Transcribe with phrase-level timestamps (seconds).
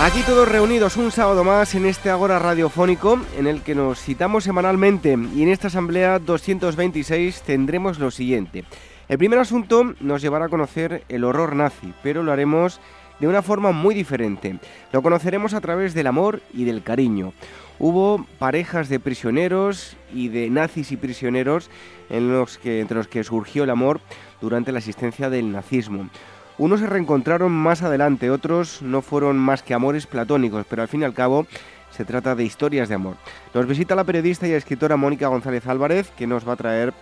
[0.00, 4.44] Aquí todos reunidos un sábado más en este Agora radiofónico en el que nos citamos
[4.44, 8.64] semanalmente y en esta asamblea 226 tendremos lo siguiente.
[9.08, 12.80] El primer asunto nos llevará a conocer el horror nazi, pero lo haremos
[13.18, 14.60] de una forma muy diferente.
[14.92, 17.32] Lo conoceremos a través del amor y del cariño.
[17.80, 21.70] Hubo parejas de prisioneros y de nazis y prisioneros
[22.08, 24.00] entre los que surgió el amor
[24.40, 26.08] durante la existencia del nazismo.
[26.58, 31.02] Unos se reencontraron más adelante, otros no fueron más que amores platónicos, pero al fin
[31.02, 31.46] y al cabo
[31.92, 33.16] se trata de historias de amor.
[33.54, 36.92] Nos visita la periodista y escritora Mónica González Álvarez, que nos va a traer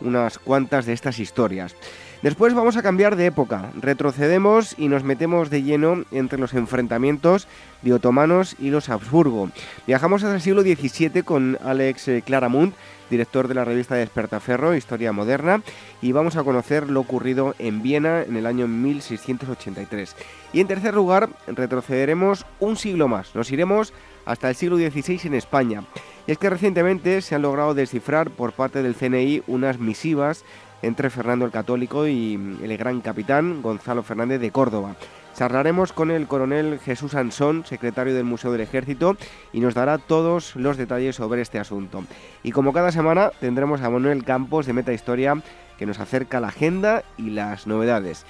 [0.00, 1.76] unas cuantas de estas historias.
[2.24, 7.46] Después vamos a cambiar de época, retrocedemos y nos metemos de lleno entre los enfrentamientos
[7.82, 9.50] de otomanos y los Habsburgo.
[9.86, 12.74] Viajamos hasta el siglo XVII con Alex eh, Claramunt,
[13.10, 15.62] director de la revista Despertaferro, Historia Moderna,
[16.00, 20.16] y vamos a conocer lo ocurrido en Viena en el año 1683.
[20.54, 23.92] Y en tercer lugar, retrocederemos un siglo más, nos iremos
[24.24, 25.84] hasta el siglo XVI en España.
[26.26, 30.42] Y es que recientemente se han logrado descifrar por parte del CNI unas misivas
[30.86, 34.96] entre Fernando el Católico y el gran capitán Gonzalo Fernández de Córdoba.
[35.34, 39.16] Charlaremos con el coronel Jesús Ansón, secretario del Museo del Ejército,
[39.52, 42.04] y nos dará todos los detalles sobre este asunto.
[42.44, 45.42] Y como cada semana tendremos a Manuel Campos de Meta Historia
[45.76, 48.24] que nos acerca la agenda y las novedades.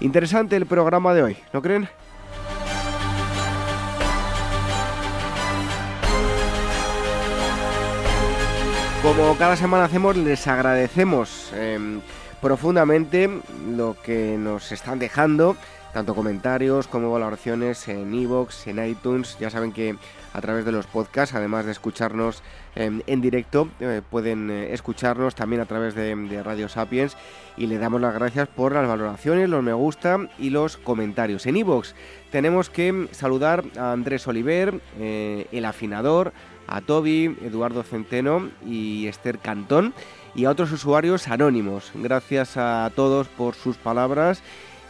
[0.00, 1.88] Interesante el programa de hoy, ¿no creen?
[9.02, 12.02] Como cada semana hacemos, les agradecemos em,
[12.42, 13.30] profundamente
[13.74, 15.56] lo que nos están dejando,
[15.94, 19.38] tanto comentarios como valoraciones en iVoox, en iTunes.
[19.40, 19.96] Ya saben que
[20.34, 22.42] a través de los podcasts, además de escucharnos
[22.74, 27.16] em, en directo, eh, pueden eh, escucharnos también a través de, Radio Sapiens
[27.56, 31.46] y le damos las gracias por las valoraciones, los me gusta y los comentarios.
[31.46, 31.94] En iVoox
[32.30, 36.34] tenemos que saludar a Andrés Oliver, eh, el afinador,
[36.70, 39.92] a Toby, Eduardo Centeno y Esther Cantón
[40.34, 41.90] y a otros usuarios anónimos.
[41.94, 44.42] Gracias a todos por sus palabras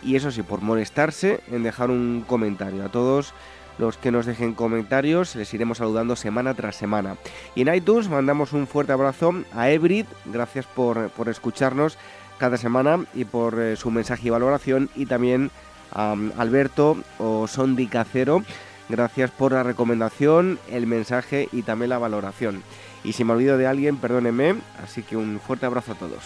[0.03, 2.85] y eso sí, por molestarse en dejar un comentario.
[2.85, 3.33] A todos
[3.79, 7.17] los que nos dejen comentarios les iremos saludando semana tras semana.
[7.55, 11.97] Y en iTunes mandamos un fuerte abrazo a Ebrid, gracias por, escucharnos
[12.39, 15.51] cada semana y por eh, su mensaje y valoración y también
[15.93, 18.43] a Alberto o Sondi Cacero
[18.91, 22.63] Gracias por la recomendación, el mensaje y también la valoración.
[23.05, 26.25] Y si me olvido de alguien, perdónenme, así que un fuerte abrazo a todos.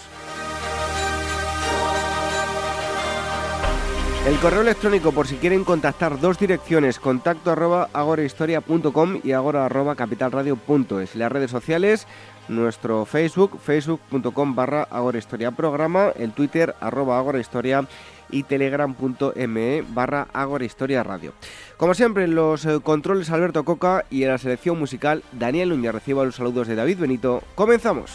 [4.26, 9.96] El correo electrónico por si quieren contactar dos direcciones, contacto arroba agorahistoria.com y agora arroba
[9.96, 11.14] capitalradio.es.
[11.14, 12.06] Las redes sociales,
[12.48, 17.86] nuestro Facebook, facebook.com barra agorahistoria programa, el Twitter arroba agorahistoria
[18.30, 21.32] y telegram.me barra Agora Historia Radio.
[21.76, 25.92] Como siempre, en los eh, controles Alberto Coca y en la selección musical Daniel Núñez
[25.92, 27.42] reciba los saludos de David Benito.
[27.54, 28.10] ¡Comenzamos!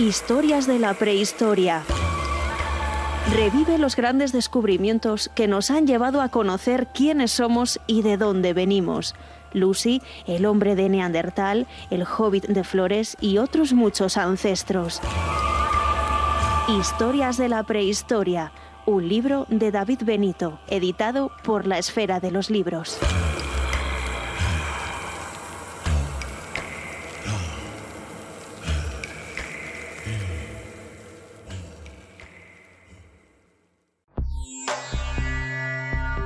[0.00, 1.82] Historias de la prehistoria.
[3.34, 8.54] Revive los grandes descubrimientos que nos han llevado a conocer quiénes somos y de dónde
[8.54, 9.14] venimos.
[9.52, 15.00] Lucy, el hombre de Neandertal, el hobbit de Flores y otros muchos ancestros.
[16.68, 18.52] Historias de la prehistoria,
[18.86, 22.98] un libro de David Benito, editado por la Esfera de los Libros.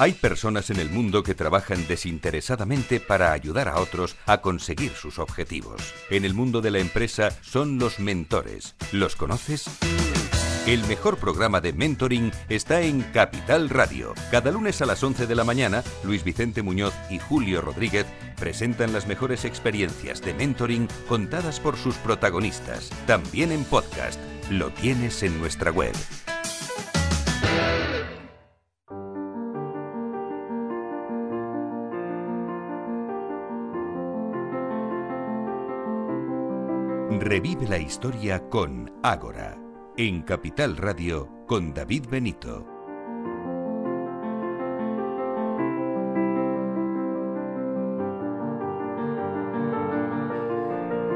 [0.00, 5.18] Hay personas en el mundo que trabajan desinteresadamente para ayudar a otros a conseguir sus
[5.18, 5.92] objetivos.
[6.08, 8.76] En el mundo de la empresa son los mentores.
[8.92, 9.64] ¿Los conoces?
[10.68, 14.14] El mejor programa de mentoring está en Capital Radio.
[14.30, 18.06] Cada lunes a las 11 de la mañana, Luis Vicente Muñoz y Julio Rodríguez
[18.38, 22.90] presentan las mejores experiencias de mentoring contadas por sus protagonistas.
[23.08, 24.20] También en podcast.
[24.48, 25.94] Lo tienes en nuestra web.
[37.20, 39.58] Revive la historia con Ágora
[39.96, 42.64] en Capital Radio con David Benito.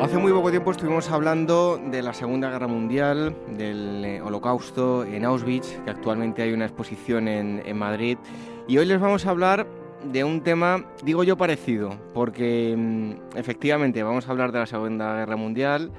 [0.00, 5.25] Hace muy poco tiempo estuvimos hablando de la Segunda Guerra Mundial, del eh, Holocausto en
[5.25, 8.19] Auschwitz, que actualmente hay una exposición en, en Madrid,
[8.66, 14.02] y hoy les vamos a hablar de un tema, digo yo, parecido, porque mm, efectivamente
[14.02, 15.90] vamos a hablar de la Segunda Guerra Mundial,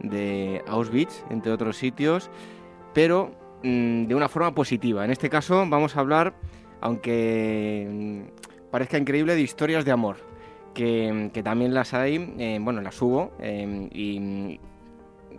[0.00, 2.30] de Auschwitz, entre otros sitios,
[2.94, 3.32] pero
[3.62, 5.04] mm, de una forma positiva.
[5.04, 6.34] En este caso vamos a hablar,
[6.80, 10.16] aunque mm, parezca increíble, de historias de amor,
[10.74, 14.60] que, también las hay, eh, bueno, las hubo eh, y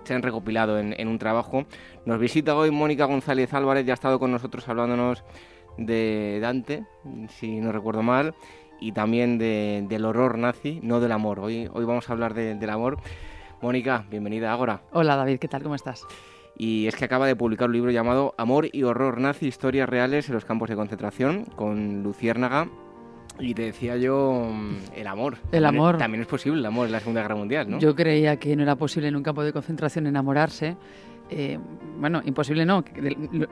[0.03, 1.65] se han recopilado en, un trabajo.
[2.05, 5.23] Nos visita hoy Mónica González Álvarez, ya ha estado con nosotros hablándonos
[5.77, 6.85] de Dante,
[7.29, 8.33] si no recuerdo mal,
[8.79, 11.39] y también del horror nazi, no del amor.
[11.39, 12.97] Hoy, hoy vamos a hablar del amor.
[13.61, 14.81] Mónica, bienvenida a Ágora.
[14.91, 15.63] Hola David, ¿qué tal?
[15.63, 16.05] ¿Cómo estás?
[16.57, 20.27] Y es que acaba de publicar un libro llamado Amor y Horror Nazi, Historias Reales
[20.27, 22.67] en los Campos de Concentración, con Luciérnaga.
[23.39, 25.37] Y te decía yo, mm, el amor.
[25.53, 25.97] El amor.
[25.97, 27.79] También es posible el amor en la Segunda Guerra Mundial, ¿no?
[27.79, 30.75] Yo creía que no era posible en un campo de concentración enamorarse,
[31.29, 31.59] eh,
[31.99, 32.83] bueno, imposible no,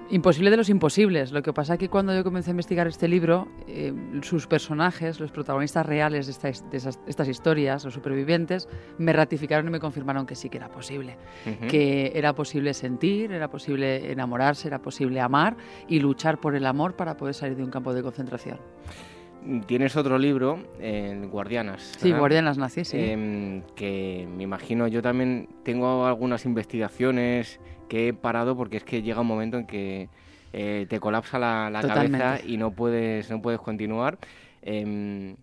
[0.09, 1.31] imposible de los imposibles.
[1.31, 5.19] Lo que pasa es que cuando yo comencé a investigar este libro, eh, sus personajes,
[5.19, 10.49] los protagonistas reales de, estas, historias, los supervivientes, me ratificaron y me confirmaron que sí
[10.49, 11.17] que era posible.
[11.67, 15.57] Que era posible sentir, era posible enamorarse, era posible amar
[15.89, 18.59] y luchar por el amor para poder salir de un campo de concentración.
[19.65, 20.59] Tienes otro libro,
[21.31, 21.93] Guardianas.
[21.97, 22.97] Sí, Guardianas nazis, sí.
[22.99, 29.01] Em, que me imagino, yo también tengo algunas investigaciones que he parado porque es que
[29.01, 30.09] llega un momento en que
[30.53, 34.17] eh, te colapsa la, cabeza y no puedes, no puedes continuar.
[34.61, 35.35] Em,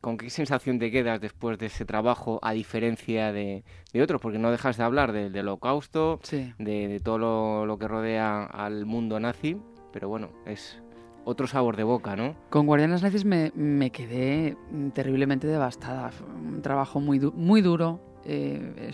[0.00, 3.64] ¿Con qué sensación te quedas después de ese trabajo a diferencia de,
[4.02, 4.20] otros?
[4.20, 6.20] Porque no dejas de hablar del, holocausto,
[6.58, 9.56] de, todo lo, lo que rodea al mundo nazi,
[9.92, 10.82] pero bueno, es
[11.24, 12.34] otro sabor de boca, ¿no?
[12.50, 14.56] Con Guardianes Nazis me, me quedé
[14.92, 16.10] terriblemente devastada.
[16.34, 18.00] un trabajo muy, muy duro.
[18.26, 18.90] Eh,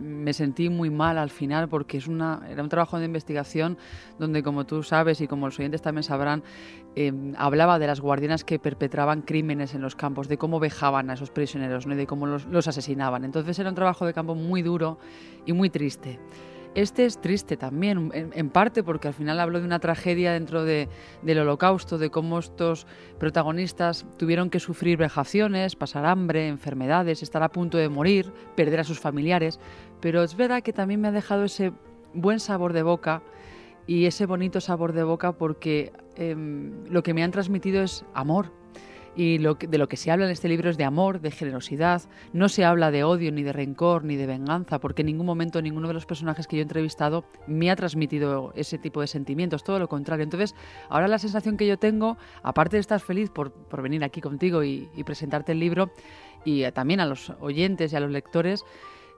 [0.00, 3.78] me sentí muy mal al final porque es una, era un trabajo de investigación
[4.18, 6.42] donde, como tú sabes y como los oyentes también sabrán,
[6.96, 11.14] em, hablaba de las guardianas que perpetraban crímenes en los campos, de cómo vejaban a
[11.14, 11.94] esos prisioneros ¿no?
[11.94, 13.24] y de cómo los, los asesinaban.
[13.24, 14.98] Entonces era un trabajo de campo muy duro
[15.46, 16.18] y muy triste.
[16.74, 20.88] Este es triste también, en, parte porque al final hablo de una tragedia dentro del
[21.38, 22.86] holocausto, de cómo estos
[23.18, 28.84] protagonistas tuvieron que sufrir vejaciones, pasar hambre, enfermedades, estar a punto de morir, perder a
[28.84, 29.60] sus familiares,
[30.00, 31.72] pero es verdad que también me ha dejado ese
[32.14, 33.22] buen sabor de boca
[33.86, 38.50] y ese bonito sabor de boca porque em, lo que me han transmitido es amor,
[39.14, 42.02] y lo de lo que se habla en este libro es de amor, de generosidad.
[42.32, 45.60] No se habla de odio, ni de rencor, ni de venganza, porque en ningún momento
[45.60, 49.64] ninguno de los personajes que yo he entrevistado me ha transmitido ese tipo de sentimientos,
[49.64, 50.24] todo lo contrario.
[50.24, 50.54] Entonces,
[50.88, 54.88] ahora la sensación que yo tengo, aparte de estar feliz por, venir aquí contigo y,
[55.04, 55.90] presentarte el libro,
[56.44, 58.64] y también a los oyentes y a los lectores,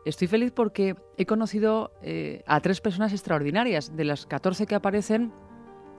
[0.04, 3.96] Estoy feliz porque he conocido eh, a tres personas extraordinarias.
[3.96, 5.32] De las 14 que aparecen,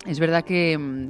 [0.05, 1.09] es verdad que mm,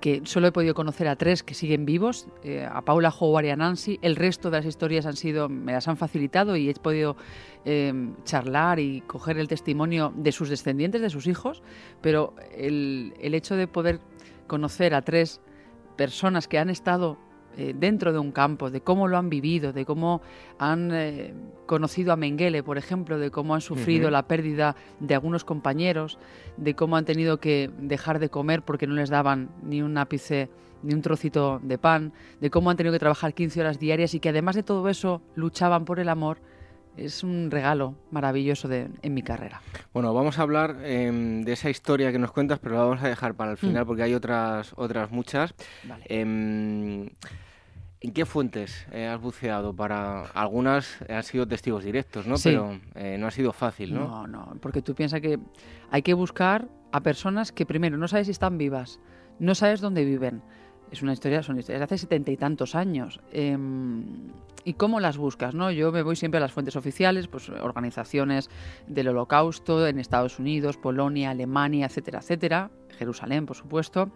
[0.00, 3.50] que solo he podido conocer a tres que siguen vivos, eh, a Paula, Howard y
[3.50, 3.98] a Nancy.
[4.02, 7.16] El resto de las historias han sido, me las han facilitado y he podido
[7.64, 11.62] em, charlar y coger el testimonio de sus descendientes, de sus hijos,
[12.00, 14.00] pero el, el hecho de poder
[14.46, 15.40] conocer a tres
[15.96, 17.18] personas que han estado
[17.56, 20.20] eh, dentro de un campo, de cómo lo han vivido, de cómo
[20.58, 21.32] han eh,
[21.66, 26.18] conocido a Mengele, por ejemplo, de cómo han sufrido la pérdida de algunos compañeros,
[26.56, 30.50] de cómo han tenido que dejar de comer porque no les daban ni un ápice
[30.82, 34.20] ni un trocito de pan, de cómo han tenido que trabajar 15 horas diarias y
[34.20, 36.38] que además de todo eso luchaban por el amor
[36.96, 39.60] es un regalo maravilloso de, en mi carrera.
[39.92, 43.08] Bueno, vamos a hablar em, de esa historia que nos cuentas, pero la vamos a
[43.08, 43.86] dejar para el final mm.
[43.86, 45.54] porque hay otras, otras muchas.
[46.06, 47.08] Em,
[48.06, 49.74] ¿En qué fuentes eh, has buceado?
[49.74, 52.36] Para algunas han sido testigos directos, ¿no?
[52.40, 54.06] Pero eh, no ha sido fácil, ¿no?
[54.06, 55.40] No, no, porque tú piensas que
[55.90, 59.00] hay que buscar a personas que primero no sabes si están vivas,
[59.40, 60.40] no sabes dónde viven.
[60.92, 63.18] Es una historia, son historias de hace setenta y tantos años.
[63.32, 64.04] Em,
[64.66, 65.54] ¿Y cómo las buscas?
[65.54, 65.70] ¿no?
[65.70, 68.50] Yo me voy siempre a las fuentes oficiales, pues organizaciones
[68.88, 72.70] del Holocausto en Estados Unidos, Polonia, Alemania, etcétera, etcétera.
[72.96, 74.10] Jerusalén, por supuesto,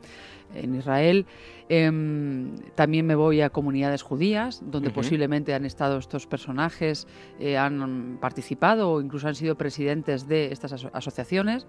[0.54, 1.26] en Israel.
[1.69, 7.07] Em, también me voy a comunidades judías, donde posiblemente han estado estos personajes,
[7.38, 11.69] eh, han participado o incluso han sido presidentes de estas asociaciones.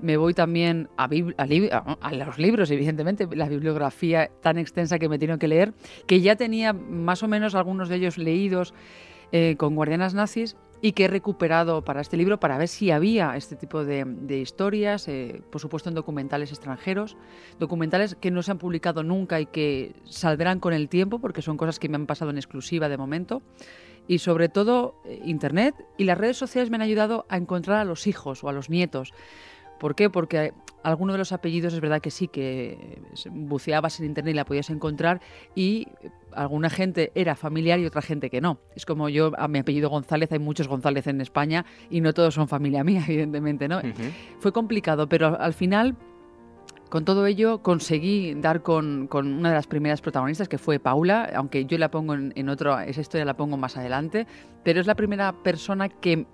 [0.00, 5.38] Me voy también a, a, los libros, evidentemente, la bibliografía tan extensa que me tengo
[5.38, 5.72] que leer,
[6.06, 8.74] que ya tenía más o menos algunos de ellos leídos
[9.32, 13.36] eh, con guardianas nazis y que he recuperado para este libro para ver si había
[13.36, 17.16] este tipo de, historias, eh, por supuesto en documentales extranjeros,
[17.58, 21.56] documentales que no se han publicado nunca y que saldrán con el tiempo porque son
[21.56, 23.40] cosas que me han pasado en exclusiva de momento.
[24.06, 27.84] Y sobre todo eh, Internet y las redes sociales me han ayudado a encontrar a
[27.84, 29.14] los hijos o a los nietos.
[29.78, 30.10] ¿Por qué?
[30.10, 30.52] Porque
[30.82, 33.00] alguno de los apellidos es verdad que sí, que
[33.30, 35.20] buceabas en internet y la podías encontrar
[35.54, 35.88] y
[36.32, 38.58] alguna gente era familiar y otra gente que no.
[38.76, 42.34] Es como yo, a mi apellido González, hay muchos González en España y no todos
[42.34, 43.80] son familia mía, evidentemente, ¿no?
[44.38, 45.96] Fue complicado, pero al final
[46.90, 51.64] con todo ello conseguí dar con, una de las primeras protagonistas, que fue Paula, aunque
[51.64, 54.26] yo la pongo en, en, otro, esa historia la pongo más adelante,
[54.62, 56.26] pero es la primera persona que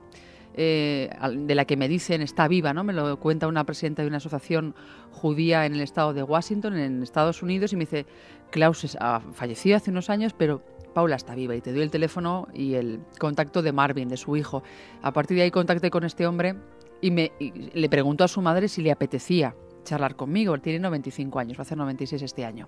[0.63, 2.85] eh, de la que me dicen está viva, ¿no?
[2.85, 4.75] Me lo cuenta una presidenta de una asociación
[5.11, 8.05] judía en el estado de Washington, en Estados Unidos, y me dice,
[8.51, 10.63] Klaus ha fallecido hace unos años, pero
[10.93, 14.37] Paula está viva y te doy el teléfono y el contacto de Marvin, de su
[14.37, 14.63] hijo.
[15.01, 16.57] A partir de ahí contacté con este hombre
[17.01, 20.55] y, me, le preguntó a su madre si le apetecía charlar conmigo.
[20.55, 22.67] Él tiene 95 años, va a hacer 96 este año.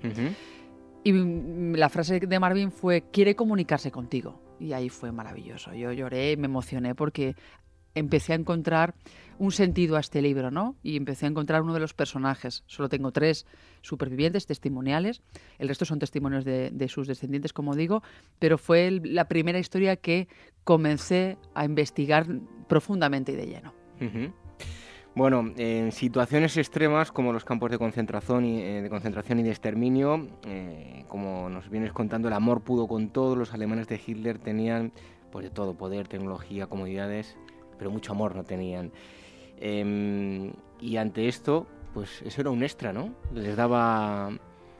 [1.04, 4.40] Y la frase de Marvin fue, quiere comunicarse contigo.
[4.60, 5.74] Y ahí fue maravilloso.
[5.74, 7.34] Yo lloré, me emocioné porque
[7.94, 8.94] empecé a encontrar
[9.38, 10.76] un sentido a este libro, ¿no?
[10.82, 12.62] Y empecé a encontrar uno de los personajes.
[12.66, 13.46] Solo tengo tres
[13.80, 15.22] supervivientes testimoniales,
[15.58, 18.02] el resto son testimonios de, sus descendientes, como digo,
[18.38, 20.28] pero fue la primera historia que
[20.64, 22.26] comencé a investigar
[22.68, 23.74] profundamente y de lleno.
[25.14, 29.50] Bueno, en situaciones extremas como los campos de concentración y, eh, de, concentración y de
[29.50, 34.38] exterminio, eh, como nos vienes contando, el amor pudo con todo, los alemanes de Hitler
[34.38, 34.92] tenían
[35.30, 37.36] pues de todo, poder, tecnología, comodidades,
[37.82, 38.92] pero mucho amor no tenían.
[39.58, 43.12] Em, y ante esto, pues eso era un extra, ¿no?
[43.34, 44.30] Les daba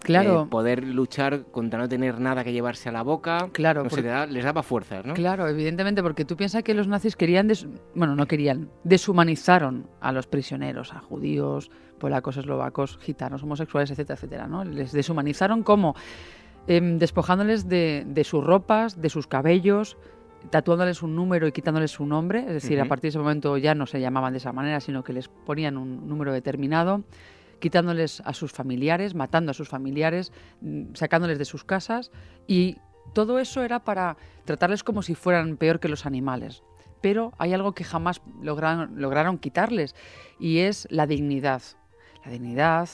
[0.03, 0.43] Claro.
[0.43, 3.49] Eh, poder luchar contra no tener nada que llevarse a la boca.
[3.53, 3.85] Claro.
[4.29, 5.15] les daba fuerzas, ¿no?
[5.15, 7.51] Claro, evidentemente, porque tú piensas que los nazis querían,
[7.95, 14.47] bueno, no querían, deshumanizaron a los prisioneros, a judíos, polacos, eslovacos, gitanos, homosexuales, etcétera, etcétera,
[14.49, 14.65] ¿no?
[14.65, 15.95] Les deshumanizaron como
[16.67, 19.97] em, despojándoles de, de sus ropas, de sus cabellos,
[20.51, 23.75] tatuándoles un número y quitándoles su nombre, es decir, a partir de ese momento ya
[23.75, 27.05] no se llamaban de esa manera, sino que les ponían un número determinado,
[27.61, 32.11] quitándoles a sus familiares, matando a sus familiares, mm, sacándoles de sus casas
[32.47, 32.79] y
[33.15, 36.63] todo eso era para tratarles como si fueran peor que los animales.
[37.01, 39.95] Pero hay algo que jamás lograron, lograron quitarles
[40.39, 41.63] y es la dignidad.
[42.25, 42.89] La dignidad,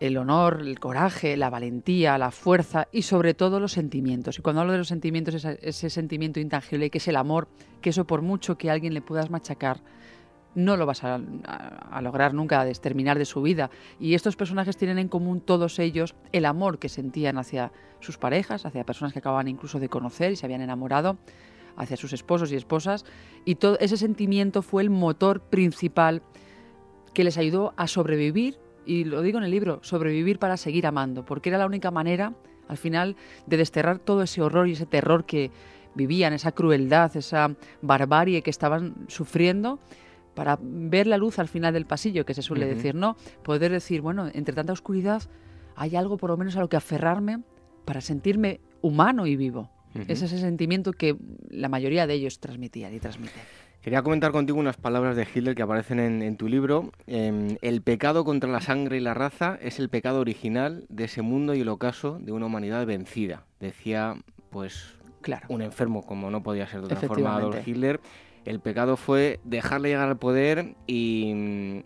[0.00, 4.38] el honor, el coraje, la valentía, la fuerza y sobre todo los sentimientos.
[4.38, 7.48] Y cuando hablo de los sentimientos, es ese sentimiento intangible que es el amor,
[7.80, 9.80] que eso por mucho que alguien le puedas machacar,
[10.54, 11.20] no lo vas a,
[12.00, 13.70] lograr nunca exterminar de su vida.
[14.00, 18.64] Y estos personajes tienen en común todos ellos el amor que sentían hacia sus parejas,
[18.64, 21.18] hacia personas que acababan incluso de conocer y se habían enamorado,
[21.76, 23.04] hacia sus esposos y esposas.
[23.44, 26.22] Y todo ese sentimiento fue el motor principal
[27.12, 31.24] que les ayudó a sobrevivir y lo digo en el libro, sobrevivir para seguir amando,
[31.24, 32.32] porque era la única manera,
[32.68, 33.16] al final,
[33.46, 35.50] de desterrar todo ese horror y ese terror que
[35.94, 39.78] vivían, esa crueldad, esa barbarie que estaban sufriendo,
[40.34, 43.16] para ver la luz al final del pasillo, que se suele decir, ¿no?
[43.42, 45.22] Poder decir, bueno, entre tanta oscuridad
[45.74, 47.42] hay algo por lo menos a lo que aferrarme
[47.86, 49.70] para sentirme humano y vivo.
[50.08, 51.16] Es ese sentimiento que
[51.48, 53.42] la mayoría de ellos transmitían y transmiten.
[53.86, 56.90] Quería comentar contigo unas palabras de Hitler que aparecen en, tu libro.
[57.06, 61.22] Em, el pecado contra la sangre y la raza es el pecado original de ese
[61.22, 63.44] mundo y el ocaso de una humanidad vencida.
[63.60, 64.16] Decía,
[64.50, 65.46] pues, claro.
[65.50, 68.00] un enfermo, como no podía ser de otra forma, Adolf Hitler.
[68.44, 71.84] El pecado fue dejarle llegar al poder y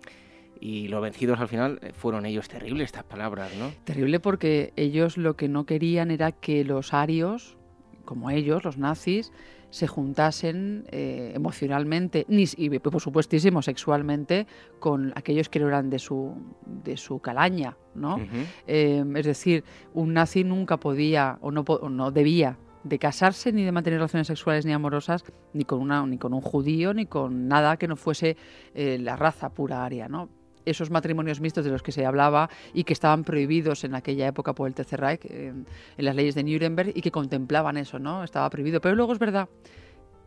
[0.59, 3.73] y los vencidos al final fueron ellos terribles estas palabras, ¿no?
[3.85, 7.59] Terrible porque ellos lo que no querían era que los arios,
[8.07, 9.33] como ellos, los nazis,
[9.71, 14.47] se juntasen eh, emocionalmente y, por supuestísimo sexualmente
[14.79, 16.35] con aquellos que no eran de su,
[16.67, 18.21] de su calaña, ¿no?
[18.67, 23.73] Eh, es decir, un nazi nunca podía o no, no debía de casarse ni de
[23.73, 27.77] mantener relaciones sexuales ni amorosas ni con una ni con un judío ni con nada
[27.77, 28.37] que no fuese
[28.75, 30.29] eh, la raza pura aria, ¿no?
[30.65, 34.55] Esos matrimonios mixtos de los que se hablaba y que estaban prohibidos en aquella época
[34.55, 38.25] por el Tercer Reich, en, las leyes de Nuremberg, y que contemplaban eso, ¿no?
[38.25, 38.81] Estaba prohibido.
[38.81, 39.49] Pero luego es verdad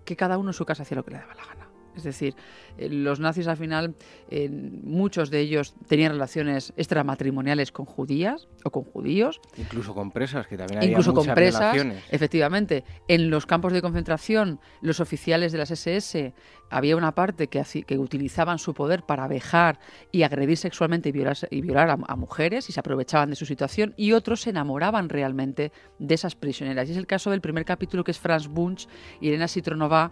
[0.06, 1.73] que cada uno en su casa hacía lo que le daba la gana.
[1.96, 2.36] Es decir,
[2.78, 3.96] eh, los nazis al final,
[4.30, 9.40] eh, muchos de ellos tenían relaciones extramatrimoniales con judías o con judíos.
[9.58, 12.04] Incluso con presas, que también había Incluso muchas con presas, relaciones.
[12.10, 12.84] efectivamente.
[13.08, 16.34] En los campos de concentración, los oficiales de las SS,
[16.70, 19.80] había una parte que, que utilizaban su poder para vejar
[20.12, 23.94] y agredir sexualmente y violar, y violar a, mujeres y se aprovechaban de su situación,
[23.98, 26.88] y otros se enamoraban realmente de esas prisioneras.
[26.88, 28.88] Y es el caso del primer capítulo, que es Franz Bunch
[29.22, 30.12] y Elena Citronova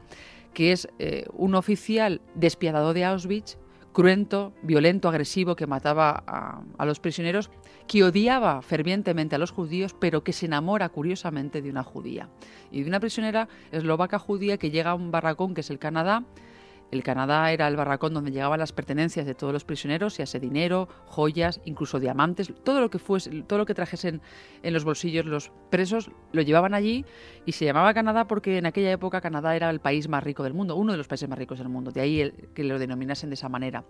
[0.54, 3.58] que es eh, un oficial despiadado de Auschwitz,
[3.92, 7.50] cruento, violento, agresivo, que mataba a, los prisioneros,
[7.88, 12.30] que odiaba fervientemente a los judíos, pero que se enamora curiosamente de una judía.
[12.72, 16.24] Y de una prisionera eslovaca judía que llega a un barracón que es el Canadá,
[16.92, 20.40] el Canadá era el barracón donde llegaban las pertenencias de todos los prisioneros, ya sea
[20.40, 24.22] dinero, joyas, incluso diamantes, todo lo que fuese, todo lo que trajesen
[24.62, 27.06] en los bolsillos los presos lo llevaban allí
[27.46, 30.54] y se llamaba Canadá porque en aquella época Canadá era el país más rico del
[30.54, 33.36] mundo, uno de los países más ricos del mundo, de ahí que lo denominasen de
[33.36, 33.86] esa manera.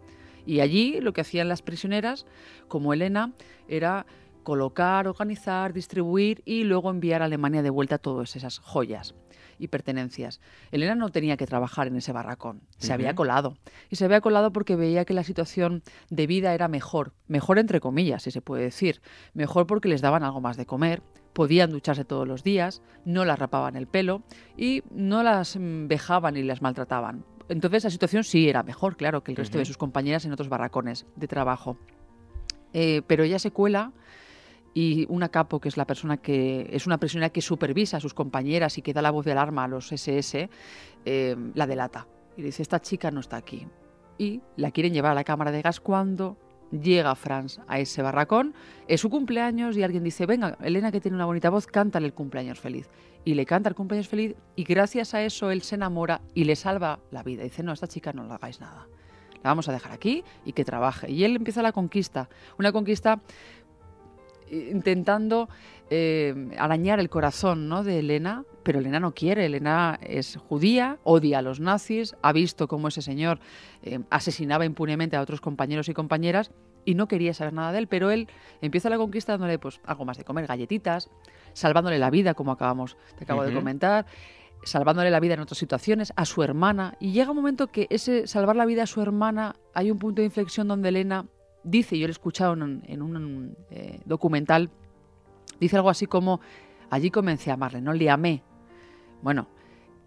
[0.46, 2.26] Y allí lo que hacían las prisioneras,
[2.68, 3.34] como Elena,
[3.68, 4.06] era
[4.44, 9.16] colocar, organizar, distribuir y luego enviar a Alemania de vuelta todas esas joyas
[9.62, 10.42] y pertenencias.
[10.72, 13.58] Elena no tenía que trabajar en ese barracón, se había colado.
[13.90, 17.80] Y se había colado porque veía que la situación de vida era mejor, mejor entre
[17.80, 19.02] comillas, si se puede decir,
[19.34, 21.04] mejor porque les daban algo más de comer,
[21.34, 24.24] podían ducharse todos los días, no las rapaban el pelo
[24.58, 27.24] y no las mm, vejaban y las maltrataban.
[27.48, 30.50] Entonces la situación sí era mejor, claro, que el resto de sus compañeras en otros
[30.50, 31.78] barracones de trabajo.
[32.74, 33.92] Eh, pero ella se cuela
[34.74, 38.14] y una capo, que es la persona que es una prisionera que supervisa a sus
[38.14, 40.50] compañeras y que da la voz de alarma a los SS,
[41.06, 42.08] eh, la delata.
[42.38, 43.68] Y dice, esta chica no está aquí.
[44.18, 46.38] Y la quieren llevar a la cámara de gas cuando
[46.72, 48.54] llega Franz a ese barracón.
[48.88, 52.14] Es su cumpleaños y alguien dice, venga, Elena que tiene una bonita voz, cántale el
[52.14, 52.90] cumpleaños feliz.
[53.26, 56.56] Y le canta el cumpleaños feliz y gracias a eso él se enamora y le
[56.56, 57.44] salva la vida.
[57.44, 58.88] dice, no, esta chica no la hagáis nada.
[59.44, 61.12] La vamos a dejar aquí y que trabaje.
[61.12, 62.30] Y él empieza la conquista.
[62.60, 63.22] Una conquista
[64.52, 65.50] intentando
[65.90, 67.84] eh, arañar el corazón ¿no?
[67.84, 69.46] de Elena, pero Elena no quiere.
[69.46, 73.40] Elena es judía, odia a los nazis, ha visto cómo ese señor
[73.84, 76.52] eh, asesinaba impunemente a otros compañeros y compañeras
[76.86, 78.28] y no quería saber nada de él, pero él
[78.62, 81.10] empieza la conquista dándole pues, algo más de comer, galletitas,
[81.54, 84.06] salvándole la vida, como acabamos, te acabo de comentar,
[84.64, 88.28] salvándole la vida en otras situaciones, a su hermana, y llega un momento que ese
[88.28, 91.26] salvar la vida a su hermana, hay un punto de inflexión donde Elena
[91.64, 94.70] dice, yo lo he escuchado en un, eh, documental,
[95.60, 96.42] dice algo así como,
[96.90, 98.44] allí comencé a amarle, no le amé.
[99.22, 99.48] Bueno,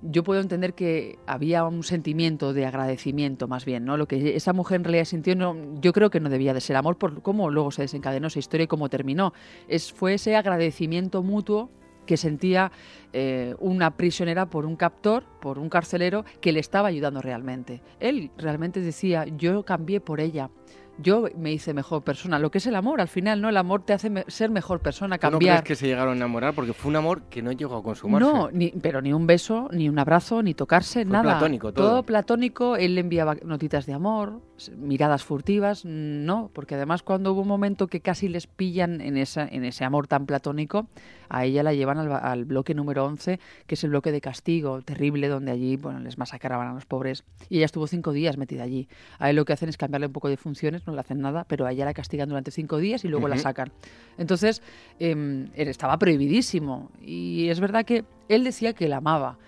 [0.03, 3.97] yo puedo entender que había un sentimiento de agradecimiento más bien, ¿no?
[3.97, 5.35] Lo que esa mujer en realidad sintió,
[5.81, 8.65] yo creo que no debía de ser amor por cómo luego se desencadenó esa historia
[8.65, 9.33] y cómo terminó.
[9.67, 11.71] Es, fue ese agradecimiento mutuo
[12.05, 12.71] que sentía
[13.15, 17.81] eh, una prisionera por un captor, por un carcelero que le estaba ayudando realmente.
[17.99, 20.51] Él realmente decía, yo cambié por ella
[20.99, 22.39] yo me hice mejor persona.
[22.39, 23.49] Lo que es el amor, al final, ¿no?
[23.49, 25.41] El amor te hace ser mejor persona, cambiar.
[25.41, 26.55] ¿Tú no crees que se llegaron a enamorar?
[26.55, 28.25] Porque fue un amor que no llegó a consumarse.
[28.27, 31.23] No, ni, pero ni un beso, ni un abrazo, ni tocarse, nada.
[31.23, 31.89] platónico todo.
[31.89, 32.77] Todo platónico.
[32.77, 34.41] Él le enviaba notitas de amor,
[34.77, 36.51] miradas furtivas, no.
[36.53, 40.07] Porque además cuando hubo un momento que casi les pillan en, esa, en ese amor
[40.07, 40.87] tan platónico,
[41.29, 45.29] a ella la llevan al, bloque número 11, que es el bloque de castigo terrible,
[45.29, 47.25] donde allí bueno, les masacraban a los pobres.
[47.49, 48.89] Y ella estuvo cinco días metida allí.
[49.19, 51.45] A él lo que hacen es cambiarle un poco de funciones, no le hacen nada,
[51.45, 53.73] pero a ella la castigan durante cinco días y luego la sacan.
[54.19, 54.63] Entonces,
[55.01, 56.91] eh, estaba prohibidísimo.
[57.01, 59.39] Y es verdad que él decía que la amaba.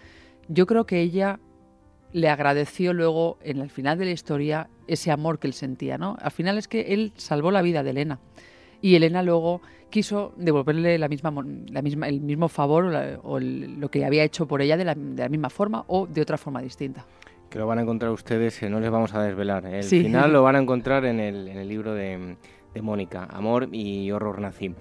[0.49, 1.41] Yo creo que ella
[2.13, 6.17] le agradeció luego, en el final de la historia, ese amor que él sentía, ¿no?
[6.21, 8.21] Al final es que él salvó la vida de Elena.
[8.81, 9.61] Y Elena luego
[9.91, 11.33] quiso devolverle la misma,
[11.71, 15.23] la misma, el mismo favor o, lo que había hecho por ella de la, de
[15.23, 17.05] la, misma forma o de otra forma distinta.
[17.51, 19.65] Que lo van a encontrar ustedes, no les vamos a desvelar.
[19.67, 19.79] ¿eh?
[19.79, 22.37] El final lo van a encontrar en el, en el libro de,
[22.75, 24.75] de, Mónica, Amor y Horror Nazi.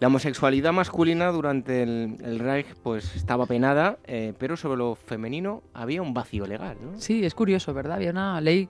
[0.00, 5.62] La homosexualidad masculina durante el, el Reich pues estaba penada, eh, pero sobre lo femenino
[5.72, 6.76] había un vacío legal.
[6.80, 7.00] ¿no?
[7.00, 7.96] Sí, es curioso, ¿verdad?
[7.96, 8.68] Había una ley,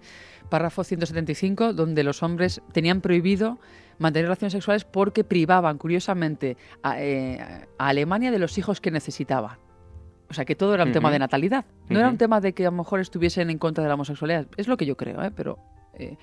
[0.48, 3.58] párrafo 175, donde los hombres tenían prohibido
[4.00, 6.56] mantener relaciones sexuales porque privaban, curiosamente,
[6.96, 7.38] eh,
[7.78, 9.58] a, Alemania de los hijos que necesitaban.
[10.28, 11.64] O sea, que todo era un tema de natalidad.
[11.88, 14.46] No era un tema de que a lo mejor estuviesen en contra de la homosexualidad.
[14.56, 15.30] Es lo que yo creo, ¿eh?
[15.34, 15.58] pero...
[15.94, 16.16] Eh,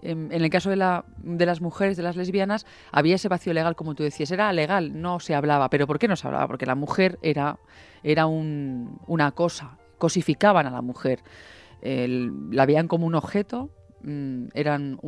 [0.00, 3.76] en, el caso de, la, de, las mujeres, de las lesbianas, había ese vacío legal,
[3.76, 4.32] como tú decías.
[4.32, 5.70] Era legal, no se hablaba.
[5.70, 6.48] ¿Pero por qué no se hablaba?
[6.48, 7.58] Porque la mujer era,
[8.02, 9.78] era un, una cosa.
[9.98, 11.20] Cosificaban a la mujer.
[11.82, 13.70] la veían como un objeto
[14.02, 14.98] mm, eran,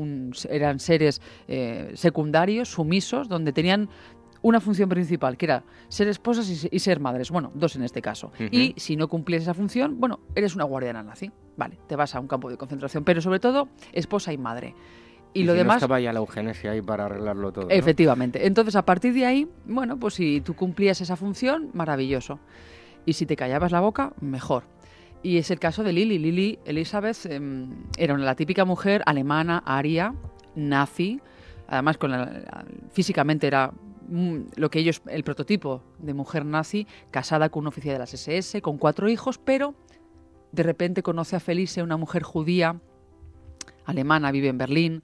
[0.49, 3.89] eran seres eh, secundarios, sumisos, donde tenían
[4.45, 7.31] una función principal, que era ser esposas y, ser madres.
[7.31, 8.31] Bueno, dos en este caso.
[8.51, 11.33] Y si no cumplías esa función, bueno, eres una guardiana nazi.
[11.57, 14.75] Vale, te vas a un campo de concentración, pero sobre todo esposa y madre.
[15.33, 15.77] Y, lo demás.
[15.77, 17.71] No estaba ya la eugenesia ahí para arreglarlo todo.
[17.71, 18.47] Efectivamente.
[18.47, 22.39] Entonces, a partir de ahí, bueno, pues si tú cumplías esa función, maravilloso.
[23.07, 24.65] Y si te callabas la boca, mejor.
[25.25, 26.19] Y es el caso de Lily.
[26.19, 30.15] Lily Elizabeth em, era la típica mujer alemana, aria,
[30.55, 31.21] nazi.
[31.67, 32.13] Además, con
[32.93, 33.73] físicamente era
[34.09, 38.13] Mm, lo que ellos, el prototipo de mujer nazi, casada con un oficial de las
[38.13, 39.75] SS, con cuatro hijos, pero
[40.53, 42.81] de repente conoce a Felice, una mujer judía,
[43.85, 45.03] alemana, vive en Berlín.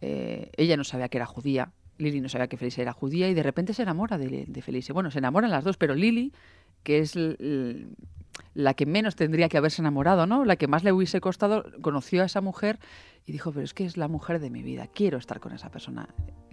[0.00, 3.34] Eh, ella no sabía que era judía, Lili no sabía que Felice era judía y
[3.34, 4.92] de repente se enamora de, de Felice.
[4.92, 6.32] Bueno, se enamoran las dos, pero Lili,
[6.82, 7.16] que es
[8.54, 10.44] la que menos tendría que haberse enamorado, ¿no?
[10.44, 12.78] La que más le hubiese costado, conoció a esa mujer
[13.26, 15.70] y dijo, pero es que es la mujer de mi vida, quiero estar con esa
[15.70, 16.08] persona.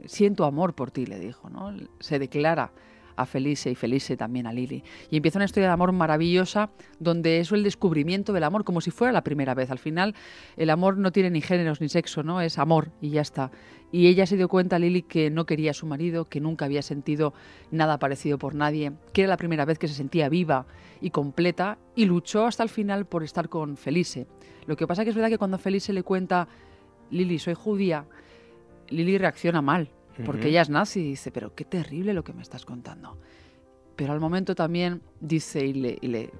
[0.05, 1.75] Siento amor por ti, le dijo, ¿no?
[1.99, 2.71] Se declara
[3.17, 4.83] a Felice y Felice también a Lili.
[5.11, 8.91] Y empieza una historia de amor maravillosa donde es el descubrimiento del amor como si
[8.91, 9.69] fuera la primera vez.
[9.71, 10.15] Al final
[10.55, 12.39] el amor no tiene ni géneros ni sexo, ¿no?
[12.39, 13.51] Es amor y ya está.
[13.91, 16.81] Y ella se dio cuenta, Lili, que no quería a su marido, que nunca había
[16.81, 17.33] sentido
[17.71, 20.65] nada parecido por nadie, que era la primera vez que se sentía viva
[21.01, 24.27] y completa y luchó hasta el final por estar con Felice.
[24.65, 26.49] Lo que pasa que es verdad que cuando Felice le cuenta,
[27.11, 28.05] Lili, soy judía,
[28.89, 29.89] Lili reacciona mal,
[30.25, 33.17] porque ella es nazi y dice, pero qué terrible lo que me estás contando.
[33.95, 36.31] Pero al momento también dice y le, y le,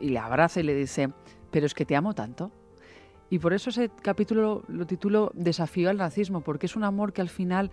[0.00, 1.10] y le abraza y le dice,
[1.50, 2.50] pero es que te amo tanto.
[3.30, 7.20] Y por eso ese capítulo lo titulo Desafío al nazismo, porque es un amor que
[7.20, 7.70] al final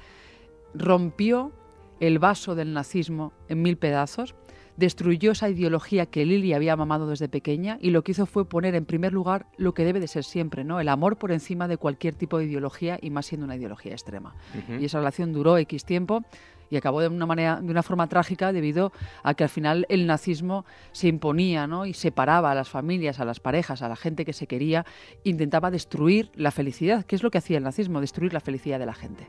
[0.74, 1.52] rompió
[2.00, 4.36] el vaso del nazismo en mil pedazos
[4.78, 8.76] destruyó esa ideología que Lili había mamado desde pequeña y lo que hizo fue poner
[8.76, 10.80] en primer lugar lo que debe de ser siempre, ¿no?
[10.80, 14.36] El amor por encima de cualquier tipo de ideología y más siendo una ideología extrema.
[14.80, 16.24] Y esa relación duró X tiempo
[16.70, 18.92] y acabó de una manera de una forma trágica debido
[19.24, 21.86] a que al final el nazismo se imponía ¿no?
[21.86, 24.86] y separaba a las familias, a las parejas, a la gente que se quería,
[25.24, 28.86] intentaba destruir la felicidad, que es lo que hacía el nazismo, destruir la felicidad de
[28.86, 29.28] la gente.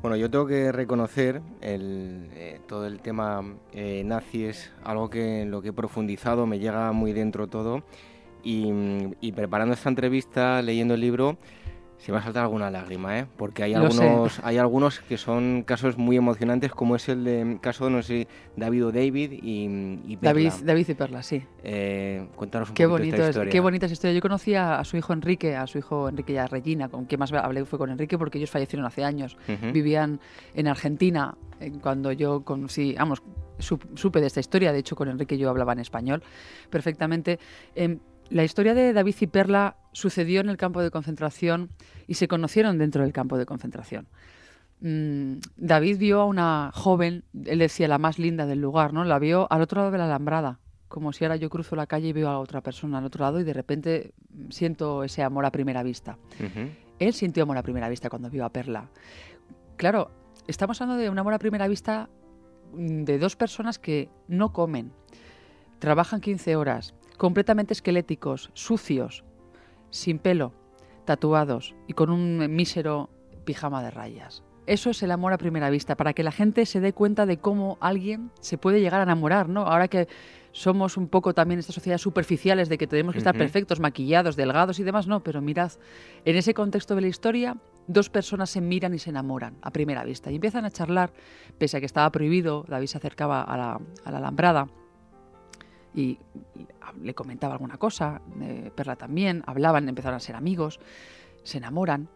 [0.00, 5.42] Bueno, yo tengo que reconocer el, eh, todo el tema eh, nazi es algo que
[5.42, 7.82] en lo que he profundizado me llega muy dentro todo
[8.44, 11.38] y preparando esta entrevista, leyendo el libro,
[12.02, 13.26] se va a saltar alguna lágrima, ¿eh?
[13.36, 17.90] Porque hay algunos, hay algunos que son casos muy emocionantes, como es el de, caso,
[17.90, 20.32] no sé, David o David y, Perla.
[20.32, 21.44] David, David y Perla, sí.
[21.62, 23.52] Eh, cuéntanos un qué bonito esta historia.
[23.52, 24.16] qué bonita esa historia.
[24.16, 27.20] Yo conocí a, su hijo Enrique, a su hijo Enrique y a Regina, con quien
[27.20, 29.36] más hablé fue con Enrique porque ellos fallecieron hace años.
[29.72, 30.18] Vivían
[30.54, 33.22] en Argentina eh, cuando yo conocí, vamos,
[33.60, 34.72] supe de esta historia.
[34.72, 36.20] De hecho, con Enrique yo hablaba en español
[36.68, 37.38] perfectamente.
[37.76, 38.00] Em,
[38.32, 41.68] la historia de David y Perla sucedió en el campo de concentración
[42.06, 44.08] y se conocieron dentro del campo de concentración.
[44.80, 49.04] Mm, David vio a una joven, él decía la más linda del lugar, ¿no?
[49.04, 52.08] La vio al otro lado de la alambrada, como si ahora yo cruzo la calle
[52.08, 54.14] y veo a otra persona al otro lado y de repente
[54.48, 56.16] siento ese amor a primera vista.
[56.98, 58.88] Él sintió amor a primera vista cuando vio a Perla.
[59.76, 60.10] Claro,
[60.46, 62.08] estamos hablando de un amor a primera vista
[62.72, 64.90] mm, de dos personas que no comen,
[65.80, 69.22] trabajan 15 horas, completamente esqueléticos, sucios,
[69.90, 70.54] sin pelo,
[71.04, 73.10] tatuados y con un mísero
[73.44, 74.42] pijama de rayas.
[74.66, 77.36] Eso es el amor a primera vista, para que la gente se dé cuenta de
[77.36, 79.60] cómo alguien se puede llegar a enamorar, ¿no?
[79.60, 80.08] Ahora que
[80.50, 84.80] somos un poco también estas sociedades superficiales de que tenemos que estar perfectos, maquillados, delgados
[84.80, 85.70] y demás, no, pero mirad,
[86.24, 87.56] en ese contexto de la historia,
[87.86, 91.12] dos personas se miran y se enamoran a primera vista y empiezan a charlar,
[91.56, 94.66] pese a que estaba prohibido, David se acercaba a la, a la alambrada,
[95.94, 96.18] y
[97.00, 98.20] le comentaba alguna cosa,
[98.74, 100.80] Perla también, hablaban, empezaron a ser amigos,
[101.42, 102.08] se enamoran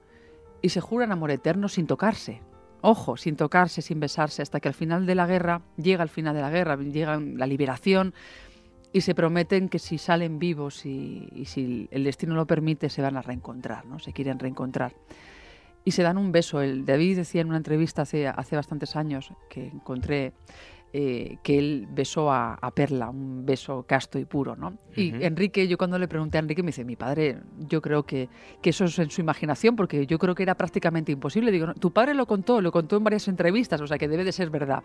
[0.63, 2.41] y se juran amor eterno sin tocarse.
[2.83, 6.35] Ojo, sin tocarse, sin besarse, hasta que al final de la guerra, llega el final
[6.35, 8.15] de la guerra, llega la liberación
[8.93, 13.17] y se prometen que si salen vivos y, si el destino lo permite, se van
[13.17, 13.99] a reencontrar, ¿no?
[13.99, 14.95] Se quieren reencontrar.
[15.85, 16.61] Y se dan un beso.
[16.61, 20.33] El David decía en una entrevista hace, hace bastantes años que encontré
[20.99, 24.79] eh, que él besó a, Perla, un beso casto y puro, ¿no?
[24.95, 27.37] Y Enrique, yo cuando le pregunté a Enrique, me dice, mi padre,
[27.69, 28.31] yo creo que,
[28.63, 31.53] que, eso es en su imaginación, porque yo creo que era prácticamente imposible.
[31.53, 34.33] Digo, tu padre lo contó, lo contó en varias entrevistas, o sea que debe de
[34.33, 34.83] ser verdad.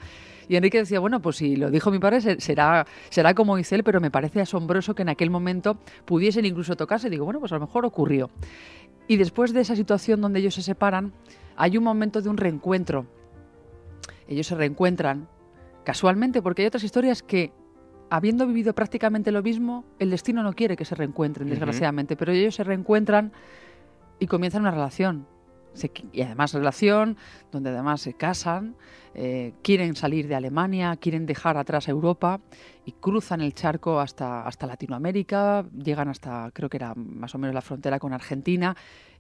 [0.50, 3.86] Y Enrique decía, bueno, pues si lo dijo mi padre, será, será como dice él,
[3.86, 7.10] pero me parece asombroso que en aquel momento pudiesen incluso tocarse.
[7.10, 8.30] Digo, bueno, pues a lo mejor ocurrió.
[9.08, 11.14] Y después de esa situación donde ellos se separan,
[11.56, 13.06] hay un momento de un reencuentro.
[14.28, 15.30] Ellos se reencuentran
[15.84, 17.54] casualmente, porque hay otras historias que,
[18.10, 22.56] habiendo vivido prácticamente lo mismo, el destino no quiere que se reencuentren, desgraciadamente, pero ellos
[22.56, 23.32] se reencuentran
[24.20, 25.28] y comienzan una relación.
[26.12, 27.18] y además relación
[27.52, 28.76] donde además se casan,
[29.14, 32.42] eh, quieren salir de Alemania, quieren dejar atrás a Europa
[32.86, 37.54] y cruzan el charco hasta, hasta Latinoamérica, llegan hasta, creo que era más o menos
[37.54, 38.76] la frontera con Argentina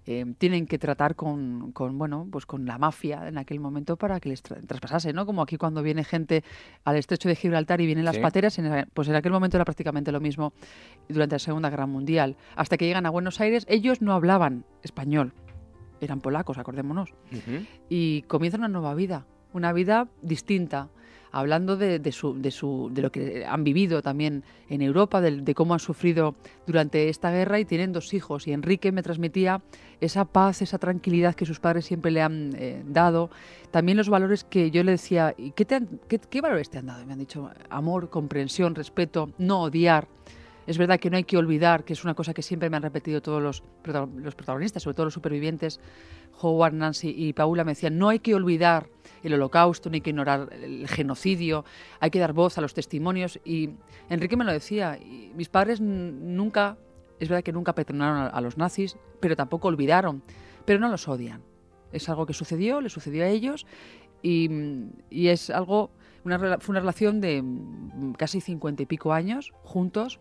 [0.07, 4.29] eh, tienen que tratar con, bueno, pues con la mafia en aquel momento para que
[4.29, 5.25] les traspasase, ¿no?
[5.25, 6.43] Como aquí cuando viene gente
[6.83, 8.59] al estrecho de Gibraltar y vienen las pateras,
[8.93, 10.53] pues en aquel momento era prácticamente lo mismo
[11.07, 12.35] durante la Segunda Guerra Mundial.
[12.55, 15.33] Hasta que llegan a Buenos Aires, ellos no hablaban español,
[15.99, 17.13] eran polacos, acordémonos,
[17.87, 20.89] y comienzan una nueva vida, una vida distinta
[21.31, 25.73] hablando de, su, de, su, de lo que han vivido también en Europa, de, cómo
[25.73, 26.35] han sufrido
[26.67, 28.47] durante esta guerra y tienen dos hijos.
[28.47, 29.61] Y Enrique me transmitía
[30.01, 33.29] esa paz, esa tranquilidad que sus padres siempre le han eh, dado.
[33.71, 37.05] También los valores que yo le decía, ¿y qué, valores te han dado?
[37.05, 40.07] me han dicho amor, comprensión, respeto, no odiar.
[40.67, 42.83] Es verdad que no hay que olvidar, que es una cosa que siempre me han
[42.83, 43.63] repetido todos los,
[44.15, 45.79] los protagonistas, sobre todo los supervivientes,
[46.39, 48.87] Howard, Nancy y Paula me decían, no hay que olvidar
[49.23, 51.65] el holocausto, no hay que ignorar el genocidio,
[51.99, 53.39] hay que dar voz a los testimonios.
[53.45, 53.71] Y
[54.09, 54.99] Enrique me lo decía,
[55.35, 56.77] mis padres nunca,
[57.19, 60.23] es verdad que nunca perdonaron a, los nazis, pero tampoco olvidaron,
[60.65, 61.41] pero no los odian.
[61.91, 63.65] Es algo que sucedió, le sucedió a ellos
[64.21, 64.49] y,
[65.09, 65.91] es algo,
[66.23, 67.43] fue una relación de
[68.17, 70.19] casi cincuenta y pico años juntos,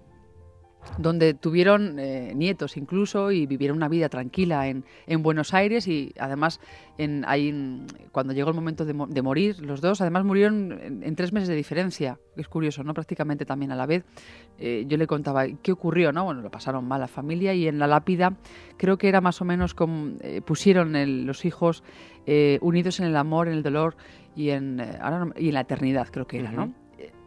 [0.99, 6.13] donde tuvieron eh, nietos incluso y vivieron una vida tranquila en, en Buenos Aires y
[6.19, 6.61] además
[6.99, 11.33] en, ahí, cuando llegó el momento de, de morir, los dos además murieron en, tres
[11.33, 12.95] meses de diferencia, es curioso, ¿no?
[12.95, 14.05] Prácticamente también a la vez.
[14.59, 16.25] Eh, yo le contaba qué ocurrió, ¿no?
[16.25, 18.37] Bueno, lo pasaron mal la familia y en la lápida
[18.77, 20.93] creo que era más o menos como eh, pusieron
[21.27, 21.83] los hijos
[22.61, 23.97] unidos en el amor, en el dolor
[24.37, 24.81] y en,
[25.37, 26.73] y en la eternidad, creo que era, ¿no?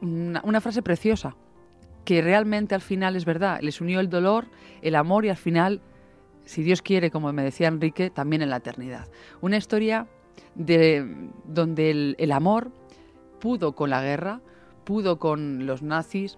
[0.01, 1.35] una frase preciosa
[2.05, 4.47] que realmente al final es verdad, les unió el dolor,
[4.81, 5.81] el amor y al final,
[6.45, 9.07] si Dios quiere, como me decía Enrique, también en la eternidad.
[9.41, 10.07] Una historia
[10.55, 12.71] de, donde el, amor
[13.39, 14.41] pudo con la guerra,
[14.83, 16.37] pudo con los nazis,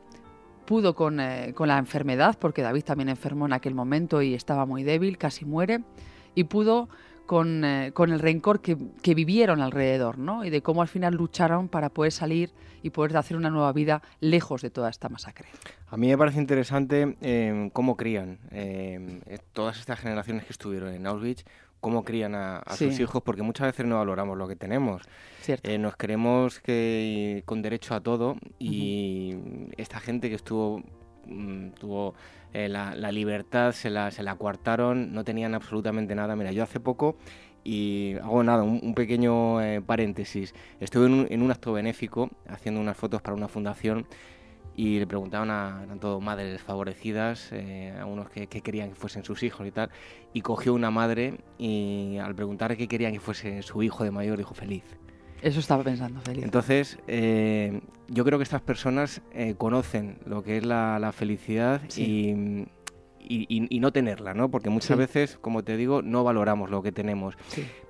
[0.65, 4.65] pudo con, eh, con, la enfermedad, porque David también enfermó en aquel momento y estaba
[4.65, 5.81] muy débil, casi muere,
[6.35, 6.89] y pudo
[7.25, 10.45] con, eh, con el rencor que, que, vivieron alrededor, ¿no?
[10.45, 12.51] Y de cómo al final lucharon para poder salir
[12.83, 15.47] y poder hacer una nueva vida lejos de toda esta masacre.
[15.89, 20.93] A mí me parece interesante em, cómo crían em, eh, todas estas generaciones que estuvieron
[20.93, 21.45] en Auschwitz,
[21.79, 25.03] cómo crían a, sus hijos, porque muchas veces no valoramos lo que tenemos.
[25.47, 29.35] Eh, nos creemos que con derecho a todo y
[29.77, 30.83] esta gente que estuvo
[31.27, 32.15] mm, tuvo
[32.55, 36.37] eh, la, libertad se la, se la coartaron, no tenían absolutamente nada.
[36.37, 37.17] Mira, yo hace poco,
[37.65, 43.21] y hago nada, un, pequeño eh, paréntesis, estuve en un, acto benéfico haciendo unas fotos
[43.21, 44.07] para una fundación
[44.73, 48.95] y le preguntaban a eran todo madres desfavorecidas, eh, a unos que, que, querían que
[48.95, 49.89] fuesen sus hijos y tal,
[50.31, 54.37] y cogió una madre y al preguntar qué querían que fuese su hijo de mayor,
[54.37, 54.83] dijo feliz.
[55.45, 56.43] Eso estaba pensando, Feliz.
[56.43, 62.65] Entonces, eh, yo creo que estas personas eh, conocen lo que es la, felicidad y,
[63.19, 64.49] y, no tenerla, ¿no?
[64.49, 67.37] Porque muchas veces, como te digo, no valoramos lo que tenemos.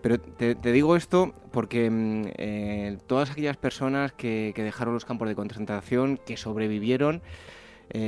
[0.02, 5.36] Pero te, digo esto porque mm, eh, todas aquellas personas que, dejaron los campos de
[5.36, 7.22] concentración, que sobrevivieron,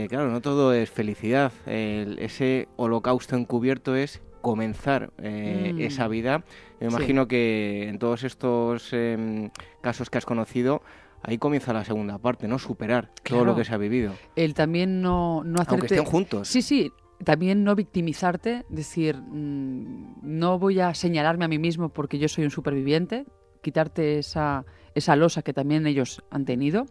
[0.10, 1.54] claro, no todo es felicidad.
[1.68, 5.80] ese holocausto encubierto es comenzar mm.
[5.80, 6.44] esa vida
[6.80, 9.50] me imagino que en todos estos em,
[9.82, 10.82] casos que has conocido,
[11.24, 12.60] ahí comienza la segunda parte, ¿no?
[12.60, 14.14] Superar todo lo que se ha vivido.
[14.36, 15.72] El también no, no hacerte...
[15.72, 16.48] Aunque estén juntos.
[16.48, 16.92] Sí, sí,
[17.24, 22.44] también no victimizarte, decir, mm, no voy a señalarme a mí mismo porque yo soy
[22.44, 23.26] un superviviente,
[23.62, 26.86] quitarte esa, esa losa que también ellos han tenido.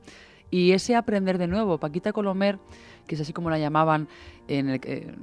[0.50, 2.58] Y ese aprender de nuevo, Paquita Colomer,
[3.06, 4.08] que es así como la llamaban
[4.46, 4.80] en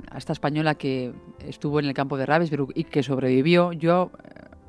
[0.09, 4.11] a esta española que estuvo en el campo de Ravensbrück y que sobrevivió, yo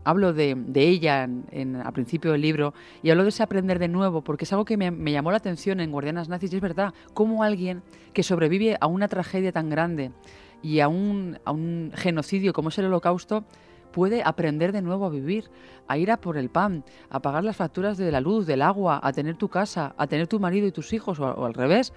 [0.04, 4.22] hablo de, ella en, al principio del libro y hablo de ese aprender de nuevo,
[4.22, 7.42] porque es algo que me, llamó la atención en Guardianas Nazis y es verdad, cómo
[7.42, 10.12] alguien que sobrevive a una tragedia tan grande
[10.62, 13.44] y a un, a un genocidio como es el holocausto,
[13.94, 15.50] puede aprender de nuevo a vivir,
[15.86, 19.00] a ir a por el pan, a pagar las facturas de la luz, del agua,
[19.00, 21.92] a tener tu casa, a tener tu marido y tus hijos, o, al revés.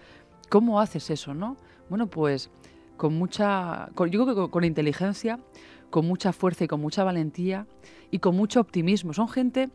[0.50, 1.58] ¿Cómo haces eso, no?
[1.89, 2.52] Bueno, pues
[2.98, 5.39] con mucha, yo creo que con inteligencia,
[5.89, 7.65] con mucha fuerza y con mucha valentía
[8.12, 9.13] y con mucho optimismo.
[9.13, 9.70] Son gente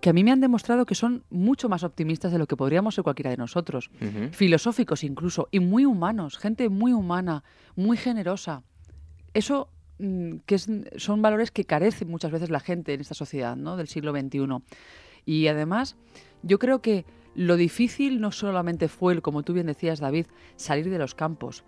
[0.00, 2.96] que a mí me han demostrado que son mucho más optimistas de lo que podríamos
[2.96, 3.88] ser cualquiera de nosotros,
[4.32, 7.44] filosóficos incluso, y muy humanos, gente muy humana,
[7.76, 8.64] muy generosa.
[9.32, 9.68] Eso
[10.00, 13.76] mm, que son valores que carece muchas veces la gente en esta sociedad ¿no?
[13.76, 14.48] del siglo XXI.
[15.24, 15.96] Y además,
[16.42, 17.04] yo creo que
[17.36, 21.64] lo difícil no solamente fue, como tú bien decías, David, salir de los campos,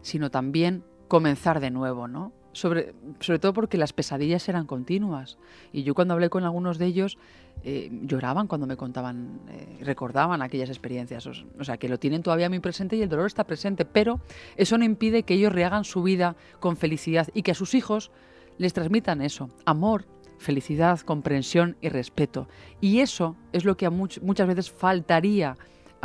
[0.00, 2.32] sino también comenzar de nuevo, ¿no?
[2.56, 5.36] Sobre, sobre todo porque las pesadillas eran continuas.
[5.72, 7.18] Y yo cuando hablé con algunos de ellos,
[7.64, 11.26] eh, lloraban cuando me contaban, eh, recordaban aquellas experiencias.
[11.26, 14.20] O, sea, que lo tienen todavía muy presente y el dolor está presente, pero
[14.56, 18.10] eso no impide que ellos rehagan su vida con felicidad y que a sus hijos
[18.56, 20.06] les transmitan eso, amor,
[20.38, 22.48] felicidad, comprensión y respeto.
[22.80, 25.58] Y eso es lo que a muchas veces faltaría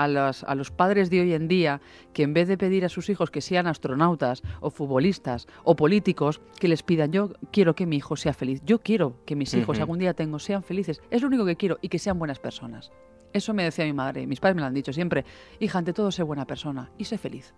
[0.04, 1.82] a los, a los, padres de hoy en día
[2.14, 6.42] que en vez de pedir a sus hijos que sean astronautas o futbolistas o políticos,
[6.60, 9.80] que les pidan yo quiero que mi hijo sea feliz, yo quiero que mis hijos
[9.80, 12.92] algún día tengo sean felices, es lo único que quiero y que sean buenas personas.
[13.34, 15.26] Eso me decía mi madre, mis padres me lo han dicho siempre,
[15.60, 17.54] hija, ante todo sé buena persona y sé feliz,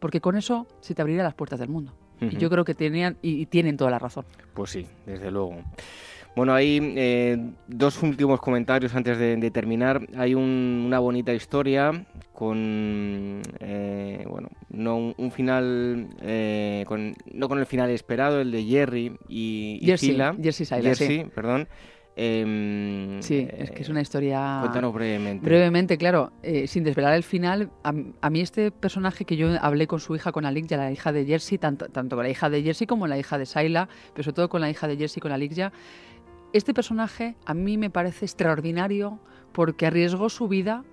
[0.00, 1.94] porque con eso se te abrirán las puertas del mundo.
[2.20, 4.24] Y yo creo que tenían y tienen toda la razón.
[4.54, 5.56] Pues sí, desde luego.
[6.36, 10.06] Bueno, hay eh, dos últimos comentarios antes de, terminar.
[10.16, 17.66] Hay una bonita historia con, eh, bueno, no un, final, eh, con, no con el
[17.66, 21.24] final esperado, el de Jerry y, y Jersey, Jersey, sí.
[21.32, 21.68] perdón.
[22.16, 24.58] Em, sí, es que es una historia...
[24.60, 25.44] Cuéntanos brevemente.
[25.44, 26.32] Brevemente, claro,
[26.66, 30.46] sin desvelar el final, a, mí este personaje que yo hablé con su hija, con
[30.46, 33.38] Alixia, la hija de Jersey, tanto, tanto con la hija de Jersey como la hija
[33.38, 35.72] de Sayla, pero sobre todo con la hija de Jersey, con Alixia,
[36.54, 39.18] este personaje a mí me parece extraordinario
[39.52, 40.84] porque arriesgó su vida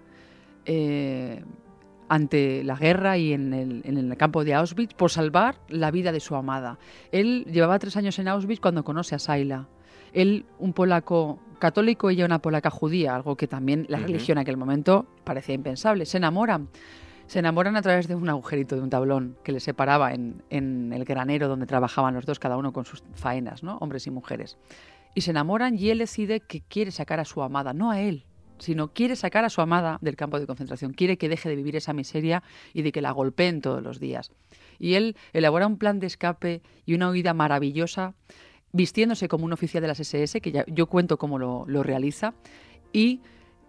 [0.66, 1.44] eh,
[2.10, 6.36] ante la guerra y en el, campo de Auschwitz por salvar la vida de su
[6.36, 6.80] amada.
[7.12, 9.68] Él llevaba tres años en Auschwitz cuando conoce a Saila.
[10.14, 14.58] Él, un polaco católico, ella una polaca judía, algo que también la religión en aquel
[14.58, 16.08] momento parecía impensable.
[16.08, 16.70] Se enamoran.
[17.28, 20.92] Se enamoran a través de un agujerito de un tablón que les separaba en, en
[20.92, 23.78] el granero donde trabajaban los dos, cada uno con sus faenas, ¿no?
[23.78, 24.58] hombres y mujeres
[25.14, 28.26] y se enamoran y él decide que quiere sacar a su amada, no a él,
[28.60, 31.76] sino quiere sacar a su amada del campo de concentración, quiere que deje de vivir
[31.76, 32.44] esa miseria
[32.74, 34.32] y de que la golpeen todos los días.
[34.80, 38.14] Y él elabora un plan de escape y una huida maravillosa,
[38.72, 42.34] vistiéndose como un oficial de las SS, que ya, yo cuento cómo lo, lo realiza,
[42.94, 43.22] y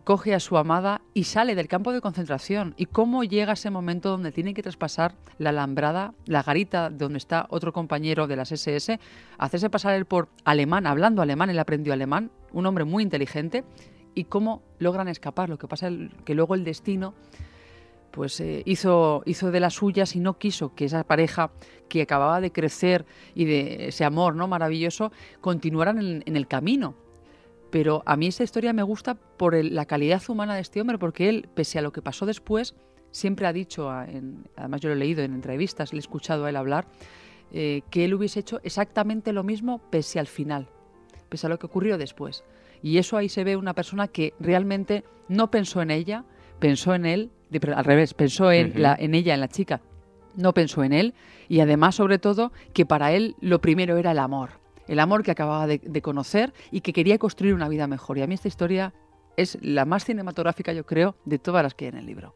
[0.05, 2.75] coge a su amada y sale del campo de concentración.
[2.77, 7.47] ¿Y cómo llega ese momento donde tiene que traspasar la alambrada, la garita donde está
[7.51, 8.99] otro compañero de las SS,
[9.39, 13.65] hacerse pasar él por alemán, hablando alemán, él aprendió alemán, un hombre muy inteligente,
[14.15, 15.49] y cómo logran escapar.
[15.49, 17.15] Lo que pasa es que luego el destino
[18.11, 21.51] pues eh, hizo, hizo de las suyas y no quiso que esa pareja
[21.89, 26.95] que acababa de crecer y de ese amor no maravilloso continuaran en el camino
[27.73, 31.31] pero a mí esa historia me gusta por la calidad humana de este hombre, porque
[31.31, 32.75] él, pese a lo que pasó después,
[33.11, 36.57] siempre ha dicho, además yo lo he leído en entrevistas, le he escuchado a él
[36.57, 36.87] hablar,
[37.51, 40.69] eh, que él hubiese hecho exactamente lo mismo pese al final,
[41.31, 42.45] pese a lo que ocurrió después.
[42.83, 46.27] Y eso ahí se ve una persona que realmente no pensó en ella,
[46.59, 47.31] pensó en él,
[47.75, 49.81] al revés, pensó en, en ella, en la chica,
[50.37, 51.15] no pensó en él,
[51.49, 54.62] y además, sobre todo, que para él lo primero era el amor
[54.93, 58.19] el amor que acababa de, conocer y que quería construir una vida mejor.
[58.19, 58.93] Y a mí esta historia
[59.39, 62.35] es la más cinematográfica, yo creo, de todas las que hay en el libro.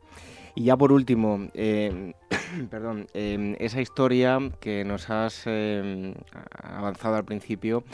[0.55, 2.15] Y ya por último, eh,
[2.71, 6.15] perdón, eh, esa historia que nos has eh,
[6.51, 7.85] avanzado al principio,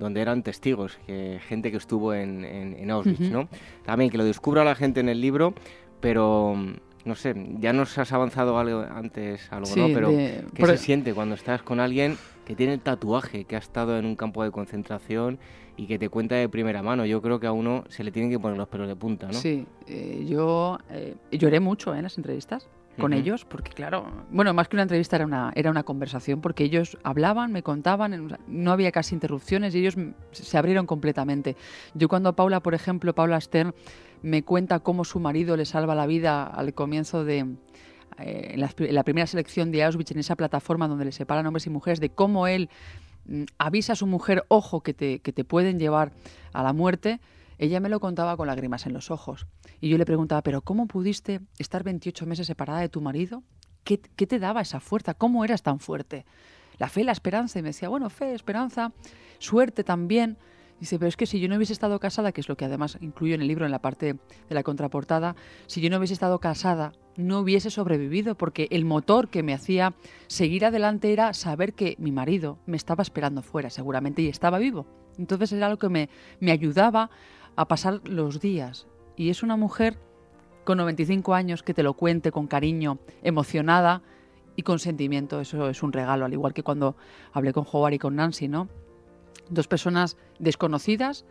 [0.00, 3.48] donde eran testigos, que, gente que estuvo en, Auschwitz, ¿no?
[3.84, 5.54] También que lo descubra la gente en el libro,
[6.00, 6.56] pero
[7.04, 9.86] no sé, ya nos has avanzado algo antes, algo, ¿no?
[9.94, 12.16] Pero ¿qué se siente cuando estás con alguien
[12.50, 15.38] que tiene el tatuaje, que ha estado en un campo de concentración
[15.76, 17.06] y que te cuenta de primera mano?
[17.06, 19.34] Yo creo que a uno se le tienen que poner los pelos de punta, ¿no?
[19.34, 21.98] Sí, eh, yo eh, lloré mucho ¿eh?
[21.98, 25.70] en las entrevistas con ellos, porque claro, bueno, más que una entrevista era una, era
[25.70, 29.94] una conversación, porque ellos hablaban, me contaban, no había casi interrupciones y ellos
[30.32, 31.56] se abrieron completamente.
[31.94, 33.74] Yo cuando Paula, por ejemplo, Paula Stern,
[34.22, 37.46] me cuenta cómo su marido le salva la vida al comienzo de,
[38.18, 41.70] eh, en, la, primera selección de Auschwitz, en esa plataforma donde le separan hombres y
[41.70, 42.68] mujeres, de cómo él
[43.26, 46.12] mm, avisa a su mujer, ojo, que te, que te pueden llevar
[46.52, 47.20] a la muerte,
[47.58, 49.46] ella me lo contaba con lágrimas en los ojos.
[49.80, 53.42] Y yo le preguntaba, ¿pero cómo pudiste estar 28 meses separada de tu marido?
[53.84, 55.14] ¿Qué, ¿Qué, te daba esa fuerza?
[55.14, 56.24] ¿Cómo eras tan fuerte?
[56.78, 57.58] La fe, la esperanza.
[57.58, 58.92] Y me decía, bueno, fe, esperanza,
[59.38, 60.38] suerte también.
[60.80, 62.96] Dice, pero es que si yo no hubiese estado casada, que es lo que además
[63.02, 64.14] incluyo en el libro en la parte
[64.48, 69.28] de la contraportada, si yo no hubiese estado casada, no hubiese sobrevivido, porque el motor
[69.28, 69.94] que me hacía
[70.26, 74.86] seguir adelante era saber que mi marido me estaba esperando fuera, seguramente, y estaba vivo.
[75.18, 76.08] Entonces era algo que me,
[76.40, 77.10] me ayudaba
[77.56, 78.86] a pasar los días.
[79.16, 79.98] Y es una mujer
[80.64, 84.02] con 95 años que te lo cuente con cariño, emocionada
[84.56, 85.42] y con sentimiento.
[85.42, 86.96] Eso es un regalo, al igual que cuando
[87.32, 88.68] hablé con Howard y con Nancy, ¿no?
[89.48, 91.24] Dos personas desconocidas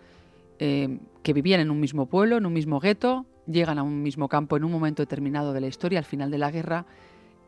[0.59, 4.27] eh, que vivían en un mismo pueblo, en un mismo gueto, llegan a un mismo
[4.27, 6.85] campo en un momento determinado de la historia, al final de la guerra,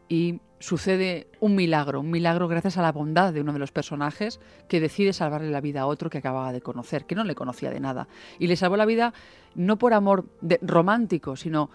[0.07, 4.39] y sucede un milagro, un milagro gracias a la bondad de uno de los personajes
[4.67, 7.69] que decide salvarle la vida a otro que acababa de conocer, que no le conocía
[7.71, 8.07] de nada.
[8.37, 9.13] Y le salvó la vida
[9.55, 10.25] no por amor
[10.61, 11.69] romántico, sino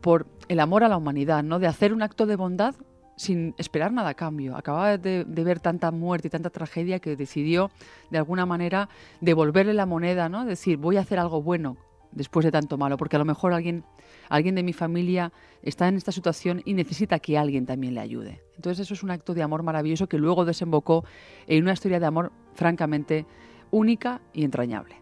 [0.00, 1.58] por el amor a la humanidad, ¿no?
[1.58, 2.74] De hacer un acto de bondad
[3.16, 4.56] sin esperar nada a cambio.
[4.56, 7.70] Acababa de, ver tanta muerte y tanta tragedia que decidió,
[8.10, 8.88] de alguna manera,
[9.20, 10.44] devolverle la moneda, ¿no?
[10.44, 11.76] Decir, voy a hacer algo bueno
[12.12, 13.84] después de tanto malo, porque a lo mejor alguien,
[14.28, 18.40] alguien de mi familia está en esta situación y necesita que alguien también le ayude.
[18.54, 21.04] Entonces eso es un acto de amor maravilloso que luego desembocó
[21.48, 23.26] en una historia de amor francamente
[23.72, 24.96] única y entrañable.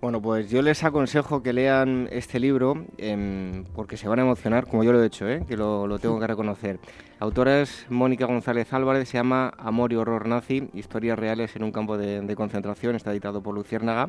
[0.00, 4.66] Bueno, pues yo les aconsejo que lean este libro em, porque se van a emocionar,
[4.66, 5.44] como yo lo he hecho, ¿eh?
[5.46, 6.80] que lo, tengo que reconocer.
[7.18, 11.64] La autora es Mónica González Álvarez, se llama Amor y Horror Nazi, Historias Reales en
[11.64, 14.08] un campo de, concentración, está editado por Luciérnaga.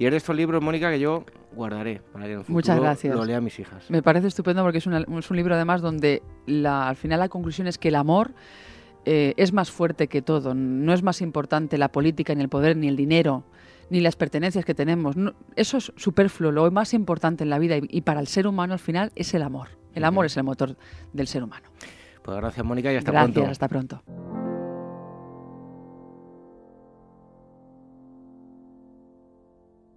[0.00, 3.14] Y es de estos libros, Mónica, que yo guardaré para que en futuro Muchas gracias.
[3.14, 3.88] lo lea mis hijas.
[3.88, 7.78] Me parece estupendo porque es, un libro además donde la, al final la conclusión es
[7.78, 8.32] que el amor...
[9.06, 12.76] Eh, es más fuerte que todo, no es más importante la política, ni el poder,
[12.76, 13.44] ni el dinero,
[13.90, 15.16] ni las pertenencias que tenemos.
[15.56, 16.52] eso es superfluo.
[16.52, 19.42] Lo más importante en la vida y, para el ser humano al final es el
[19.42, 19.68] amor.
[19.94, 20.76] El amor es el motor
[21.12, 21.68] del ser humano.
[22.22, 23.40] Pues gracias, Mónica, y hasta pronto.
[23.40, 24.02] Gracias, hasta pronto.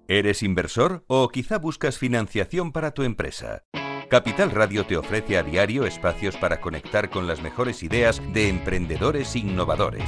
[0.07, 3.63] ¿Eres inversor o quizá buscas financiación para tu empresa?
[4.09, 9.35] Capital Radio te ofrece a diario espacios para conectar con las mejores ideas de emprendedores
[9.35, 10.07] innovadores.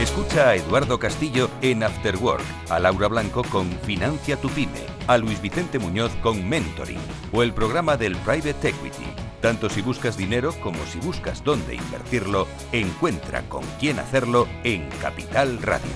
[0.00, 5.16] Escucha a Eduardo Castillo en After Work, a Laura Blanco con Financia tu Pyme, a
[5.16, 7.00] Luis Vicente Muñoz con Mentoring
[7.32, 9.06] o el programa del Private Equity.
[9.40, 15.62] Tanto si buscas dinero como si buscas dónde invertirlo, encuentra con quién hacerlo en Capital
[15.62, 15.90] Radio.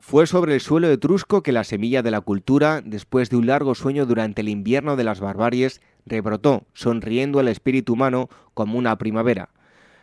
[0.00, 3.74] Fue sobre el suelo etrusco que la semilla de la cultura, después de un largo
[3.74, 9.50] sueño durante el invierno de las barbaries, rebrotó, sonriendo al espíritu humano como una primavera.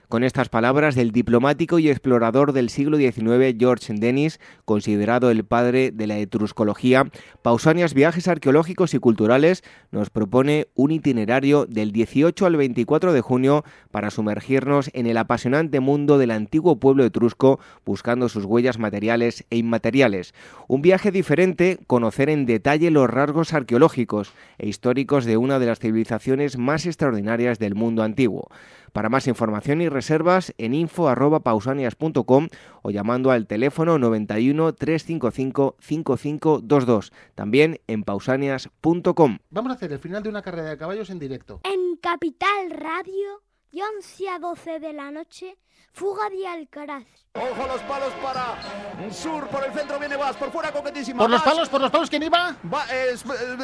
[0.10, 5.91] Con estas palabras del diplomático y explorador del siglo XIX George Dennis, considerado el padre
[5.91, 7.12] de la etruscología,
[7.43, 13.64] Pausanias Viajes Arqueológicos y Culturales nos propone un itinerario del 18 al 24 de junio
[13.91, 19.57] para sumergirnos en el apasionante mundo del antiguo pueblo etrusco, buscando sus huellas materiales e
[19.57, 20.34] inmateriales.
[20.68, 25.78] Un viaje diferente, conocer en detalle los rasgos arqueológicos e históricos de una de las
[25.78, 28.49] civilizaciones más extraordinarias del mundo antiguo.
[28.94, 32.48] Para más información y reservas en info.pausanias.com
[32.82, 37.12] o llamando al teléfono 91 355 5522.
[37.36, 39.38] También en pausanias.com.
[39.50, 41.62] Vamos a hacer el final de una carrera de caballos en directo.
[41.64, 45.58] En Capital Radio, de 11 a 12 de la noche,
[45.94, 47.04] Fuga de Alcaraz.
[47.36, 51.20] Ojo los palos para Sur, por el centro viene Vas, por fuera coquetísima.
[51.20, 51.70] ¿Por los palos?
[51.70, 52.56] ¿Por los palos quién iba?
[52.74, 53.16] Va, eh,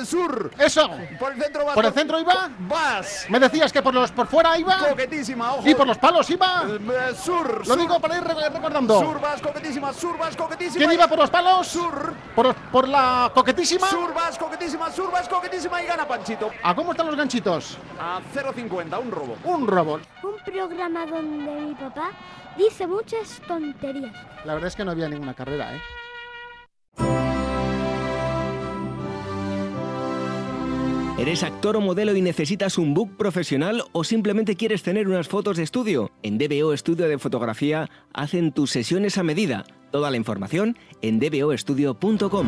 [0.05, 0.51] sur.
[0.59, 0.89] Eso.
[1.19, 1.75] Por el centro Vas.
[1.75, 2.49] ¿Por el centro iba?
[2.59, 3.25] Vas.
[3.29, 4.77] ¿Me decías que por los por fuera iba?
[4.89, 5.67] Coquetísima, ojo.
[5.67, 6.63] ¿Y por los palos iba?
[6.67, 7.67] Eh, eh, sur.
[7.67, 8.99] Lo digo para ir recordando.
[8.99, 10.77] Sur, Vas, coquetísima, Sur, Vas, coquetísima.
[10.77, 11.67] ¿Quién iba por los palos?
[11.67, 12.13] Sur.
[12.35, 13.87] ¿Por, por la coquetísima?
[13.87, 16.51] Sur, Vas, coquetísima, Sur, Vas, coquetísima y gana Panchito.
[16.63, 17.77] ¿A cómo están los ganchitos?
[17.99, 19.37] A 0.50, un robo.
[19.43, 19.99] Un robo.
[20.23, 22.11] Un programa donde mi papá
[22.57, 24.15] dice muchas tonterías.
[24.45, 25.81] La verdad es que no había ninguna carrera, ¿eh?
[31.17, 35.55] ¿Eres actor o modelo y necesitas un book profesional o simplemente quieres tener unas fotos
[35.55, 36.11] de estudio?
[36.23, 39.63] En DBO Estudio de Fotografía hacen tus sesiones a medida.
[39.91, 42.47] Toda la información en dboestudio.com.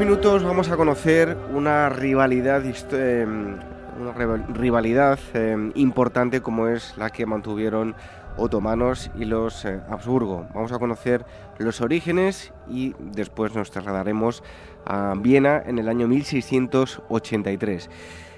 [0.00, 3.58] Minutos vamos a conocer una rivalidad, em,
[4.00, 4.12] una
[4.48, 7.94] rivalidad em, importante como es la que mantuvieron
[8.38, 10.46] otomanos y los eh, Habsburgo.
[10.54, 11.26] Vamos a conocer
[11.58, 14.42] los orígenes y después nos trasladaremos
[14.86, 17.90] a Viena en el año 1683.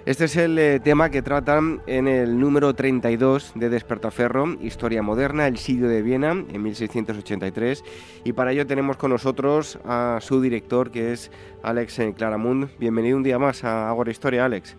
[0.04, 5.46] Este es el eh, tema que tratan en el número 32 de Despertaferro, Historia Moderna,
[5.46, 7.84] el sitio de Viena, en 1683.
[8.24, 11.30] Y para ello tenemos con nosotros a su director, que es
[11.62, 12.76] Alex eh, Claramund.
[12.80, 14.76] Bienvenido un día más a Agora Historia, Alex.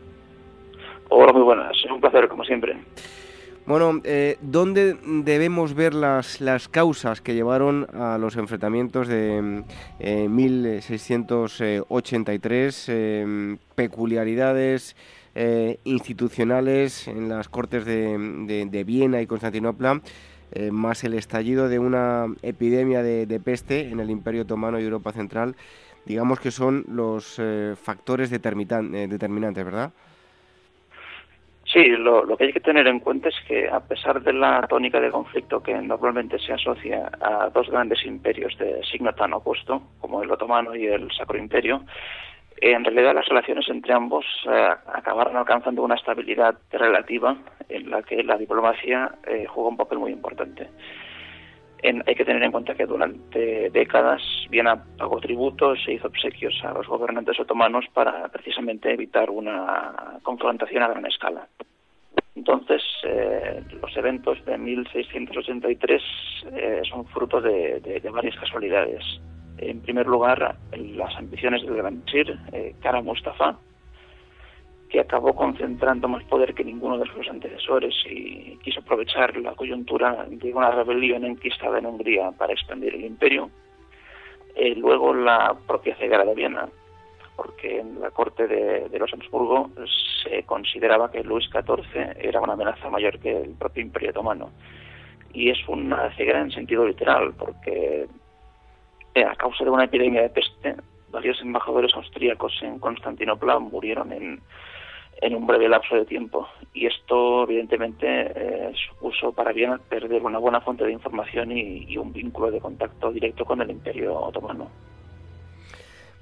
[1.08, 1.72] Hola, muy buenas.
[1.90, 2.76] Un placer, como siempre.
[3.66, 9.64] Bueno, eh, ¿dónde debemos ver las, las causas que llevaron a los enfrentamientos de
[10.00, 14.98] 1683, eh, peculiaridades
[15.84, 20.02] institucionales en las Cortes de, de Viena y Constantinopla?
[20.56, 25.12] Eh, más el estallido de una epidemia de, peste en el Imperio Otomano y Europa
[25.12, 25.56] Central,
[26.06, 29.92] digamos que son los eh, factores eh, determinantes, ¿verdad?
[31.74, 35.02] Sí, lo, que hay que tener en cuenta es que a pesar de la tónica
[35.02, 40.22] de conflicto que normalmente se asocia a dos grandes imperios de signo tan opuesto, como
[40.22, 41.84] el otomano y el Sacro Imperio,
[42.62, 47.36] en realidad las relaciones entre ambos eh, acabaron alcanzando una estabilidad relativa
[47.68, 50.70] en la que la diplomacia eh, jugó un papel muy importante.
[51.84, 56.74] Hay que tener en cuenta que durante décadas Viena pagó tributos e hizo obsequios a
[56.74, 61.48] los gobernantes otomanos para precisamente evitar una confrontación a gran escala.
[62.36, 66.02] Entonces, eh, los eventos de 1683
[66.90, 69.04] son fruto de varias casualidades
[69.58, 73.58] en primer lugar, las ambiciones del gran Sir, eh, Kara Mustafa,
[74.94, 80.28] que acabó concentrando más poder que ninguno de sus antecesores y quiso aprovechar la coyuntura
[80.30, 83.50] de una rebelión enquistada en Hungría para expandir el imperio.
[84.56, 86.70] Eh, luego la propia ceguera de Viena,
[87.36, 89.72] porque en la corte de, los Habsburgo
[90.24, 94.52] se consideraba que Luis XIV era una amenaza mayor que el propio imperio otomano.
[95.34, 98.06] Y es una ceguera en sentido literal, porque
[99.16, 100.76] eh, a causa de una epidemia de peste,
[101.10, 104.40] varios embajadores austríacos en Constantinopla murieron en,
[105.22, 106.48] un breve lapso de tiempo.
[106.74, 112.12] Y esto, evidentemente, eh, supuso para Viena perder una buena fuente de información y, un
[112.12, 114.70] vínculo de contacto directo con el Imperio Otomano.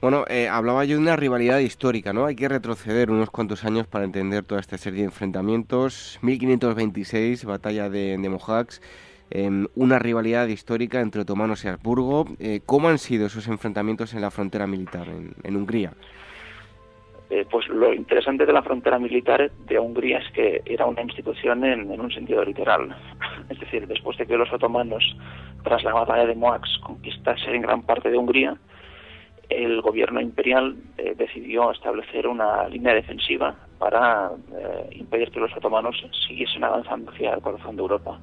[0.01, 2.25] Bueno, eh, hablaba yo de una rivalidad histórica, ¿no?
[2.25, 6.19] Hay que retroceder unos cuantos años para entender toda esta serie de enfrentamientos.
[6.21, 8.81] 1526, batalla de, de Mojax
[9.75, 12.27] una rivalidad histórica entre otomanos y Habsburgo.
[12.39, 15.93] Eh, ¿Cómo han sido esos enfrentamientos en la frontera militar en, Hungría?
[17.31, 21.63] Eh, pues lo interesante de la frontera militar de Hungría es que era una institución
[21.63, 22.95] en, un sentido literal.
[23.49, 25.03] Es decir, después de que los otomanos,
[25.63, 28.57] tras la batalla de Moax, conquistasen gran parte de Hungría,
[29.49, 34.31] el gobierno imperial eh, decidió establecer una línea defensiva para
[34.91, 35.95] impedir que los otomanos
[36.27, 38.19] siguiesen avanzando hacia el corazón de Europa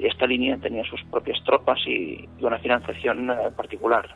[0.00, 4.08] esta línea tenía sus propias tropas y, una financiación eh, particular,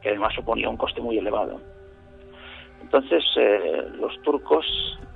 [0.00, 1.60] que además suponía un coste muy elevado.
[2.92, 4.66] Entonces, eh, los turcos,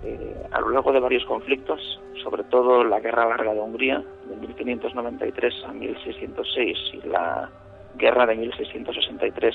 [0.03, 4.37] eh, a lo largo de varios conflictos, sobre todo la Guerra Larga de Hungría, de
[4.37, 7.51] 1593 a 1606, y la
[7.99, 9.55] Guerra de 1663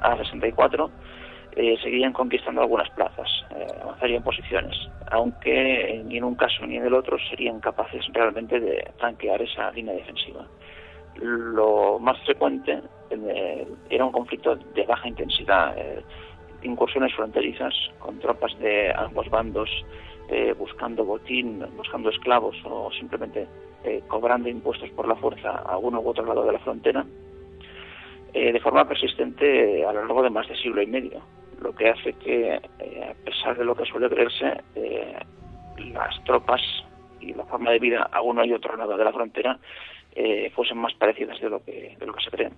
[0.00, 0.90] a 64,
[1.56, 4.74] eh, seguirían conquistando algunas plazas, eh, avanzarían posiciones,
[5.10, 9.70] aunque ni en un caso ni en el otro serían capaces realmente de franquear esa
[9.72, 10.46] línea defensiva.
[11.16, 12.80] Lo más frecuente
[13.10, 15.74] eh, era un conflicto de baja intensidad,
[16.62, 19.70] incursiones fronterizas con tropas de ambos bandos
[20.58, 23.48] buscando botín, buscando esclavos o simplemente
[24.06, 27.04] cobrando impuestos por la fuerza a uno u otro lado de la frontera,
[28.32, 31.20] de forma persistente a lo largo de más de siglo y medio
[31.60, 35.18] lo que hace que, eh, a pesar de lo que suele creerse, eh,
[35.92, 36.60] las tropas
[37.20, 39.58] y la forma de vida a uno y otro lado de la frontera
[40.14, 42.50] eh, fuesen más parecidas de lo que, de lo que se cree.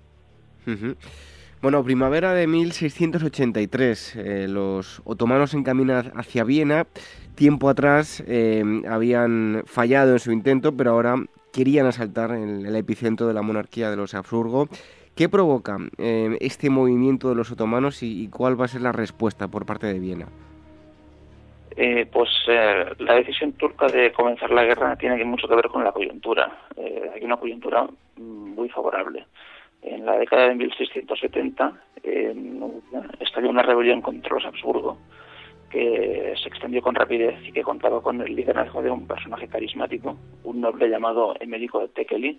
[1.63, 6.87] Bueno, primavera de 1683, los otomanos encaminan hacia Viena.
[7.37, 8.23] Tiempo atrás
[8.89, 11.15] habían fallado en su intento, pero ahora
[11.53, 14.69] querían asaltar el, el epicentro de la monarquía de los Habsburgo
[15.17, 19.47] ¿Qué provoca eh, este movimiento de los otomanos y, cuál va a ser la respuesta
[19.47, 20.27] por parte de Viena?
[21.77, 25.85] Eh, pues eh, la decisión turca de comenzar la guerra tiene mucho que ver con
[25.85, 26.51] la coyuntura.
[27.15, 27.87] hay una coyuntura
[28.17, 29.27] muy favorable.
[29.83, 31.73] En la década de 1670
[33.21, 34.99] estalló una rebelión contra los Habsburgo
[35.71, 40.17] que se extendió con rapidez y que contaba con el liderazgo de un personaje carismático,
[40.45, 42.39] un noble llamado Emérico Tekeli,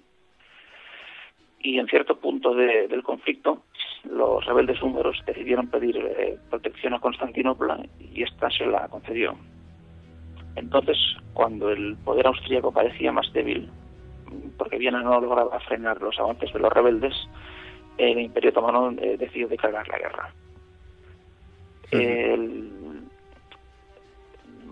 [1.60, 3.64] y en cierto punto del conflicto
[4.04, 9.36] los rebeldes húngaros decidieron pedir eh, protección a Constantinopla y ésta se la concedió.
[10.56, 10.98] Entonces,
[11.34, 13.70] cuando el poder austríaco parecía más débil,
[14.58, 17.14] porque Viena no lograba frenar los avances de los rebeldes,
[17.98, 20.34] el Imperio Otomano eh, decidió declarar la guerra.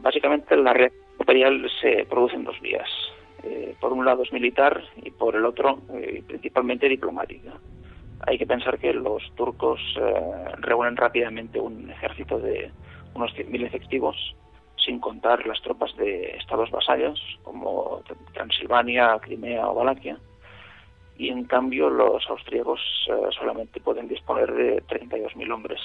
[0.02, 2.90] básicamente, la reacción imperial se produce en dos vías.
[3.44, 7.54] Eh, por un lado es militar y por el otro eh, principalmente diplomática.
[8.28, 9.80] Hay que pensar que los turcos
[10.60, 12.72] reúnen rápidamente un ejército de
[13.16, 14.36] unos 100.000 efectivos,
[14.84, 18.02] sin contar las tropas de estados vasallos como
[18.34, 20.18] Transilvania, Crimea o Valaquia.
[21.18, 25.80] Y en cambio los austríacos eh, solamente pueden disponer de 32.000 hombres.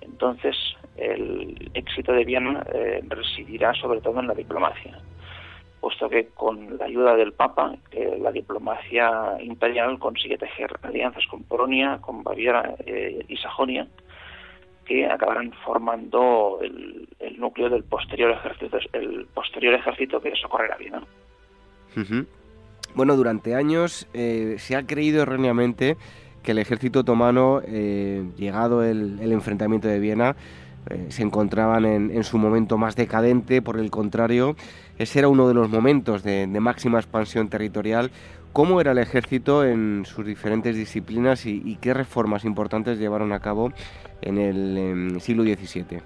[0.00, 0.56] Entonces
[0.96, 4.98] el éxito de Viena eh, residirá sobre todo en la diplomacia,
[5.80, 11.42] puesto que con la ayuda del Papa eh, la diplomacia imperial consigue tejer alianzas con
[11.44, 13.88] Polonia, con Baviera y Sajonia,
[14.84, 17.08] que acabarán formando el,
[17.38, 21.02] núcleo del posterior ejército, el posterior ejército que socorrerá Viena.
[22.94, 25.96] Bueno, durante años eh, se ha creído erróneamente
[26.42, 30.36] que el ejército otomano, eh, llegado el, enfrentamiento de Viena,
[30.90, 33.62] eh, se encontraban en, su momento más decadente.
[33.62, 34.56] Por el contrario,
[34.98, 38.10] ese era uno de los momentos de, máxima expansión territorial.
[38.52, 43.72] ¿Cómo era el ejército en sus diferentes disciplinas y qué reformas importantes llevaron a cabo
[44.22, 46.00] en el em, siglo XVII.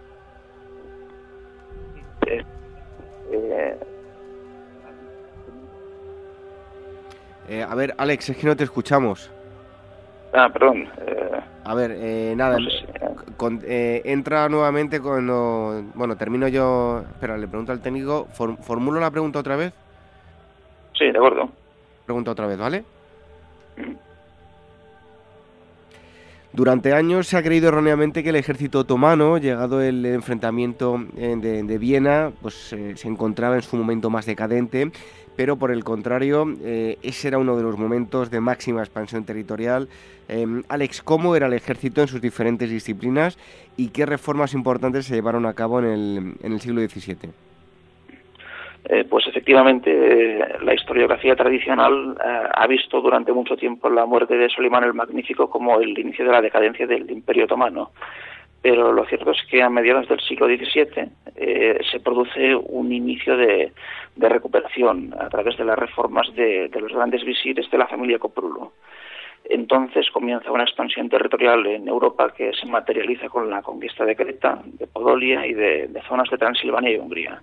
[2.27, 2.45] Eh,
[7.49, 9.31] eh, a ver, Alex, es que no te escuchamos.
[10.33, 10.89] Ah, perdón.
[11.07, 12.59] Eh, a ver, nada,
[13.69, 15.85] entra nuevamente cuando...
[15.95, 17.05] Bueno, termino yo...
[17.11, 18.27] Espera, le pregunto al técnico.
[18.27, 19.73] ¿Formulo la pregunta otra vez?
[20.95, 21.51] Sí, de acuerdo.
[22.07, 22.85] Pregunta otra vez, ¿vale?
[26.57, 31.79] Durante años se ha creído erróneamente que el ejército otomano, llegado el enfrentamiento eh, de,
[31.79, 34.91] Viena, pues eh, se encontraba en su momento más decadente,
[35.37, 39.91] pero por el contrario, eh, ese era uno de los momentos de máxima expansión territorial.
[40.69, 43.37] Alex, ¿cómo era el ejército en sus diferentes disciplinas
[43.77, 47.33] y qué reformas importantes se llevaron a cabo en el, en el siglo XVII?
[48.89, 54.37] Eh, pues efectivamente eh, la historiografía tradicional eh, ha visto durante mucho tiempo la muerte
[54.37, 57.91] de Solimán el Magnífico como el inicio de la decadencia del Imperio Otomano.
[58.63, 61.09] Pero lo cierto es que a mediados del siglo XVII
[61.91, 63.73] se produce un inicio de,
[64.17, 68.73] recuperación a través de las reformas de, los grandes visires de la familia Coprulo.
[69.45, 74.61] Entonces comienza una expansión territorial en Europa que se materializa con la conquista de Creta,
[74.65, 77.41] de Podolia y de zonas de Transilvania y Hungría.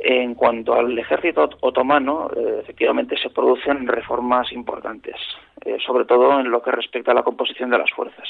[0.00, 5.16] En cuanto al ejército otomano, eh, efectivamente se producen reformas importantes,
[5.64, 8.28] eh, sobre todo en lo que respecta a la composición de las fuerzas.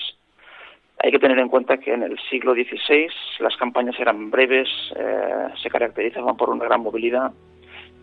[0.98, 3.08] Hay que tener en cuenta que en el siglo XVI
[3.40, 7.32] las campañas eran breves, eh, se caracterizaban por una gran movilidad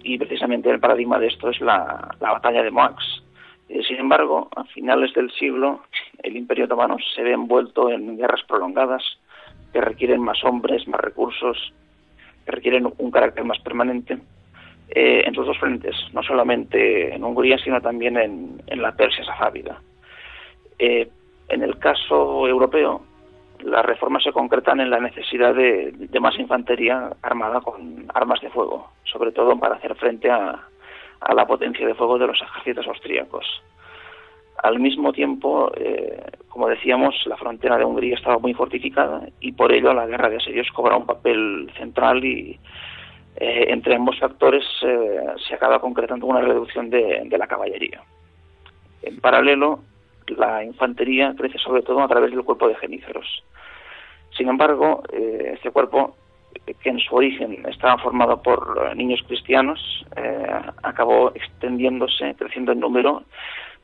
[0.04, 3.24] y precisamente el paradigma de esto es la, la batalla de Moax.
[3.68, 5.82] sin embargo, a finales del siglo
[6.22, 9.04] el Imperio Otomano se ve envuelto en guerras prolongadas
[9.74, 11.74] que requieren más hombres, más recursos
[12.46, 14.18] que requieren un carácter más permanente
[14.90, 19.82] eh, en sus dos frentes, no solamente en Hungría, sino también en, la Persia safávida.
[20.78, 21.10] Eh,
[21.50, 23.02] en el caso europeo,
[23.64, 28.92] las reformas se concretan en la necesidad de, más infantería armada con armas de fuego,
[29.04, 30.68] sobre todo para hacer frente a,
[31.22, 33.46] a la potencia de fuego de los ejércitos austríacos.
[34.66, 39.72] Al mismo tiempo, eh, como decíamos, la frontera de Hungría estaba muy fortificada y por
[39.72, 42.60] ello la guerra de asedios cobra un papel central y
[43.36, 48.02] eh, entre ambos factores eh, se acaba concretando una reducción de, la caballería.
[49.04, 49.82] En paralelo,
[50.36, 53.44] la infantería crece sobre todo a través del cuerpo de geníceros.
[54.36, 56.16] Sin embargo, este cuerpo,
[56.82, 59.80] que en su origen estaba formado por niños cristianos,
[60.82, 63.22] acabó extendiéndose, creciendo en número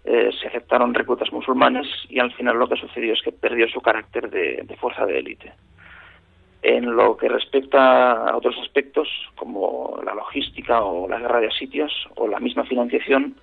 [0.04, 3.82] eh, se aceptaron reclutas musulmanes y al final lo que sucedió es que perdió su
[3.82, 5.54] carácter de, fuerza de élite.
[6.64, 11.92] En lo que respecta a otros aspectos, como la logística o la guerra de asitios
[12.16, 13.36] o la misma financiación,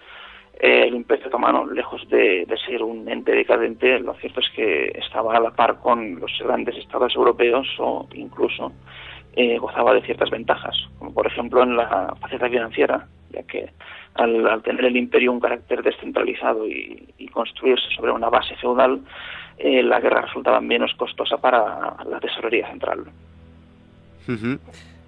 [0.59, 5.37] eh, el Imperio Otomano, lejos de, ser un ente decadente, lo cierto es que estaba
[5.37, 8.73] a la par con los grandes estados europeos o incluso
[9.39, 13.71] eh, gozaba de ciertas ventajas, como por ejemplo en la faceta financiera, ya que
[14.15, 19.01] al, tener el imperio un carácter descentralizado y, construirse sobre una base feudal,
[19.59, 23.05] eh, la guerra resultaba menos costosa para la tesorería central.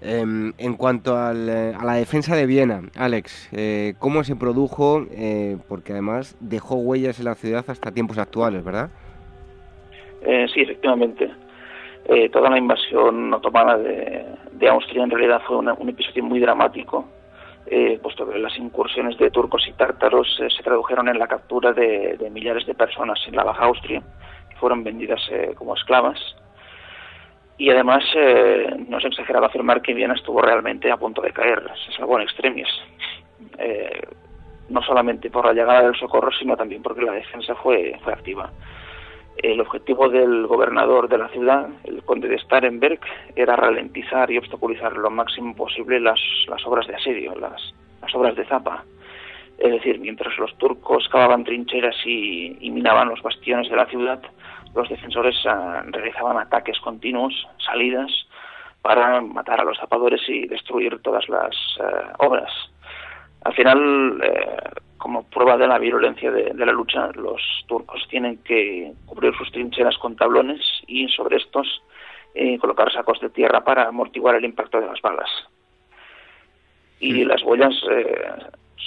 [0.01, 5.05] Em, en cuanto eh, a la defensa de Viena, Alex, eh, ¿cómo se produjo?
[5.67, 8.91] porque además dejó huellas en la ciudad hasta tiempos actuales, ¿verdad?
[10.53, 11.29] sí, efectivamente.
[12.31, 17.07] Toda la invasión otomana de, Austria en realidad fue un episodio muy dramático
[17.67, 21.71] eh, puesto que las incursiones de turcos y tártaros eh, se tradujeron en la captura
[21.71, 24.01] de, millares de personas en la Baja Austria,
[24.49, 26.19] que fueron vendidas eh, como esclavas.
[27.57, 28.03] Y además
[28.87, 32.23] no se exageraba afirmar que Viena estuvo realmente a punto de caer, se salvó en
[32.23, 32.67] extremis.
[34.69, 38.49] no solamente por la llegada del socorro, sino también porque la defensa fue, fue activa.
[39.41, 42.99] El objetivo del gobernador de la ciudad, el conde de Starenberg,
[43.35, 48.35] era ralentizar y obstaculizar lo máximo posible las, las obras de asedio, las, las obras
[48.35, 48.83] de zapa.
[49.57, 54.21] Es decir, mientras los turcos cavaban trincheras y, minaban los bastiones de la ciudad,
[54.75, 58.11] los defensores uh, realizaban ataques continuos, salidas,
[58.81, 62.51] para matar a los zapadores y destruir todas las uh, obras.
[63.43, 64.57] Al final, eh,
[65.01, 69.51] como prueba de la virulencia de, de, la lucha, los turcos tienen que cubrir sus
[69.51, 71.81] trincheras con tablones y sobre estos
[72.35, 75.29] eh, colocar sacos de tierra para amortiguar el impacto de las balas.
[76.99, 77.25] Y sí.
[77.25, 78.35] las huellas eh,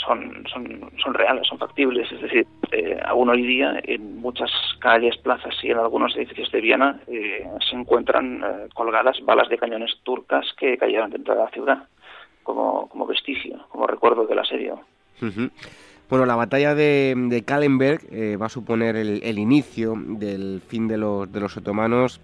[0.06, 2.10] son, son, son reales, son factibles.
[2.12, 6.60] Es decir, eh, aún hoy día en muchas calles, plazas y en algunos edificios de
[6.60, 11.50] Viena eh, se encuentran eh, colgadas balas de cañones turcas que cayeron dentro de la
[11.50, 11.88] ciudad
[12.44, 14.80] como, como vestigio, como recuerdo del asedio.
[15.20, 15.50] Uh -huh.
[16.08, 20.86] Bueno, la batalla de, de Kallenberg eh, va a suponer el, el, inicio del fin
[20.86, 22.20] de los, de los otomanos,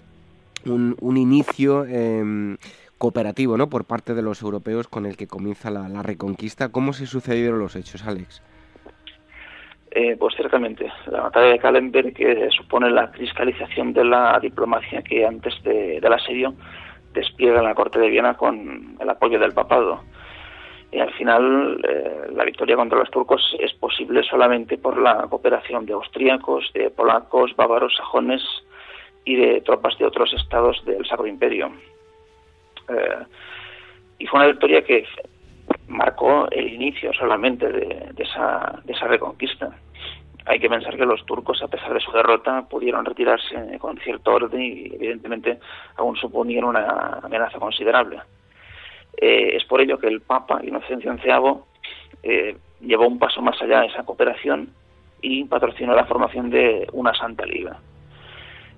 [0.67, 2.57] un, un inicio eh,
[2.99, 3.71] cooperativo ¿no?
[3.71, 6.69] por parte de los europeos con el que comienza la, reconquista.
[6.69, 8.43] ¿Cómo se sucedieron los hechos, Alex?
[9.93, 12.15] Eh, pues ciertamente, la batalla de Kallenberg
[12.53, 16.55] supone la cristalización de la diplomacia que antes de, del asedio
[17.15, 20.03] despliega en la corte de Viena con el apoyo del papado.
[20.93, 25.87] Y al final, eh, la victoria contra los turcos es posible solamente por la cooperación
[25.87, 28.43] de austríacos, de polacos, bávaros, sajones
[29.25, 31.71] y de tropas de otros estados del Sacro Imperio.
[32.89, 33.25] Eh,
[34.19, 35.07] y fue una victoria que
[35.87, 39.71] marcó el inicio solamente de, esa, de esa reconquista.
[40.47, 44.35] Hay que pensar que los turcos, a pesar de su derrota, pudieron retirarse con cierto
[44.35, 45.61] orden y, evidentemente,
[45.97, 48.21] aún suponían una amenaza considerable.
[49.17, 51.31] Eh, es por ello que el Papa Inocencio XI
[52.23, 54.71] eh, llevó un paso más allá de esa cooperación
[55.23, 57.79] y patrocinó la formación de una Santa Liga.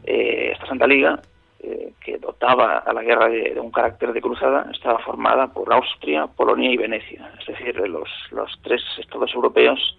[0.05, 1.21] Eh, esta Santa Liga,
[2.01, 6.73] que dotaba a la guerra de, un carácter de cruzada, estaba formada por Austria, Polonia
[6.73, 8.11] y Venecia, es decir, los,
[8.65, 9.97] tres estados europeos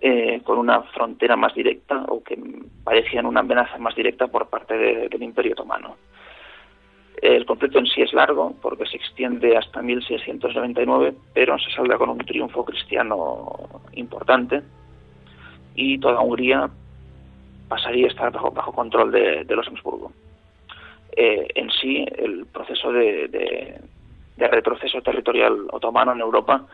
[0.00, 2.36] eh, con una frontera más directa o que
[2.82, 5.96] parecían una amenaza más directa por parte de, del Imperio Otomano.
[7.22, 12.10] El conflicto en sí es largo porque se extiende hasta 1699, pero se salda con
[12.10, 13.56] un triunfo cristiano
[13.92, 14.62] importante
[15.74, 16.68] y toda Hungría
[17.68, 20.12] pasaría a estar bajo, bajo control de, los Habsburgo.
[21.16, 23.80] Eh, en sí, el proceso de,
[24.36, 26.66] retroceso territorial otomano en Europa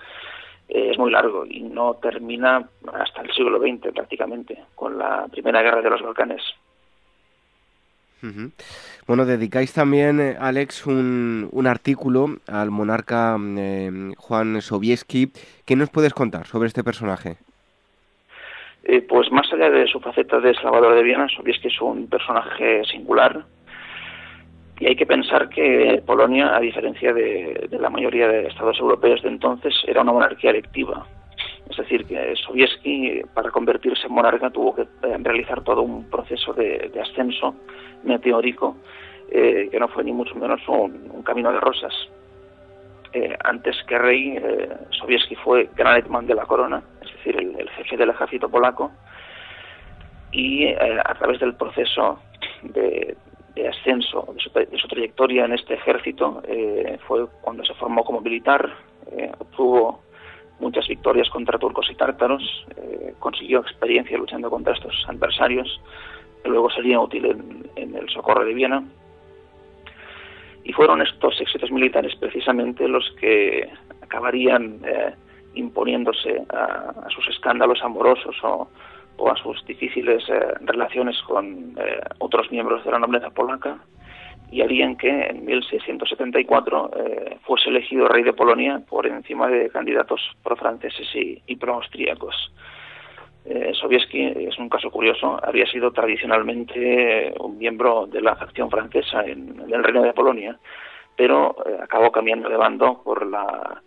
[0.69, 5.63] eh, es muy largo y no termina hasta el siglo XX prácticamente, con la Primera
[5.63, 6.43] Guerra de los Balcanes.
[9.07, 15.33] Bueno, dedicáis también, eh, Alex, un, un artículo al monarca eh, Juan Sobieski.
[15.67, 17.37] ¿Qué nos puedes contar sobre este personaje?
[18.85, 22.83] Eh, pues más allá de su faceta de Salvador de Viena, Sobieski es un personaje
[22.85, 23.45] singular
[24.81, 29.29] y hay que pensar que Polonia, a diferencia de la mayoría de estados europeos de
[29.29, 31.07] entonces, era una monarquía electiva.
[31.73, 36.53] Es decir, que Sobieski, para convertirse en monarca, tuvo que eh, realizar todo un proceso
[36.53, 37.55] de, ascenso
[38.05, 38.77] meteórico,
[39.31, 41.95] eh, que no fue ni mucho menos un, camino de rosas.
[43.15, 47.71] Eh, antes que rey, eh, Sobieski fue gran hetman de la corona, es decir, el,
[47.71, 48.93] jefe del ejército polaco,
[50.31, 52.19] y a través del proceso
[52.63, 53.17] de,
[53.71, 56.43] ascenso de su, de su, trayectoria en este ejército
[57.07, 58.75] fue cuando se formó como militar,
[59.39, 60.01] obtuvo
[60.63, 62.43] muchas victorias contra turcos y tártaros,
[62.77, 65.81] eh, consiguió experiencia luchando contra estos adversarios,
[66.43, 68.83] que luego sería útil en, en, el socorro de Viena.
[70.65, 73.69] Y fueron estos éxitos militares precisamente los que
[74.01, 75.15] acabarían eh,
[75.55, 78.69] imponiéndose a, sus escándalos amorosos o,
[79.17, 83.79] o a sus difíciles eh, relaciones con eh, otros miembros de la nobleza polaca
[84.53, 90.21] y harían que en 1674 eh, fuese elegido rey de Polonia por encima de candidatos
[90.45, 92.53] pro-franceses y, y pro-austríacos.
[93.45, 99.25] Eh, Sobieski es un caso curioso, había sido tradicionalmente un miembro de la facción francesa
[99.25, 100.57] en, el reino de Polonia,
[101.17, 103.83] pero eh, acabó cambiando de bando por la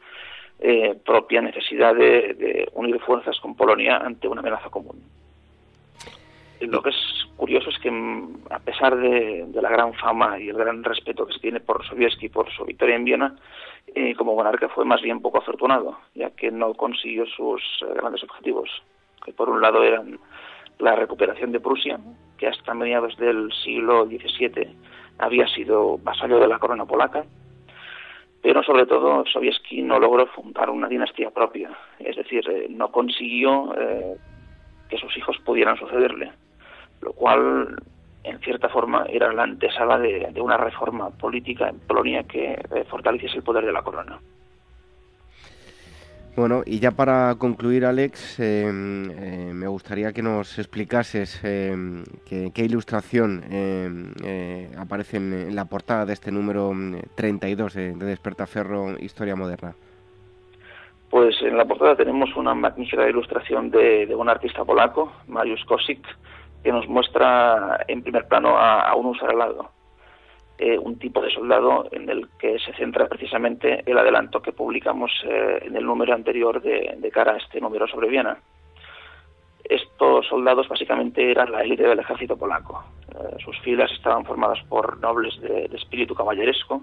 [0.59, 5.01] eh, propia necesidad de, unir fuerzas con Polonia ante una amenaza común.
[6.62, 10.58] Lo que es curioso es que, mm, a pesar de, la gran fama y el
[10.58, 13.36] gran respeto que se tiene por Sobieski por su victoria en Viena,
[13.93, 18.24] eh, como monarca fue más bien poco afortunado, ya que no consiguió sus eh, grandes
[18.24, 18.70] objetivos,
[19.24, 20.20] que por un lado eran
[20.80, 21.99] la recuperación de Prusia,
[22.38, 24.76] que hasta mediados del siglo XVII
[25.20, 27.26] había sido vasallo de la corona polaca,
[28.41, 33.74] pero sobre todo Sobieski no logró fundar una dinastía propia, es decir, eh, no consiguió
[33.78, 34.18] eh,
[34.89, 36.32] que sus hijos pudieran sucederle,
[37.02, 37.76] lo cual
[38.24, 43.38] en cierta forma era la antesala de, una reforma política en Polonia que eh, fortaleciese
[43.38, 44.20] el poder de la corona.
[46.36, 53.43] Bueno, y ya para concluir, Alex, eh, eh, me gustaría que nos explicases qué, ilustración
[54.78, 56.74] aparece en, la portada de este número
[57.16, 59.76] 32 de, de Despertaferro Historia Moderna.
[61.16, 66.06] Pues en la portada tenemos una magnífica ilustración de, un artista polaco, Mariusz Kosik,
[66.66, 69.70] que nos muestra en primer plano a, un usaralado,
[70.57, 75.11] eh, un tipo de soldado en el que se centra precisamente el adelanto que publicamos
[75.26, 78.39] eh, en el número anterior de, cara a este número sobre Viena.
[79.63, 82.84] Estos soldados básicamente eran la élite del ejército polaco.
[83.11, 86.82] Eh, sus filas estaban formadas por nobles de espíritu caballeresco,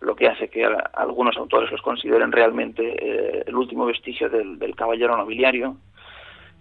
[0.00, 5.16] lo que hace que algunos autores los consideren realmente eh, el último vestigio del, caballero
[5.16, 5.76] nobiliario.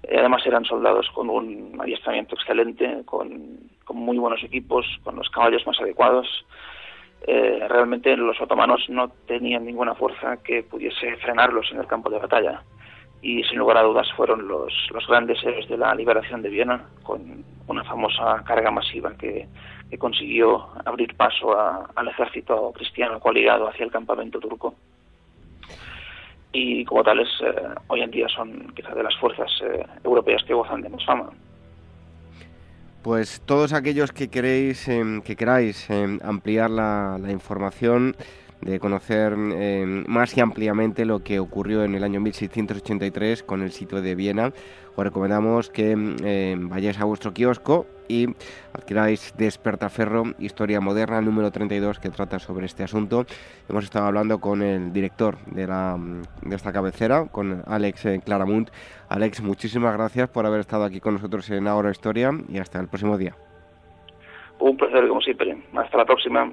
[0.03, 5.65] Eh, además eran soldados con un adiestramiento excelente, con, muy buenos equipos, con los caballos
[5.65, 6.27] más adecuados.
[7.25, 12.19] Eh, realmente los otomanos no tenían ninguna fuerza que pudiese frenarlos en el campo de
[12.19, 12.63] batalla
[13.21, 14.73] y sin lugar a dudas fueron los,
[15.07, 19.47] grandes héroes de la liberación de Viena con una famosa carga masiva que,
[19.89, 24.75] que consiguió abrir paso al ejército cristiano coaligado hacia el campamento turco.
[26.59, 27.53] Y como tales, eh,
[27.85, 31.29] hoy en día son quizás de las fuerzas eh, europeas que gozan de más fama.
[33.03, 38.15] Pues todos aquellos que queréis, em, que queráis em, ampliar la información,
[38.61, 43.71] de conocer em, más y ampliamente lo que ocurrió en el año 1683 con el
[43.71, 44.51] sitio de Viena,
[44.95, 48.27] os recomendamos que em, vayáis a vuestro kiosco y
[48.73, 53.25] adquiráis Despertaferro, Historia Moderna, número 32, que trata sobre este asunto.
[53.69, 55.97] Hemos estado hablando con el director de, la,
[56.41, 58.69] de esta cabecera, con Alex eh, Claramunt.
[59.09, 62.87] Alex, muchísimas gracias por haber estado aquí con nosotros en Ahora Historia y hasta el
[62.87, 63.35] próximo día.
[64.59, 65.55] Un placer, como siempre.
[65.75, 66.51] Hasta la próxima.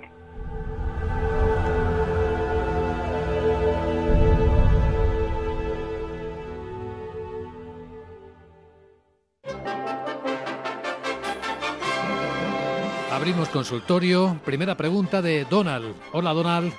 [13.25, 14.39] Abrimos consultorio.
[14.45, 15.95] Primera pregunta de Donald.
[16.13, 16.75] Hola, Donald.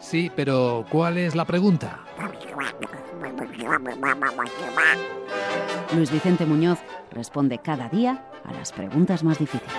[0.00, 2.00] Sí, pero ¿cuál es la pregunta?
[5.94, 6.78] Luis Vicente Muñoz
[7.10, 9.74] responde cada día a las preguntas más difíciles.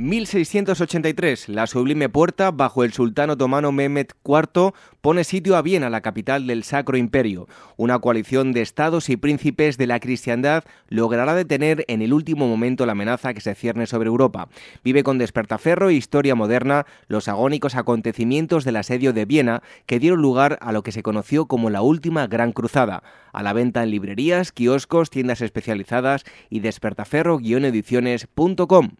[0.00, 4.72] 1683, la sublime puerta bajo el sultán otomano Mehmet IV
[5.02, 7.48] pone sitio a Viena, la capital del Sacro Imperio.
[7.76, 12.86] Una coalición de estados y príncipes de la cristiandad logrará detener en el último momento
[12.86, 14.48] la amenaza que se cierne sobre Europa.
[14.82, 20.22] Vive con despertaferro e historia moderna los agónicos acontecimientos del asedio de Viena que dieron
[20.22, 23.02] lugar a lo que se conoció como la última Gran Cruzada.
[23.34, 28.92] A la venta en librerías, kioscos, tiendas especializadas y despertaferro-ediciones.com.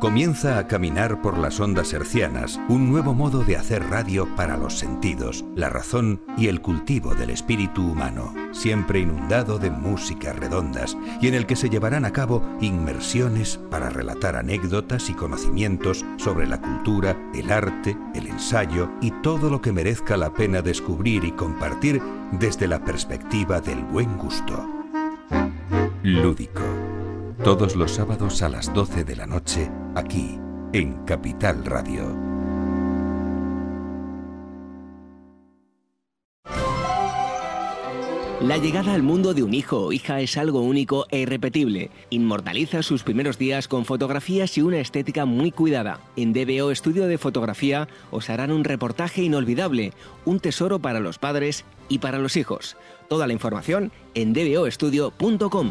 [0.00, 4.78] Comienza a caminar por las ondas hercianas un nuevo modo de hacer radio para los
[4.78, 11.26] sentidos, la razón y el cultivo del espíritu humano, siempre inundado de músicas redondas y
[11.26, 16.60] en el que se llevarán a cabo inmersiones para relatar anécdotas y conocimientos sobre la
[16.60, 22.00] cultura, el arte, el ensayo y todo lo que merezca la pena descubrir y compartir
[22.30, 24.64] desde la perspectiva del buen gusto.
[26.04, 26.87] Lúdico
[27.42, 30.38] todos los sábados a las 12 de la noche, aquí,
[30.72, 32.28] en Capital Radio.
[38.40, 41.90] La llegada al mundo de un hijo o hija es algo único e irrepetible.
[42.10, 45.98] Inmortaliza sus primeros días con fotografías y una estética muy cuidada.
[46.14, 49.92] En DBO Estudio de Fotografía os harán un reportaje inolvidable,
[50.24, 52.76] un tesoro para los padres y para los hijos.
[53.08, 55.70] Toda la información en dboestudio.com.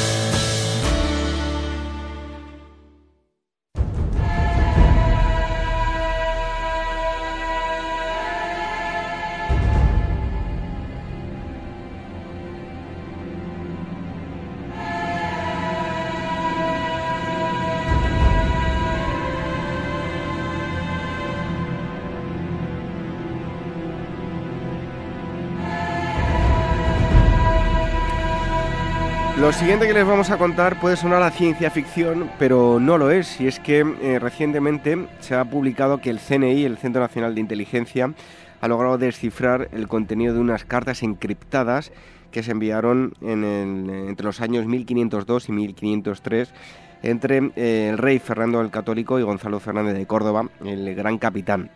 [29.71, 33.39] Siguiente que les vamos a contar puede sonar a ciencia ficción, pero no lo es.
[33.39, 37.39] Y es que eh, recientemente se ha publicado que el CNI, el Centro Nacional de
[37.39, 38.13] Inteligencia,
[38.59, 41.93] ha logrado descifrar el contenido de unas cartas encriptadas
[42.31, 46.53] que se enviaron entre los años 1502 y 1503
[47.01, 51.71] entre eh, el rey Fernando el Católico y Gonzalo Fernández de Córdoba, el gran capitán.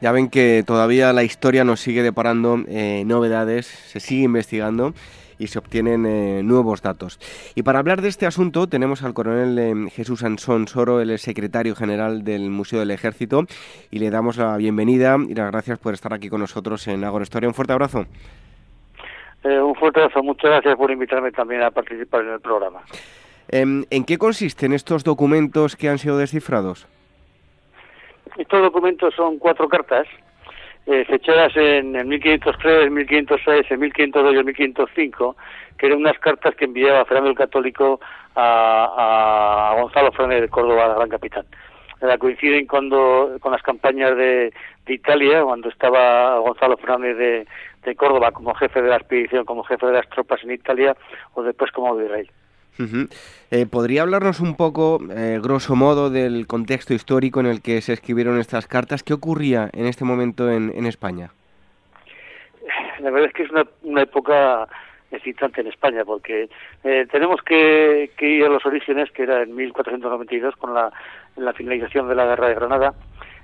[0.00, 4.94] Ya ven que todavía la historia nos sigue deparando eh, novedades, se sigue investigando
[5.38, 7.18] y se obtienen eh, nuevos datos.
[7.54, 11.74] Y para hablar de este asunto tenemos al coronel eh, Jesús Ansón Soro, el secretario
[11.74, 13.44] general del Museo del Ejército,
[13.90, 17.22] y le damos la bienvenida y las gracias por estar aquí con nosotros en Agora
[17.22, 17.48] Historia.
[17.48, 18.06] Un fuerte abrazo.
[19.44, 22.80] Eh, un fuerte abrazo, muchas gracias por invitarme también a participar en el programa.
[23.48, 26.86] Em, ¿En qué consisten estos documentos que han sido descifrados?
[28.38, 30.06] Estos documentos son cuatro cartas
[30.86, 35.36] eh, fechadas en el 1503, 1506, 1502 y 1505,
[35.78, 38.00] que eran unas cartas que enviaba Fernando el Católico
[38.36, 41.46] a, Gonzalo Fernández de Córdoba, la gran capitán.
[42.00, 44.52] La coinciden cuando, con las campañas de,
[44.86, 47.46] Italia, cuando estaba Gonzalo Fernández de,
[47.82, 50.94] de Córdoba como jefe de la expedición, como jefe de las tropas en Italia,
[51.32, 52.28] o después como virrey.
[53.50, 57.92] Eh, ¿Podría hablarnos un poco, eh, grosso modo, del contexto histórico en el que se
[57.92, 59.02] escribieron estas cartas?
[59.02, 61.30] ¿Qué ocurría en este momento en, en España?
[63.00, 64.66] La verdad es que es una, una época
[65.10, 66.48] excitante en España, porque
[66.82, 70.92] eh, tenemos que, ir a los orígenes, que era en 1492, con la,
[71.36, 72.94] la finalización de la Guerra de Granada,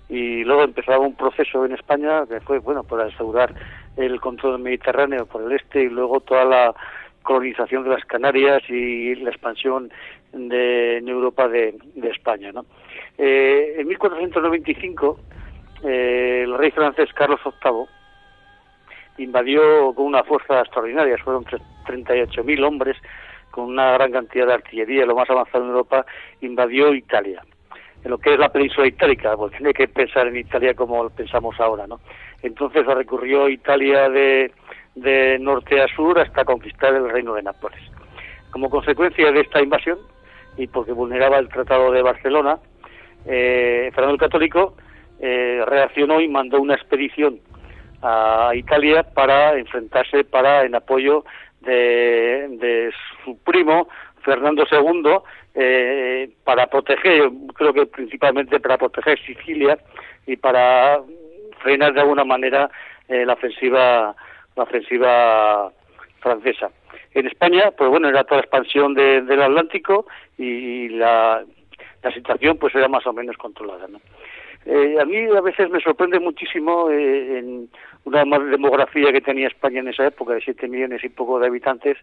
[0.09, 3.55] y luego empezaba un proceso en España que fue, bueno, para asegurar
[3.97, 6.75] el control del Mediterráneo por el este y luego toda la
[7.31, 9.89] colonización de las Canarias y la expansión
[10.33, 12.51] de, en Europa de, España.
[12.51, 12.67] ¿no?
[13.17, 15.21] Eh, en 1495,
[15.85, 17.87] eh, el rey francés Carlos VIII
[19.19, 22.97] invadió con una fuerza extraordinaria, fueron 38.000 hombres
[23.53, 26.05] con una gran cantidad de artillería, lo más avanzado en Europa,
[26.41, 27.45] invadió Italia,
[28.03, 31.61] en lo que es la península itálica, porque hay que pensar en Italia como pensamos
[31.61, 32.01] ahora, ¿no?
[32.43, 34.51] Entonces recurrió Italia de,
[34.95, 37.81] de norte a sur hasta conquistar el reino de Nápoles.
[38.51, 39.99] Como consecuencia de esta invasión,
[40.57, 42.59] y porque vulneraba el Tratado de Barcelona,
[43.27, 44.75] eh, Fernando el Católico
[45.21, 47.39] eh, reaccionó y mandó una expedición
[48.03, 51.25] a Italia para enfrentarse para en apoyo
[51.61, 52.91] de, de
[53.23, 53.89] su primo
[54.23, 55.19] Fernando II
[55.55, 59.79] eh, para proteger, creo que principalmente para proteger Sicilia
[60.27, 61.01] y para
[61.59, 62.71] frenar de alguna manera
[63.09, 64.15] eh, la ofensiva
[64.61, 65.73] la ofensiva
[66.21, 66.71] francesa.
[67.15, 70.07] En España, pues bueno, era toda la expansión de, del Atlántico
[70.37, 71.43] y la,
[72.03, 74.01] la situación pues era más o menos controlada, ¿no?
[74.67, 77.71] Eh, a mí a veces me sorprende muchísimo eh, en
[78.05, 81.97] una demografía que tenía España en esa época de 7 millones y poco de habitantes,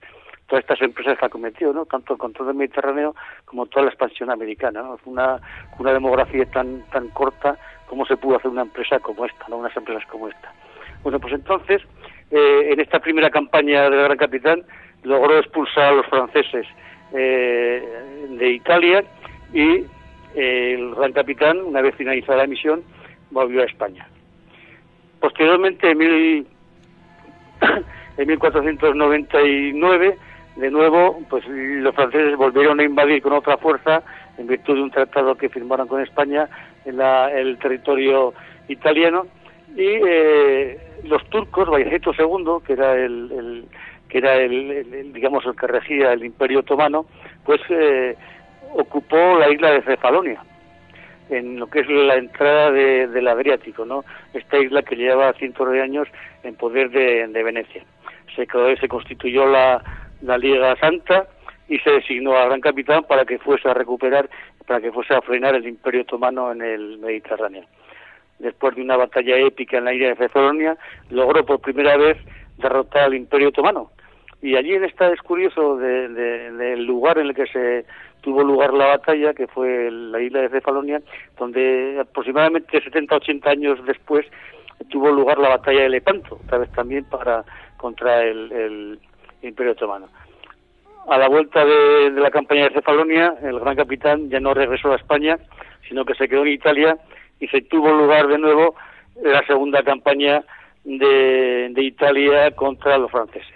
[0.47, 1.85] todas estas empresas que ha cometido, ¿no?
[1.85, 4.81] tanto el control del Mediterráneo como toda la expansión americana.
[4.81, 4.97] ¿no?
[5.05, 5.39] Una,
[5.77, 9.57] una demografía tan, tan corta, ¿cómo se pudo hacer una empresa como esta, ¿no?
[9.57, 10.51] unas empresas como esta?
[11.03, 11.83] Bueno, pues entonces,
[12.31, 14.63] eh, en esta primera campaña del Gran Capitán,
[15.03, 16.65] logró expulsar a los franceses
[17.13, 17.81] eh,
[18.29, 19.03] de Italia
[19.53, 19.85] y
[20.35, 22.83] el Gran Capitán, una vez finalizada la misión,
[23.31, 24.07] volvió a España.
[25.19, 26.47] Posteriormente, en, mil,
[28.17, 30.17] en 1499,
[30.57, 34.03] de nuevo, pues los franceses volvieron a invadir con otra fuerza,
[34.37, 36.47] en virtud de un tratado que firmaron con España
[36.85, 38.33] en la, el territorio
[38.67, 39.27] italiano,
[39.75, 43.65] y eh, los turcos, Vallejeto II, que era el,
[44.09, 47.05] que era el, digamos el que regía el Imperio Otomano,
[47.45, 48.15] pues eh,
[48.73, 50.41] ocupó la isla de Cefalonia,
[51.29, 54.03] en lo que es la entrada de, del Adriático, ¿no?
[54.33, 56.07] Esta isla que lleva cientos de años
[56.43, 57.83] en poder de, Venecia.
[58.35, 58.47] Se,
[58.79, 59.83] se constituyó la,
[60.21, 61.27] la Liga Santa
[61.67, 64.29] y se designó al gran capitán para que fuese a recuperar,
[64.65, 67.65] para que fuese a frenar el Imperio Otomano en el Mediterráneo.
[68.39, 70.77] Después de una batalla épica en la isla de Cefalonia,
[71.09, 72.17] logró por primera vez
[72.57, 73.91] derrotar al Imperio Otomano.
[74.41, 77.85] Y allí en esta es curioso del de, de, lugar en el que se
[78.21, 81.01] tuvo lugar la batalla, que fue la isla de Cefalonia,
[81.37, 84.25] donde aproximadamente 70-80 años después
[84.89, 87.43] tuvo lugar la batalla de Lepanto, otra vez también para
[87.77, 88.99] contra el,
[89.41, 90.07] Imperio Otomano.
[91.07, 94.97] A la vuelta de, la campaña de Cefalonia, el gran capitán ya no regresó a
[94.97, 95.37] España,
[95.87, 96.97] sino que se quedó en Italia
[97.39, 98.75] y se tuvo lugar de nuevo
[99.21, 100.43] la segunda campaña
[100.83, 103.55] de, de Italia contra los franceses.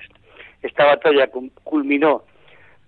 [0.61, 1.29] Esta batalla
[1.63, 2.23] culminó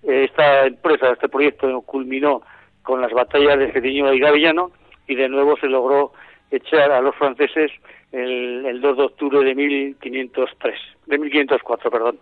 [0.04, 2.42] esta empresa, este proyecto culminó
[2.82, 4.72] con las batallas de Cediño y Gavillano
[5.08, 6.12] y de nuevo se logró
[6.52, 7.72] echar a los franceses
[8.12, 10.76] el, el 2 de octubre de 1503,
[11.08, 12.20] de 1504, perdón.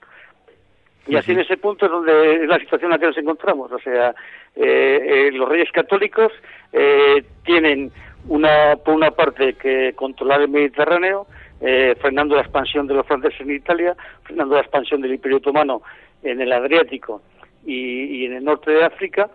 [1.08, 3.72] Y así en ese punto es donde es la situación en la que nos encontramos.
[3.72, 4.14] O sea,
[4.56, 6.32] eh, eh, los reyes católicos
[6.72, 7.92] eh, tienen
[8.28, 11.28] una, por una parte que controlar el Mediterráneo,
[11.60, 15.82] eh, frenando la expansión de los franceses en Italia, frenando la expansión del Imperio Otomano
[16.24, 17.22] en el Adriático
[17.66, 19.30] y, en el norte de África,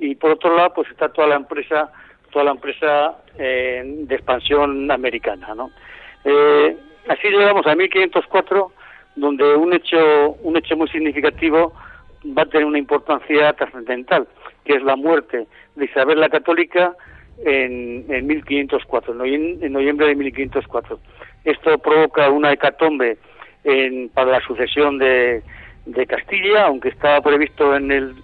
[0.00, 1.90] y por otro lado pues está toda la empresa
[2.30, 5.70] toda la empresa eh, de expansión americana, ¿no?
[6.24, 6.76] Eh,
[7.08, 8.72] así llegamos a 1504,
[9.16, 11.72] donde un hecho un hecho muy significativo
[12.36, 14.28] va a tener una importancia trascendental,
[14.64, 16.94] que es la muerte de Isabel la Católica
[17.44, 20.98] en, en 1504, en noviembre de 1504.
[21.44, 23.18] Esto provoca una hecatombe
[23.64, 25.42] en, para la sucesión de,
[25.86, 28.14] de Castilla, aunque estaba previsto en el,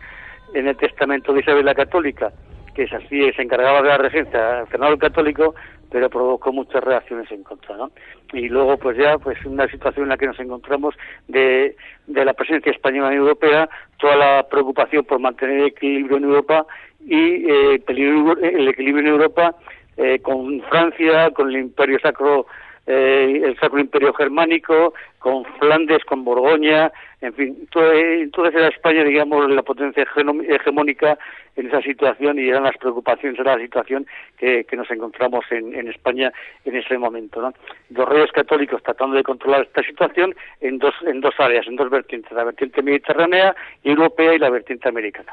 [0.55, 2.33] en el testamento de Isabel la Católica,
[2.75, 5.55] que es así, se encargaba de la regencia Fernando el Católico,
[5.91, 7.93] pero provocó muchas reacciones en contra, ¿no?
[8.33, 10.97] Y luego, pues ya, pues una situación en la que nos encontramos
[11.29, 11.77] de,
[12.09, 16.67] de la presencia española en Europea, toda la preocupación por mantener el equilibrio en Europa
[17.07, 19.55] y eh, el equilibrio en Europa
[19.97, 22.47] eh, con Francia, con el Imperio Sacro
[22.87, 24.93] eh, el Sacro Imperio Germánico,
[25.25, 31.19] con Flandes, con Borgoña, en fin, todo, entonces era España, digamos, la potencia hegemónica
[31.57, 34.07] en esa situación y eran las preocupaciones de la situación
[34.37, 36.31] que, nos encontramos en, España
[36.67, 37.41] en ese momento.
[37.41, 37.55] ¿no?
[37.89, 41.89] Los reyes católicos tratando de controlar esta situación en dos, en dos áreas, en dos
[41.89, 45.33] vertientes, la vertiente mediterránea y europea y la vertiente americana.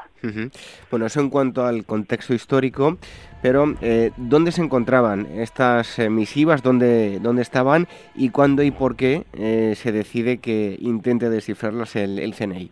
[0.90, 2.96] Bueno, eso en cuanto al contexto histórico,
[3.42, 6.62] pero eh, ¿dónde se encontraban estas eh, misivas?
[6.62, 7.88] ¿Dónde, ¿Dónde estaban?
[8.14, 12.70] ¿Y cuándo y por qué eh, se decide que intente descifrarlas el, el CNI?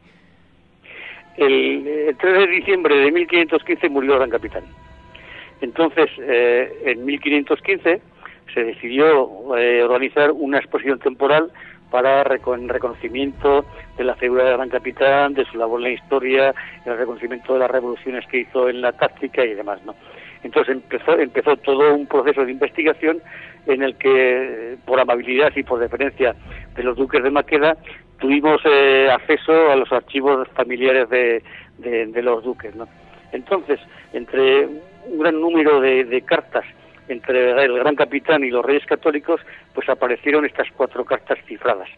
[1.37, 4.65] El, 3 de diciembre de 1515 murió gran capitán.
[5.61, 8.01] Entonces, en 1515
[8.55, 11.51] se decidió organizar una exposición temporal
[11.91, 13.65] para el reconocimiento
[13.99, 16.55] de la figura del gran capitán, de su labor en la historia,
[16.87, 19.95] el reconocimiento de las revoluciones que hizo en la táctica y demás, ¿no?
[20.43, 23.21] Entonces empezó, empezó todo un proceso de investigación
[23.67, 26.35] en el que, por amabilidad y por deferencia
[26.75, 27.77] de los duques de Maqueda,
[28.19, 31.43] tuvimos eh, acceso a los archivos familiares de,
[31.79, 32.75] de, los duques.
[32.75, 32.89] ¿no?
[33.33, 33.81] Entonces,
[34.13, 36.65] entre un gran número de, cartas
[37.09, 39.41] entre el gran capitán y los reyes católicos,
[39.75, 41.89] pues aparecieron estas cuatro cartas cifradas.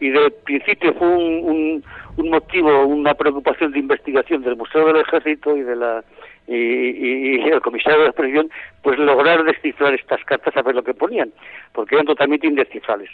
[0.00, 1.84] Y de principio fue un,
[2.16, 6.02] un motivo, una preocupación de investigación del Museo del Ejército y de la
[6.48, 8.50] y, el comisario de la exposición
[8.82, 11.32] pues lograr descifrar estas cartas a ver lo que ponían,
[11.72, 13.10] porque eran totalmente indescifrables.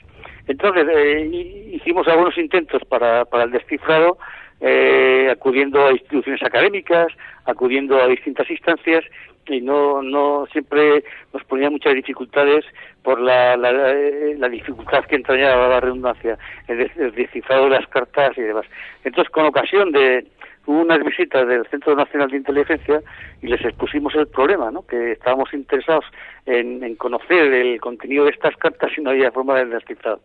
[0.46, 4.18] Entonces eh, hicimos algunos intentos para, para el descifrado,
[4.60, 7.08] eh, acudiendo a instituciones académicas,
[7.44, 9.04] acudiendo a distintas instancias
[9.46, 12.64] y no, no siempre nos ponía muchas dificultades
[13.02, 18.42] por la, la, eh, dificultad que entrañaba la redundancia, el, descifrado de las cartas y
[18.42, 18.64] demás.
[19.04, 20.26] Entonces, con ocasión de,
[20.66, 23.02] hubo unas visitas del Centro Nacional de Inteligencia
[23.42, 24.86] y les expusimos el problema, ¿no?
[24.86, 26.04] que estábamos interesados
[26.46, 30.18] en, conocer el contenido de estas cartas y no había forma de descifrar.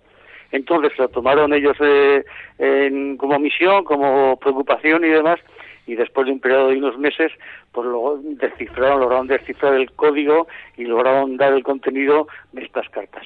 [0.52, 2.24] Entonces lo tomaron ellos eh,
[3.18, 5.40] como misión, como preocupación y demás,
[5.86, 7.32] y después de un periodo de unos meses,
[7.72, 13.26] pues luego descifraron, lograron descifrar el código y lograron dar el contenido de estas cartas.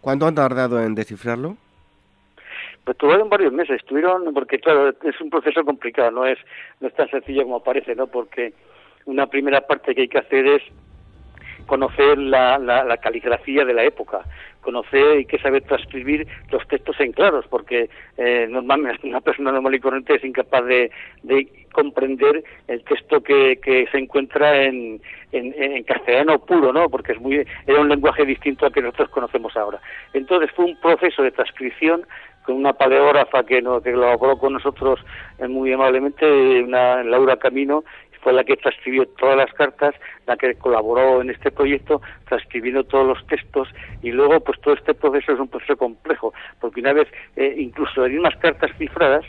[0.00, 1.56] ¿Cuánto han tardado en descifrarlo?
[2.84, 6.38] Pues tuvieron varios meses, estuvieron, porque claro, es un proceso complicado, no es,
[6.80, 8.08] no es tan sencillo como parece, ¿no?
[8.08, 8.54] Porque
[9.04, 10.62] una primera parte que hay que hacer es
[11.66, 14.22] conocer la, la, caligrafía de la época,
[14.60, 19.74] conocer y que saber transcribir los textos en claros, porque eh, normalmente una persona normal
[19.74, 20.90] y corriente es incapaz de,
[21.22, 25.00] de comprender el texto que, que se encuentra en,
[25.32, 26.88] en, en, castellano puro, ¿no?
[26.90, 29.80] Porque es muy, era un lenguaje distinto al que nosotros conocemos ahora.
[30.12, 32.04] Entonces fue un proceso de transcripción
[32.44, 35.00] con una paleógrafa que, no, que colaboró con nosotros
[35.38, 36.26] eh, muy amablemente,
[36.62, 37.84] una Laura Camino,
[38.22, 39.94] fue la que transcribió todas las cartas,
[40.26, 43.68] la que colaboró en este proyecto, transcribiendo todos los textos,
[44.00, 48.02] y luego pues todo este proceso es un proceso complejo, porque una vez, eh, incluso
[48.02, 49.24] las mismas cartas cifradas,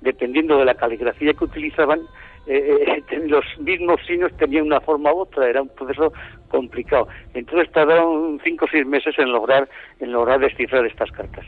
[0.00, 2.00] dependiendo de la caligrafía que utilizaban,
[2.46, 6.12] eh, los mismos signos tenían una forma u otra, era un proceso
[6.48, 7.08] complicado.
[7.34, 9.68] Entonces tardaron cinco o seis meses en lograr,
[10.00, 11.46] en lograr descifrar estas cartas.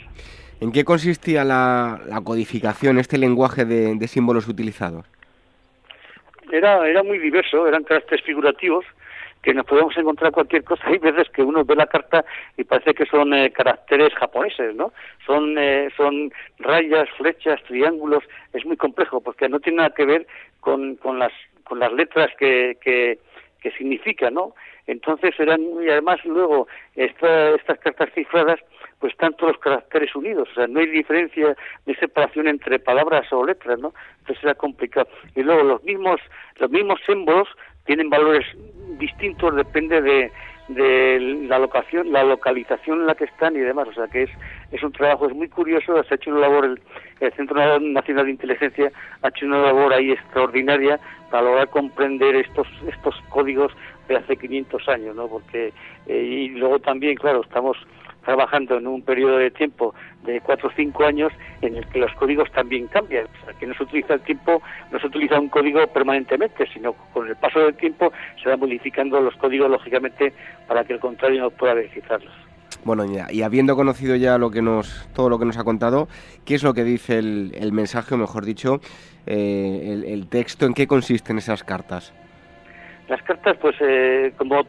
[0.60, 5.06] ¿En qué consistía la, codificación, este lenguaje de, símbolos utilizados?
[6.50, 8.84] Era, era muy diverso, eran caracteres figurativos
[9.42, 10.82] que nos podemos encontrar cualquier cosa.
[10.88, 12.24] Hay veces que uno ve la carta
[12.56, 14.92] y parece que son eh, caracteres japoneses, ¿no?
[15.24, 18.24] Son, eh, son rayas, flechas, triángulos.
[18.52, 20.26] Es muy complejo porque no tiene nada que ver
[20.60, 21.32] con, con, las,
[21.64, 23.18] con las letras que, que,
[23.60, 24.54] que significan, ¿no?
[24.86, 28.60] Entonces eran, y además luego estas cartas cifradas
[28.98, 33.30] pues están todos los caracteres unidos, o sea, no hay diferencia de separación entre palabras
[33.32, 33.92] o letras, ¿no?
[34.20, 35.08] Entonces era complicado.
[35.34, 36.20] Y luego los mismos,
[36.56, 37.48] los mismos símbolos
[37.84, 38.44] tienen valores
[38.98, 40.32] distintos, depende de,
[40.68, 44.30] de la locación, la localización en la que están y demás, o sea que es,
[44.72, 46.80] es un trabajo, es muy curioso, se ha hecho una labor, el,
[47.20, 48.90] el Centro Nacional de Inteligencia
[49.22, 50.98] ha hecho una labor ahí extraordinaria
[51.30, 53.72] para lograr comprender estos, estos códigos
[54.08, 55.28] de hace 500 años, ¿no?
[55.28, 55.72] Porque,
[56.06, 57.76] eh, y luego también, claro, estamos
[58.26, 59.94] trabajando en un periodo de tiempo
[60.24, 61.32] de cuatro o cinco años
[61.62, 63.24] en el que los códigos también cambian.
[63.24, 66.92] O sea, que no se utiliza el tiempo, no se utiliza un código permanentemente, sino
[67.14, 68.12] con el paso del tiempo
[68.42, 70.32] se van modificando los códigos, lógicamente,
[70.66, 72.34] para que el contrario no pueda descifrarlos.
[72.84, 76.08] Bueno, y habiendo conocido ya lo que nos, todo lo que nos ha contado,
[76.44, 78.80] ¿qué es lo que dice el, el mensaje, o mejor dicho,
[79.26, 80.66] eh, el, el, texto?
[80.66, 82.12] ¿En qué consisten esas cartas?
[83.08, 84.64] Las cartas, pues, eh, como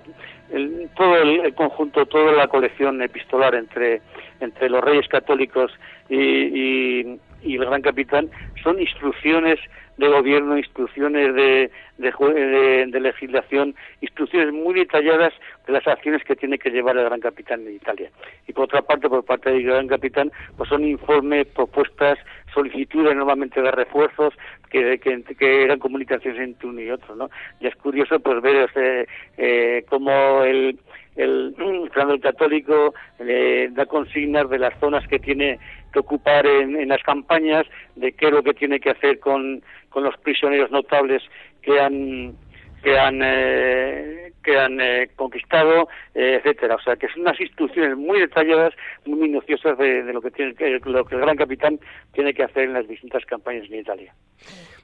[0.51, 4.01] el, todo el, conjunto, toda la colección epistolar entre,
[4.39, 5.71] entre los reyes católicos
[6.09, 8.29] y, y, y el gran capitán,
[8.63, 9.59] son instrucciones
[9.97, 15.33] de gobierno, instrucciones de, de, de, de, legislación, instrucciones muy detalladas
[15.65, 18.11] de las acciones que tiene que llevar el gran capitán en Italia.
[18.47, 22.19] Y por otra parte, por parte del gran capitán, pues son informes, propuestas,
[22.57, 24.33] solicitudes normalmente de refuerzos
[24.69, 27.29] que, que, que eran comunicaciones entre uno y otro, ¿no?
[27.59, 29.05] Y es curioso pues ver eh,
[29.37, 30.79] eh, cómo el
[31.15, 31.55] el
[31.93, 35.59] Fernando el Católico le da consignas de las zonas que tiene
[35.91, 37.65] que ocupar en, en, las campañas,
[37.95, 41.23] de qué es lo que tiene que hacer con, con los prisioneros notables
[41.61, 42.35] que han
[42.83, 46.75] que han eh, que han eh, conquistado, eh, etcétera.
[46.75, 48.73] O sea, que son unas instrucciones muy detalladas,
[49.05, 50.53] muy minuciosas de, de lo que tiene
[50.85, 51.79] lo que el gran capitán
[52.13, 54.13] tiene que hacer en las distintas campañas en Italia.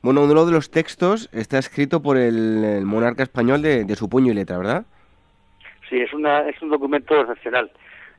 [0.02, 4.10] Bueno, uno de los textos está escrito por el, el monarca español de, de su
[4.10, 4.86] puño y letra, ¿verdad?
[5.90, 7.72] Sí, es, una, es un documento excepcional.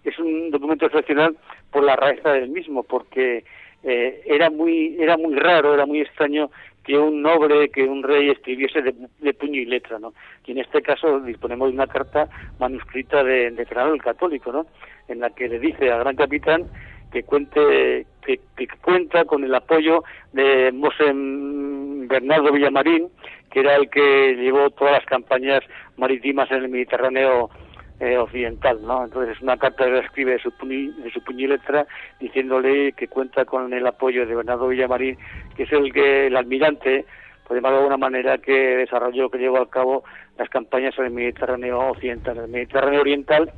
[0.02, 1.36] Es un documento excepcional
[1.70, 3.44] por la rareza del mismo, porque
[3.82, 6.50] eh, era muy era muy raro, era muy extraño
[6.84, 10.12] que un noble, que un rey escribiese de, puño y letra, ¿no?
[10.44, 12.28] Y en este caso disponemos de una carta
[12.58, 14.66] manuscrita de, de Fernando el Católico, ¿no?
[15.08, 16.64] En la que le dice al gran capitán
[17.10, 20.02] que cuente que, que cuenta con el apoyo
[20.32, 23.08] de Mosén Bernardo Villamarín,
[23.50, 25.62] que era el que llevó todas las campañas
[25.96, 27.50] marítimas en el Mediterráneo
[28.00, 29.04] eh, occidental, ¿no?
[29.04, 31.86] Entonces es una carta que escribe de su, puñi, de su puño y letra
[32.18, 35.16] diciéndole que cuenta con el apoyo de Bernardo Villamarín,
[35.56, 37.04] que es el que el almirante,
[37.46, 40.04] por llamarlo de alguna manera, que desarrolló, que llevó a cabo
[40.38, 42.38] las campañas en el Mediterráneo occidental.
[42.38, 43.52] En el Mediterráneo oriental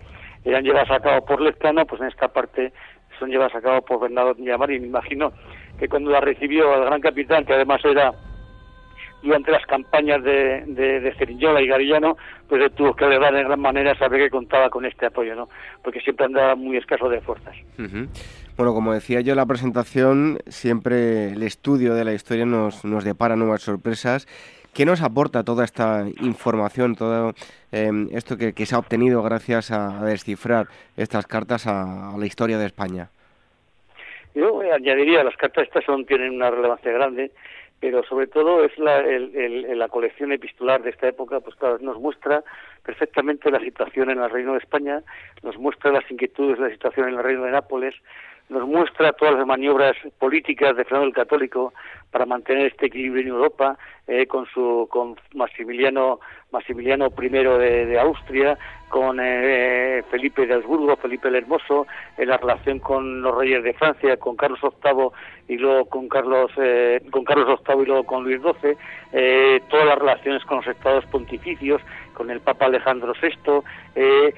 [0.45, 2.73] eran llevadas a cabo por Lescano, pues en esta parte
[3.19, 4.83] son llevadas a cabo por Bernardo Villamarín.
[4.83, 5.33] Me imagino
[5.79, 8.13] que cuando la recibió el gran capitán, que además era
[9.23, 12.17] durante las campañas de, de, de Cerinyola y Garillano,
[12.49, 15.49] pues tuvo que alegrar de gran manera saber que contaba con este apoyo, ¿no?
[15.83, 17.57] Porque siempre andaba muy escaso de fuerzas.
[17.79, 18.09] Uh -huh.
[18.57, 23.05] Bueno, como decía yo en la presentación, siempre el estudio de la historia nos, nos
[23.05, 24.27] depara nuevas sorpresas.
[24.73, 27.33] ¿Qué nos aporta toda esta información, todo
[27.73, 30.67] eh, esto que, que, se ha obtenido gracias a, a descifrar
[30.97, 33.09] estas cartas a, a, la historia de España?
[34.35, 37.33] Yo añadiría, las cartas estas son, tienen una relevancia grande
[37.81, 41.79] pero sobre todo es la, el, el, la colección epistolar de esta época, pues claro,
[41.81, 42.43] nos muestra
[42.83, 45.03] perfectamente la situación en el Reino de España,
[45.43, 47.95] nos muestra las inquietudes de la situación en el Reino de Nápoles,
[48.49, 51.73] nos muestra todas las maniobras políticas de Fernando el Católico
[52.11, 56.21] para mantener este equilibrio en Europa, eh, con su con Maximiliano
[56.53, 58.57] Maximiliano I de, Austria,
[58.89, 61.87] con eh, Felipe de Habsburgo, Felipe el Hermoso,
[62.17, 65.11] en la relación con los reyes de Francia, con Carlos VIII
[65.49, 68.77] y luego con Carlos eh, con Carlos VIII y luego con Luis XII,
[69.13, 71.83] eh, todas las relaciones con los estados pontificios,
[72.17, 73.63] con el Papa Alejandro VI,
[73.95, 74.35] eh,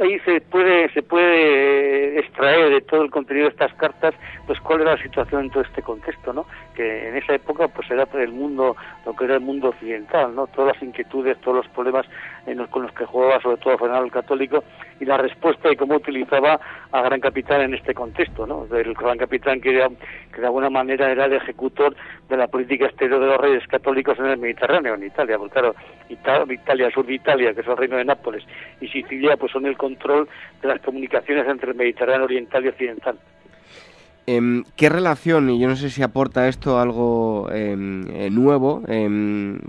[0.00, 4.14] ahí se puede se puede extraer de todo el contenido de estas cartas
[4.46, 6.46] pues cuál era la situación en todo este contexto, ¿no?
[6.74, 10.46] Que en esa época pues era el mundo lo que era el mundo occidental, ¿no?
[10.46, 12.06] Todas las inquietudes, todos los problemas
[12.46, 14.64] en los, con los que jugaba sobre todo Fernando el Católico
[15.00, 16.60] y la respuesta y cómo utilizaba
[16.92, 18.66] a Gran Capitán en este contexto, ¿no?
[18.74, 19.88] El Gran Capitán que, era,
[20.32, 21.94] que de alguna manera era el ejecutor
[22.28, 25.74] de la política exterior de los reyes católicos en el Mediterráneo, en Italia, porque claro,
[26.08, 28.44] Italia, Italia, sur de Italia, que es el reino de Nápoles,
[28.80, 30.28] y Sicilia, pues son el control
[30.60, 33.18] de las comunicaciones entre el Mediterráneo oriental y occidental.
[34.30, 38.82] Eh, ¿Qué relación, y yo no sé si aporta esto algo eh, eh, nuevo,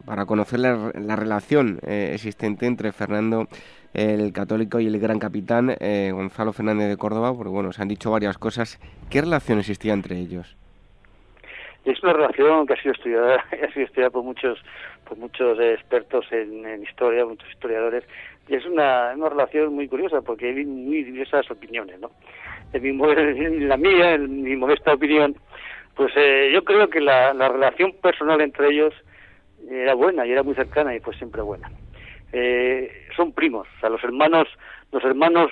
[0.05, 3.47] para conocer la, la relación eh, existente entre Fernando
[3.93, 7.33] el católico y el gran capitán eh, Gonzalo Fernández de Córdoba?
[7.33, 8.81] Porque bueno, se han dicho varias cosas.
[9.09, 10.57] ¿Qué relación existía entre ellos?
[11.85, 14.59] Es una relación que ha sido estudiada, ha sido estudiada por muchos,
[15.07, 18.03] por muchos expertos en, en historia, muchos historiadores,
[18.49, 22.11] y es una, una relación muy curiosa porque hay muy diversas opiniones, ¿no?
[22.73, 25.35] En, mi, en la mía, en mi modesta opinión,
[25.95, 28.93] pues eh, yo creo que la, la relación personal entre ellos
[29.69, 31.69] era buena y era muy cercana y fue siempre buena.
[32.31, 34.47] Eh, son primos, o sea, los hermanos,
[34.91, 35.51] los hermanos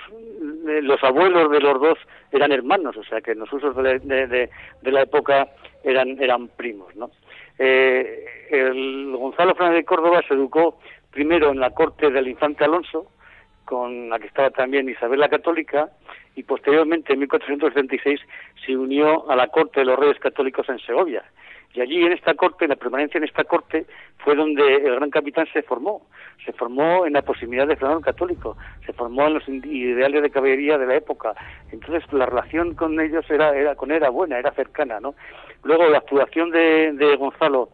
[0.68, 1.98] eh, los abuelos de los dos
[2.32, 4.50] eran hermanos, o sea que en los usos de de,
[4.82, 5.48] de la época
[5.84, 7.10] eran, eran primos, ¿no?
[7.58, 10.80] Eh, el Gonzalo Fernández de Córdoba se educó
[11.12, 13.08] primero en la corte del infante Alonso,
[13.66, 15.90] con la que estaba también Isabel la Católica,
[16.38, 18.22] y posteriormente en 1476
[18.64, 21.24] se unió a la corte de los reyes católicos en Segovia.
[21.74, 23.86] Y allí en esta corte, la permanencia en esta corte,
[24.20, 26.08] fue donde el gran capitán se formó.
[26.46, 28.56] Se formó en la posibilidad de Fernando católico,
[28.86, 31.34] se formó en los ideales de caballería de la época.
[31.72, 35.16] Entonces la relación con ellos era, era con era buena, era cercana, ¿no?
[35.64, 37.70] Luego la actuación de, de Gonzalo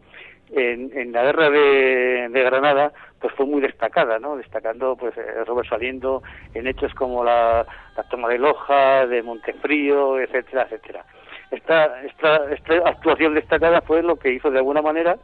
[0.50, 4.36] en, la guerra de, Granada pues fue muy destacada, ¿no?
[4.36, 6.22] Destacando, pues, eh, sobresaliendo
[6.52, 7.66] en hechos como la,
[7.96, 11.04] la toma de Loja, de Montefrío, etcétera, etcétera.
[11.50, 15.16] Esta, esta, esta actuación destacada fue lo que hizo de alguna manera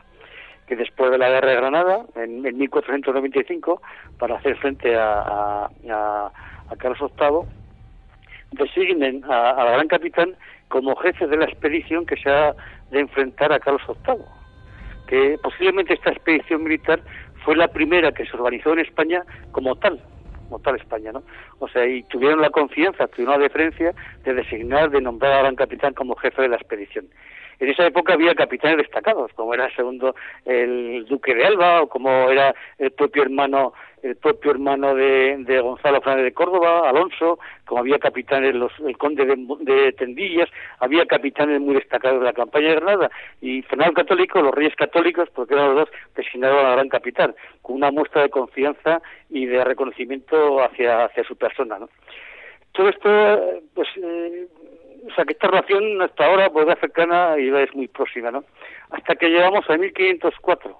[0.70, 3.82] que después de la guerra de Granada, en, 1495,
[4.18, 6.30] para hacer frente a, a,
[6.78, 7.48] Carlos VIII,
[8.52, 10.36] designen al gran capitán
[10.68, 12.54] como jefe de la expedición que se ha
[12.92, 14.39] de enfrentar a Carlos VIII.
[15.10, 17.02] Que posiblemente esta expedición militar
[17.44, 20.00] fue la primera que se organizó en España como tal,
[20.44, 21.24] como tal España, ¿no?
[21.58, 23.92] O sea, y tuvieron la confianza, tuvieron la deferencia
[24.24, 27.06] de designar, de nombrar al gran capitán como jefe de la expedición.
[27.60, 30.14] En esa época había capitanes destacados, como era el segundo
[30.46, 36.00] el duque de Alba o como era el propio hermano el propio hermano de, Gonzalo
[36.00, 41.74] Fernández de Córdoba, Alonso, como había capitanes los, el conde de, Tendillas, había capitanes muy
[41.74, 43.10] destacados de la campaña de Granada
[43.40, 47.34] y Fernando Católico, los reyes católicos, porque eran los dos designados a la gran capital,
[47.62, 51.78] con una muestra de confianza y de reconocimiento hacia, hacia su persona.
[51.78, 51.88] ¿no?
[52.72, 54.46] Todo esto, pues, eh,
[55.06, 58.44] o sea, que esta relación hasta ahora pues, es cercana y es muy próxima, ¿no?
[58.90, 60.76] Hasta que llegamos a 1504.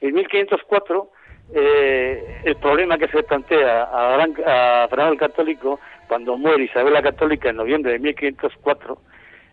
[0.00, 1.10] En 1504,
[1.54, 7.50] eh, el problema que se plantea a, Fernando el Católico, cuando muere Isabel la Católica
[7.50, 8.98] en noviembre de 1504,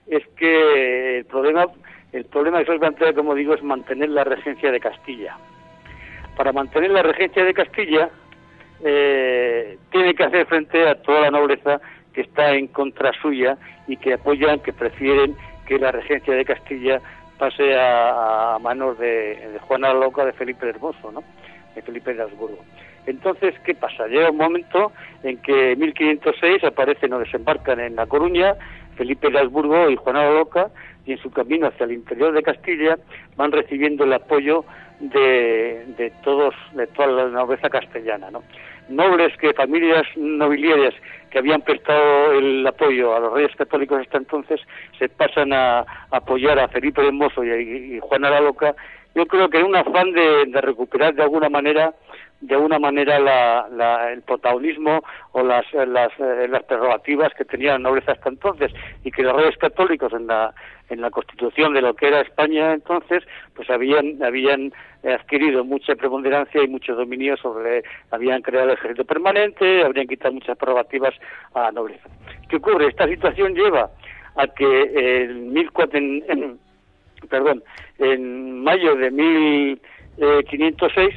[0.07, 1.67] es que el problema,
[2.11, 5.38] el problema que se plantea, como digo, es mantener la regencia de Castilla.
[6.35, 8.09] Para mantener la regencia de Castilla,
[8.84, 11.81] eh, tiene que hacer frente a toda la nobleza
[12.14, 13.57] que está en contra suya
[13.88, 15.36] y que apoyan, que prefieren
[15.68, 17.02] que la regencia de Castilla
[17.38, 21.23] pase a, manos de, Juana Loca, de Felipe el Hermoso, ¿no?
[21.76, 22.60] de Felipe de Habsburgo.
[23.06, 24.07] Entonces, ¿qué pasa?
[24.07, 24.91] Llega un momento
[25.23, 28.56] en que en 1506 aparecen o desembarcan en La Coruña
[28.95, 30.69] Felipe de Habsburgo y Juana Loca
[31.06, 32.98] y en su camino hacia el interior de Castilla
[33.38, 34.65] van recibiendo el apoyo
[34.99, 38.44] de, de todos de toda la nobleza castellana, ¿no?
[38.90, 40.94] Nobles que familias nobiliarias
[41.30, 44.60] que habían prestado el apoyo a los reyes católicos hasta entonces
[44.97, 48.76] se pasan a, apoyar a Felipe de Mozo y, Juana la Loca,
[49.15, 51.93] yo creo que en un afán de, recuperar de alguna manera
[52.41, 55.02] de alguna manera la, el protagonismo
[55.34, 58.72] o las, las, eh, las prerrogativas que tenía la nobleza hasta entonces
[59.03, 60.53] y que los reyes católicos en la,
[60.90, 64.72] en la constitución de lo que era España entonces pues habían, habían
[65.03, 70.57] adquirido mucha preponderancia y mucho dominio sobre, habían creado el ejército permanente, habrían quitado muchas
[70.57, 71.14] prerrogativas
[71.53, 72.10] a la nobleza.
[72.49, 72.88] ¿Qué ocurre?
[72.88, 73.91] Esta situación lleva
[74.36, 76.57] a que en, 1400,
[77.30, 77.61] perdón,
[77.98, 81.16] en mayo de 1506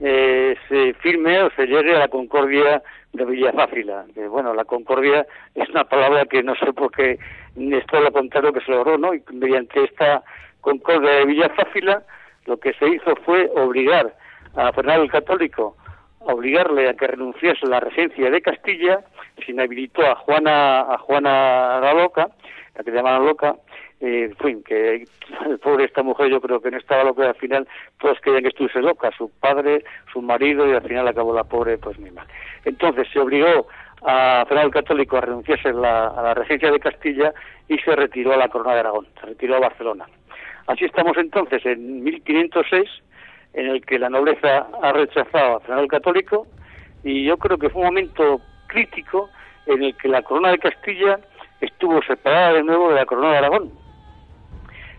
[0.00, 4.06] eh, se firme o se llegue a la concordia de Villafáfila.
[4.14, 7.18] Que, bueno, la concordia es una palabra que no sé por qué
[7.56, 9.14] es todo lo contrario que se logró, ¿no?
[9.14, 10.22] Y mediante esta
[10.60, 12.02] concordia de Villafáfila
[12.46, 14.14] lo que se hizo fue obligar
[14.56, 15.76] a Fernando el Católico,
[16.20, 19.00] obligarle a que renunciase a la regencia de Castilla,
[19.44, 22.28] se inhabilitó a Juana, a Juana la Loca,
[22.74, 23.56] la que llamaban Loca,
[24.00, 25.04] eh, fin, que
[25.62, 27.66] pobre esta mujer yo creo que no estaba loca al final
[27.98, 31.78] todos querían que estuviese loca, su padre, su marido y al final acabó la pobre
[31.78, 32.26] pues muy mal.
[32.64, 33.66] Entonces se obligó
[34.02, 37.32] a Fernando el Católico a renunciarse a la regencia de Castilla
[37.68, 40.06] y se retiró a la corona de Aragón, se retiró a Barcelona.
[40.68, 42.88] Así estamos entonces en 1506,
[43.54, 46.46] en el que la nobleza ha rechazado a Fernando el Católico,
[47.02, 49.30] y yo creo que fue un momento crítico
[49.66, 51.20] en el que la corona de Castilla
[51.60, 53.72] estuvo separada de nuevo de la corona de Aragón.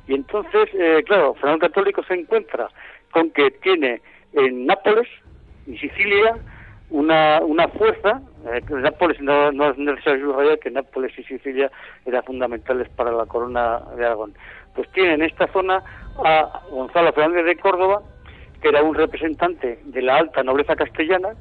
[0.09, 2.67] Y entonces, eh, claro, Fernando Católico se encuentra
[3.11, 4.01] con que tiene
[4.33, 5.07] en Nápoles
[5.67, 6.35] y Sicilia
[6.89, 8.19] una, una fuerza,
[8.51, 11.69] eh, Nápoles no, no es necesario subrayar que Nápoles y Sicilia
[12.07, 14.33] eran fundamentales para la corona de Aragón.
[14.73, 15.83] Pues tiene en esta zona
[16.25, 18.01] a Gonzalo Fernández de Córdoba,
[18.63, 21.35] que era un representante de la alta nobleza castellana,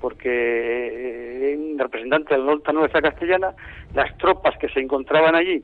[0.00, 3.52] porque eh, un representante de la alta nobleza castellana,
[3.92, 5.62] las tropas que se encontraban allí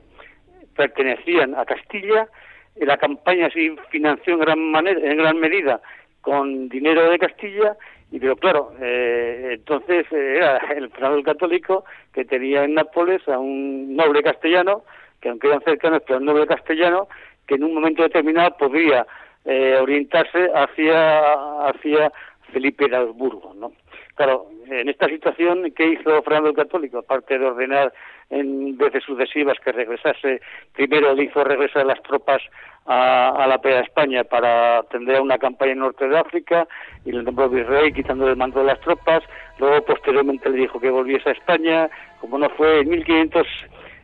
[0.75, 2.27] pertenecían a Castilla,
[2.75, 5.81] la campaña se financió en gran, manera, en gran medida
[6.21, 7.75] con dinero de Castilla
[8.13, 11.83] y pero claro, eh, entonces eh, era el Fernando Católico
[12.13, 14.83] que tenía en Nápoles a un noble castellano,
[15.19, 17.07] que aunque eran cercanos, pero un noble castellano,
[17.47, 19.07] que en un momento determinado podría
[19.45, 21.33] eh, orientarse hacia,
[21.67, 22.11] hacia
[22.51, 23.71] Felipe de Habsburgo, ¿no?
[24.15, 26.99] Claro, en esta situación, ¿qué hizo Fernando el Católico?
[26.99, 27.91] Aparte de ordenar
[28.29, 30.39] en veces sucesivas que regresase,
[30.73, 32.41] primero le hizo regresar las tropas
[32.85, 36.67] a, la Pera España para atender a una campaña en norte de África
[37.05, 39.23] y le nombró virrey quitándole el mando de las tropas,
[39.57, 43.47] luego posteriormente le dijo que volviese a España, como no fue en 1500,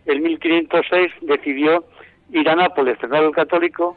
[0.06, 1.84] en 1506 decidió
[2.32, 3.96] ir a Nápoles, Fernando el Católico,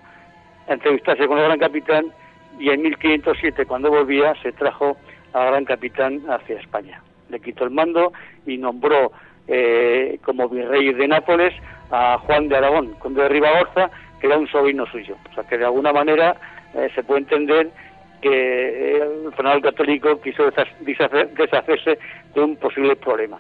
[0.69, 2.13] a entrevistarse con el gran capitán
[2.59, 4.97] y en 1507 cuando volvía se trajo
[5.33, 7.03] al gran capitán hacia España.
[7.29, 8.13] Le quitó el mando
[8.47, 9.13] y nombró
[9.49, 11.55] eh, como virrey de Nápoles
[11.91, 13.91] a Juan de Aragón, conde de Ribagorza,
[14.21, 15.17] que era un sobrino suyo.
[15.31, 16.37] O sea que de alguna manera
[16.75, 17.71] eh, se puede entender
[18.21, 20.51] que eh, el Fernando Católico quiso
[20.81, 21.99] deshacerse
[22.35, 23.39] de un posible problema.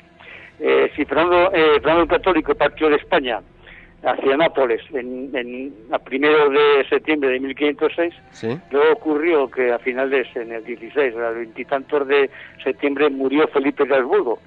[0.97, 3.40] si Fernando, Fernando el Católico partió de España
[4.05, 8.15] hacia Nápoles en, a primero de septiembre de 1506.
[8.70, 12.31] Luego ocurrió que a finales, en el 16, a veintitantos de
[12.62, 14.39] septiembre, murió Felipe de Habsburgo.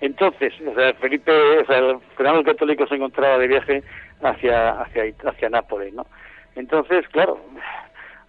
[0.00, 3.82] Entonces, o sea, Felipe, o sea, el Fernando Católico se encontraba de viaje
[4.22, 6.06] hacia, hacia, hacia Nápoles, ¿no?
[6.56, 7.38] Entonces, claro,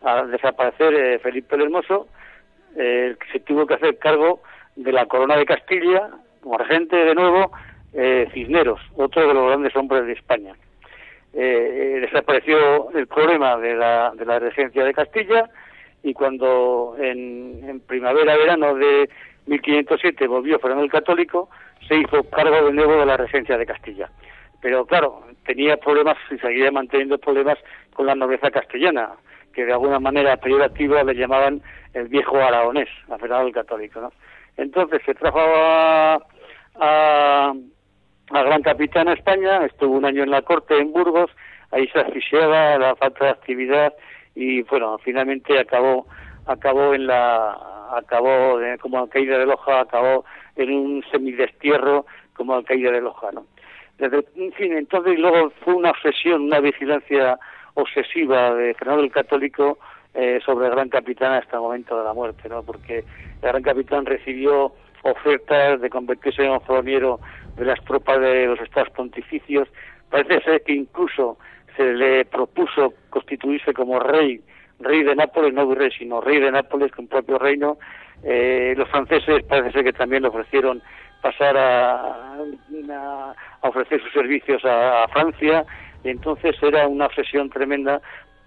[0.04, 2.08] al desaparecer eh, Felipe el Hermoso,
[2.76, 4.42] eh, se tuvo que hacer cargo
[4.76, 6.10] de la corona de Castilla,
[6.42, 7.52] como regente de nuevo,
[7.94, 10.54] eh, Cisneros, otro de los grandes hombres de España.
[11.34, 11.38] Eh,
[11.96, 15.50] eh, desapareció el problema de la, de la regencia de Castilla
[16.04, 19.10] y cuando en, primavera-verano de
[19.46, 21.50] 1507 volvió Fernando el Católico,
[21.88, 24.10] se hizo cargo de nuevo de la regencia de Castilla.
[24.62, 27.58] Pero claro, tenía problemas y seguía manteniendo problemas
[27.94, 29.12] con la nobleza castellana,
[29.54, 31.62] que de alguna manera peyorativa le llamaban
[31.94, 34.02] el viejo aragonés, a Fernando el Católico.
[34.02, 34.12] ¿no?
[34.58, 36.20] Entonces se trajo a,
[36.76, 37.54] a
[38.40, 41.30] gran capitán a España, estuvo un año en la corte en Burgos,
[41.72, 43.94] ahí se asfixiaba la falta de actividad
[44.36, 46.08] y bueno, finalmente acabó
[46.46, 47.58] acabó en la
[47.92, 50.24] acabó como caída de Loja, acabó
[50.56, 53.46] en un semidestierro como caída de Loja, ¿no?
[53.98, 57.38] Desde, en fin, entonces luego fue una obsesión, una vigilancia
[57.76, 59.78] obsesiva de Fernando el Católico
[60.14, 62.64] eh, sobre el Gran Capitán hasta el momento de la muerte, ¿no?
[62.64, 66.56] Porque el Gran Capitán recibió ofertas de convertirse en un
[67.56, 69.68] de las tropas de los estados pontificios.
[70.10, 71.38] Parece ser que incluso
[71.76, 74.42] se le propuso constituirse como rey,
[74.80, 77.78] rey de Nápoles, no rey, sino rey de Nápoles con propio reino.
[78.24, 80.82] Eh, los franceses parece ser que también le ofrecieron
[81.22, 82.38] pasar a,
[83.62, 85.66] ofrecer sus servicios a, Francia,
[86.04, 88.02] y entonces era una obsesión tremenda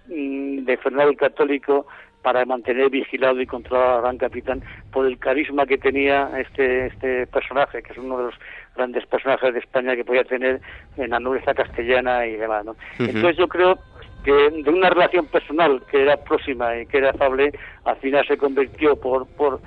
[0.08, 1.86] mm, de Fernando el Católico
[2.24, 7.26] para mantener vigilado y controlado al gran capitán por el carisma que tenía este este
[7.26, 8.34] personaje, que es uno de los
[8.74, 10.60] grandes personajes de España que podía tener
[10.96, 12.64] en la nobleza castellana y demás.
[12.64, 12.74] ¿no?
[12.98, 13.78] Entonces yo creo
[14.24, 17.52] que de una relación personal que era próxima y que era afable,
[17.84, 19.60] al final se convirtió por, por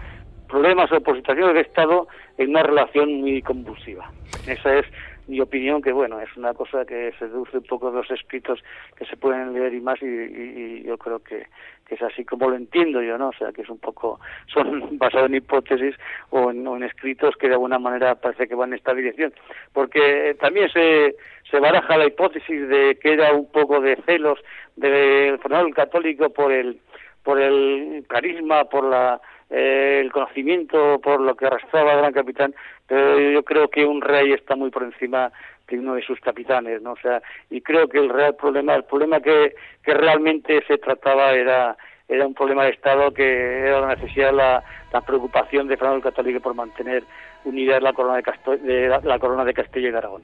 [0.49, 2.07] problemas o por situaciones de Estado
[2.39, 4.11] en una relación muy convulsiva.
[4.47, 4.85] Esa es
[5.27, 8.63] mi opinión, que bueno, es una cosa que se deduce un poco de los escritos
[8.95, 11.47] que se pueden leer y más, y, yo creo que,
[11.89, 13.29] es así como lo entiendo yo, ¿no?
[13.29, 14.19] O sea, que es un poco,
[14.53, 15.95] son basados en hipótesis
[16.29, 19.33] o en, escritos que de alguna manera parece que van en esta dirección.
[19.73, 21.15] Porque también se,
[21.49, 24.39] se baraja la hipótesis de que era un poco de celos
[24.75, 26.79] del Fernando Católico por el,
[27.23, 32.53] por el carisma, por la eh, el conocimiento por lo que arrastraba el gran capitán,
[32.87, 35.31] pero yo creo que un rey está muy por encima
[35.67, 36.93] de uno de sus capitanes, ¿no?
[36.93, 39.53] O sea, y creo que el real problema, el problema que,
[39.83, 41.77] que realmente se trataba era
[42.09, 46.03] era un problema de Estado que era la necesidad, la, la preocupación de Fernando el
[46.03, 47.03] Católico por mantener
[47.43, 50.21] unidad la corona de, de la, corona de Castilla y de Aragón.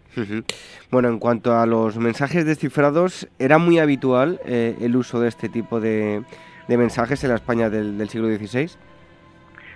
[0.91, 5.49] Bueno, en cuanto a los mensajes descifrados, ¿era muy habitual eh, el uso de este
[5.49, 6.23] tipo de,
[6.67, 8.71] de mensajes en la España del, del siglo XVI?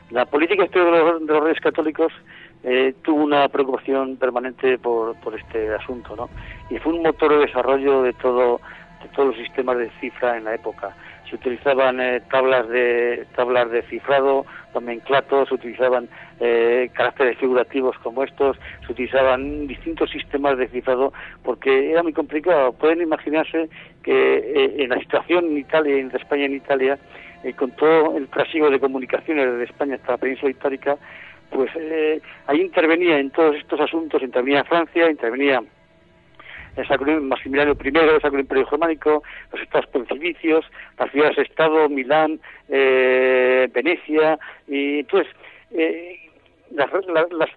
[0.10, 2.14] La política exterior de los, reyes católicos
[2.64, 6.30] eh, tuvo una preocupación permanente por, por este asunto, ¿no?
[6.70, 8.60] Y fue un motor de desarrollo de todo
[9.02, 10.96] de todos los sistemas de cifra en la época.
[11.30, 14.44] Se utilizaban eh, tablas de tablas de cifrado,
[14.74, 16.10] nomenclatos, se utilizaban
[16.40, 21.14] eh, caracteres figurativos como estos, se utilizaban distintos sistemas de cifrado
[21.44, 22.74] porque era muy complicado.
[22.74, 23.70] Pueden imaginarse
[24.02, 26.98] que en la situación en Italia, en España en Italia,
[27.44, 30.98] eh, con todo el trasiego de comunicaciones de España hasta la península itálica,
[31.50, 35.62] pues eh, ahí intervenía en todos estos asuntos, intervenía Francia, intervenía
[36.76, 40.66] el Sacro Maximiliano I, el Sacro Imperio Germánico, los estados pontificios,
[41.00, 44.38] las ciudades-estado, Milán, eh, Venecia,
[44.68, 45.34] y entonces
[45.72, 46.20] eh,
[46.72, 46.90] las,
[47.32, 47.50] las,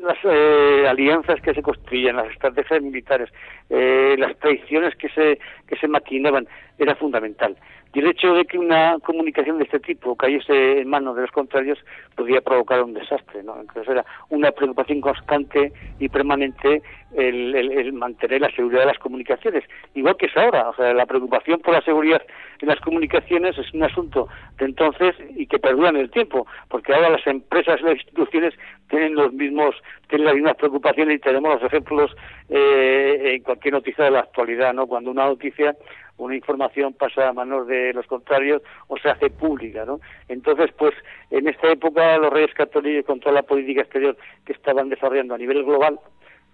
[0.00, 3.30] las eh, alianzas que se construían, las estrategias militares,
[3.70, 6.46] eh, las traiciones que se, que se maquinaban,
[6.78, 7.56] era fundamental.
[7.94, 11.30] Y el hecho de que una comunicación de este tipo cayese en manos de los
[11.30, 11.78] contrarios
[12.16, 13.44] podía provocar un desastre.
[13.44, 13.60] ¿no?
[13.60, 16.82] Entonces era una preocupación constante y permanente
[17.16, 19.62] el, mantener la seguridad de las comunicaciones.
[19.94, 20.70] Igual que es ahora.
[20.70, 22.20] O sea, la preocupación por la seguridad
[22.60, 24.26] en las comunicaciones es un asunto
[24.58, 26.48] de entonces y que perdura en el tiempo.
[26.68, 28.54] Porque ahora las empresas y las instituciones
[28.88, 29.76] tienen los mismos
[30.08, 32.14] tienen las mismas preocupaciones y tenemos los ejemplos
[32.48, 34.74] eh, en cualquier noticia de la actualidad.
[34.74, 34.88] ¿no?
[34.88, 35.76] Cuando una noticia
[36.16, 40.00] una información pasa a manos de los contrarios o se hace pública, ¿no?
[40.28, 40.94] Entonces, pues,
[41.30, 45.38] en esta época los reyes católicos, con toda la política exterior que estaban desarrollando a
[45.38, 45.98] nivel global,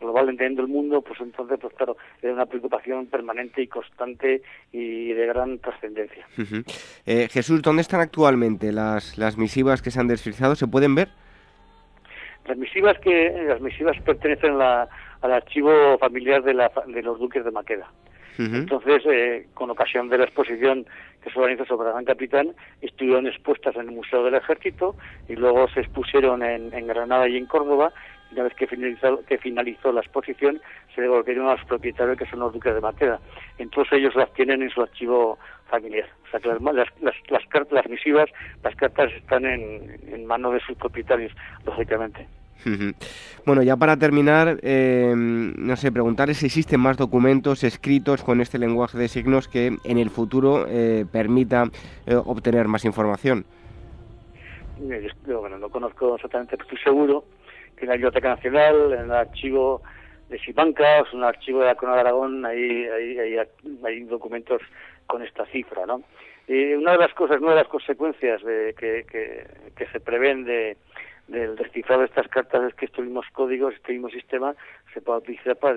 [0.01, 4.43] global entendiendo el mundo, pues entonces, pues claro, era una preocupación permanente y constante
[4.73, 6.27] y de gran trascendencia.
[7.07, 10.55] Eh, Jesús, ¿dónde están actualmente las, las misivas que se han desfilzado?
[10.55, 11.09] ¿Se pueden ver?
[12.47, 14.89] Las misivas que las misivas pertenecen al
[15.21, 17.87] archivo familiar de, la, de los duques de Maqueda.
[18.47, 20.87] Entonces, eh, con ocasión de la exposición
[21.23, 24.97] que se organizó sobre Gran Capitán, estuvieron expuestas en el Museo del Ejército
[25.29, 27.93] y luego se expusieron en, Granada y en Córdoba.
[28.31, 30.61] Y una vez que finalizó, que finalizó la exposición,
[30.95, 33.21] se devolvieron a los propietarios que son los duques de Maqueda.
[33.59, 35.39] Entonces ellos las tienen en su archivo
[35.69, 36.09] familiar.
[36.27, 36.89] O sea que las, las,
[37.29, 38.31] las, cartas, las misivas,
[38.63, 41.33] las cartas están en, en manos de sus propietarios,
[41.67, 42.27] lógicamente.
[43.47, 48.59] Bueno, ya para terminar, eh, no sé, preguntarles si existen más documentos escritos con este
[48.59, 51.65] lenguaje de signos que en el futuro eh, permita
[52.07, 53.45] eh, obtener más información.
[54.79, 57.25] No conozco exactamente, pero estoy seguro
[57.77, 59.83] que en la Biblioteca Nacional, en el archivo
[60.29, 64.63] de Sipanca, o en el archivo de la Corona de Aragón, hay, hay, documentos
[65.07, 66.03] con esta cifra, ¿no?
[66.47, 69.47] Y una de las cosas, una de las consecuencias de, que, que,
[69.77, 70.77] que se prevén de
[71.31, 74.55] del descifrado de estas cartas es que estos mismos códigos, este mismo sistema,
[74.93, 75.77] se puede utilizar para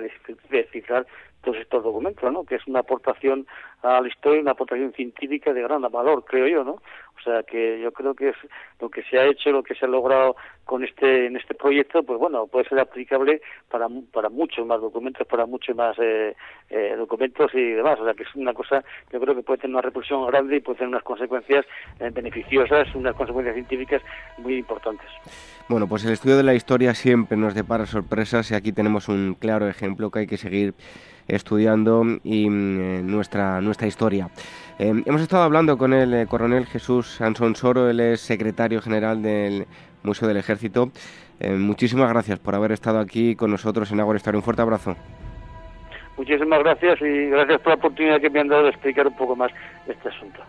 [0.50, 1.06] descifrar
[1.44, 2.44] todos estos documentos, ¿no?
[2.44, 3.46] Que es una aportación
[3.82, 6.72] a la historia, una aportación científica de gran valor, creo yo, ¿no?
[7.16, 8.36] O sea que yo creo que es
[8.80, 12.02] lo que se ha hecho, lo que se ha logrado con este en este proyecto,
[12.02, 13.40] pues bueno, puede ser aplicable
[13.70, 16.34] para para muchos más documentos, para muchos más eh,
[16.70, 18.00] eh, documentos y demás.
[18.00, 20.60] O sea que es una cosa, yo creo que puede tener una repercusión grande y
[20.60, 21.64] puede tener unas consecuencias
[22.00, 24.02] eh, beneficiosas, unas consecuencias científicas
[24.38, 25.06] muy importantes.
[25.68, 29.34] Bueno, pues el estudio de la historia siempre nos depara sorpresas y aquí tenemos un
[29.34, 30.74] claro ejemplo que hay que seguir
[31.28, 34.28] estudiando y mm, nuestra, nuestra historia.
[34.78, 39.22] Eh, hemos estado hablando con el eh, coronel Jesús Sansón Soro, él es secretario general
[39.22, 39.66] del
[40.02, 40.90] Museo del Ejército.
[41.40, 44.38] Eh, muchísimas gracias por haber estado aquí con nosotros en Agua Historia.
[44.38, 44.96] Un fuerte abrazo.
[46.16, 49.34] Muchísimas gracias y gracias por la oportunidad que me han dado de explicar un poco
[49.34, 49.50] más
[49.86, 50.40] este asunto.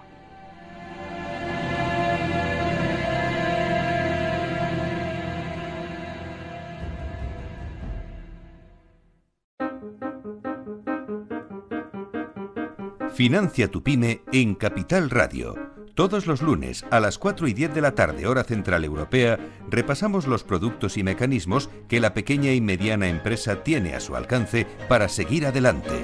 [13.15, 15.55] Financia tu pyme en Capital Radio.
[15.93, 19.39] Todos los lunes a las 4 y 10 de la tarde hora central europea
[19.69, 24.67] repasamos los productos y mecanismos que la pequeña y mediana empresa tiene a su alcance
[24.89, 26.03] para seguir adelante.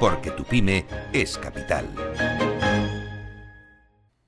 [0.00, 1.86] Porque tu pyme es capital.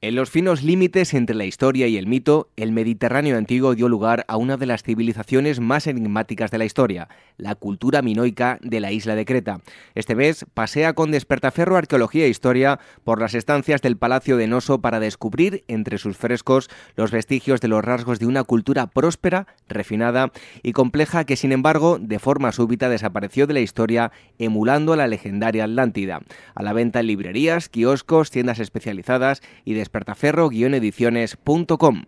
[0.01, 4.25] En los finos límites entre la historia y el mito, el Mediterráneo antiguo dio lugar
[4.29, 8.93] a una de las civilizaciones más enigmáticas de la historia, la cultura minoica de la
[8.93, 9.61] isla de Creta.
[9.97, 14.81] Este mes pasea con Despertaferro Arqueología e Historia por las estancias del Palacio de Noso
[14.81, 20.31] para descubrir entre sus frescos los vestigios de los rasgos de una cultura próspera, refinada
[20.63, 25.09] y compleja que sin embargo de forma súbita desapareció de la historia emulando a la
[25.09, 26.21] legendaria Atlántida.
[26.55, 32.05] A la venta en librerías, kioscos, tiendas especializadas y de despertaferro-ediciones.com.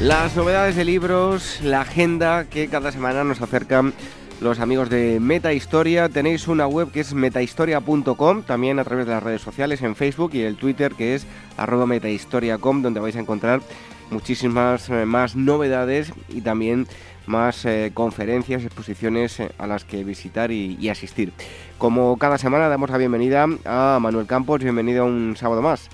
[0.00, 3.92] Las novedades de libros, la agenda que cada semana nos acercan
[4.40, 6.08] los amigos de Meta Historia.
[6.08, 10.32] Tenéis una web que es metahistoria.com, también a través de las redes sociales en Facebook
[10.34, 11.26] y el Twitter que es
[11.56, 13.60] arroba metahistoria.com, donde vais a encontrar
[14.10, 16.86] muchísimas eh, más novedades y también
[17.26, 21.32] más eh, conferencias, exposiciones eh, a las que visitar y, asistir.
[21.78, 25.88] Como cada semana damos la bienvenida a Manuel Campos, bienvenido a un sábado más.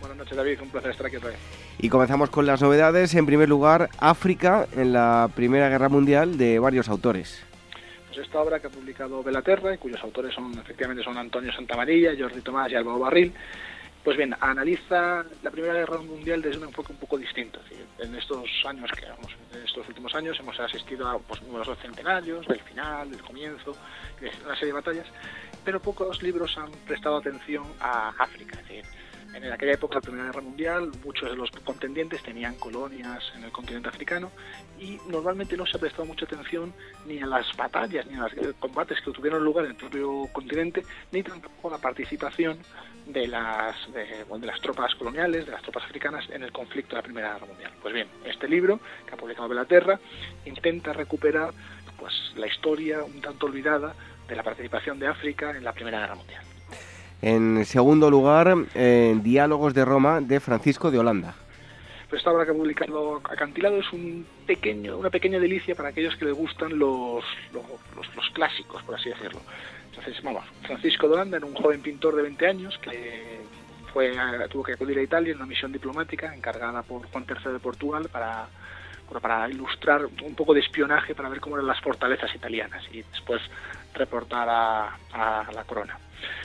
[0.00, 1.32] Buenas noches David, un placer estar aquí otra
[1.78, 3.14] Y comenzamos con las novedades.
[3.14, 7.44] En primer lugar, África en la Primera Guerra Mundial de varios autores.
[8.08, 12.12] Pues esta obra que ha publicado Belaterra y cuyos autores son efectivamente son Antonio Santamarilla,
[12.18, 13.32] Jordi Tomás y Álvaro Barril,
[14.08, 17.60] Pues bien, analiza la Primera Guerra Mundial desde un enfoque un poco distinto.
[17.98, 22.46] En estos años que vamos, en estos últimos años hemos asistido a pues, nuevos centenarios,
[22.46, 23.76] del final, del comienzo,
[24.18, 25.06] de una serie de batallas,
[25.62, 28.58] pero pocos libros han prestado atención a África.
[29.34, 33.52] En aquella época, la Primera Guerra Mundial, muchos de los contendientes tenían colonias en el
[33.52, 34.32] continente africano
[34.80, 36.72] y normalmente no se ha prestado mucha atención
[37.06, 40.82] ni a las batallas ni a los combates que tuvieron lugar en el propio continente,
[41.12, 42.58] ni tampoco a la participación
[43.08, 47.02] de las, de, las tropas coloniales, de las tropas africanas en el conflicto de la
[47.02, 47.72] Primera Guerra Mundial.
[47.80, 49.98] Pues bien, este libro, que ha publicado Belaterra,
[50.44, 51.50] intenta recuperar
[51.98, 53.94] pues, la historia un tanto olvidada
[54.28, 56.42] de la participación de África en la Primera Guerra Mundial.
[57.20, 61.34] En segundo lugar, eh, Diálogos de Roma de Francisco de Holanda.
[62.08, 66.16] Pues esta obra que ha publicado Acantilado es un pequeño, una pequeña delicia para aquellos
[66.16, 67.22] que les gustan los,
[67.52, 67.64] los,
[68.16, 69.40] los, clásicos, por así decirlo.
[69.98, 70.22] Entonces,
[70.62, 73.40] Francisco de era un joven pintor de 20 años que
[73.92, 74.12] fue,
[74.50, 78.08] tuvo que acudir a Italia en una misión diplomática encargada por Juan III de Portugal
[78.10, 78.46] para,
[79.20, 83.42] para ilustrar un poco de espionaje para ver cómo eran las fortalezas italianas y después
[83.94, 85.98] reportar a, a la corona.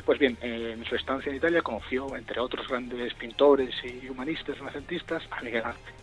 [0.05, 5.23] Pues bien, en su estancia en Italia conoció, entre otros grandes pintores y humanistas renacentistas,
[5.31, 6.02] a Miguel Ángel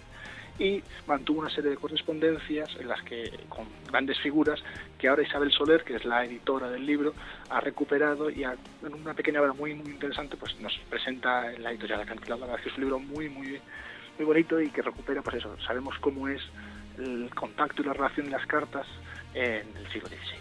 [0.61, 4.63] y mantuvo una serie de correspondencias en las que con grandes figuras
[4.99, 7.15] que ahora Isabel Soler, que es la editora del libro,
[7.49, 11.71] ha recuperado y en una pequeña obra muy muy interesante pues nos presenta en la
[11.71, 13.59] editorial Acantilado, la verdad que es un libro muy muy
[14.19, 16.43] muy bonito y que recupera pues eso, sabemos cómo es
[16.99, 18.87] el contacto y la relación y las cartas
[19.33, 20.41] en el siglo XVI.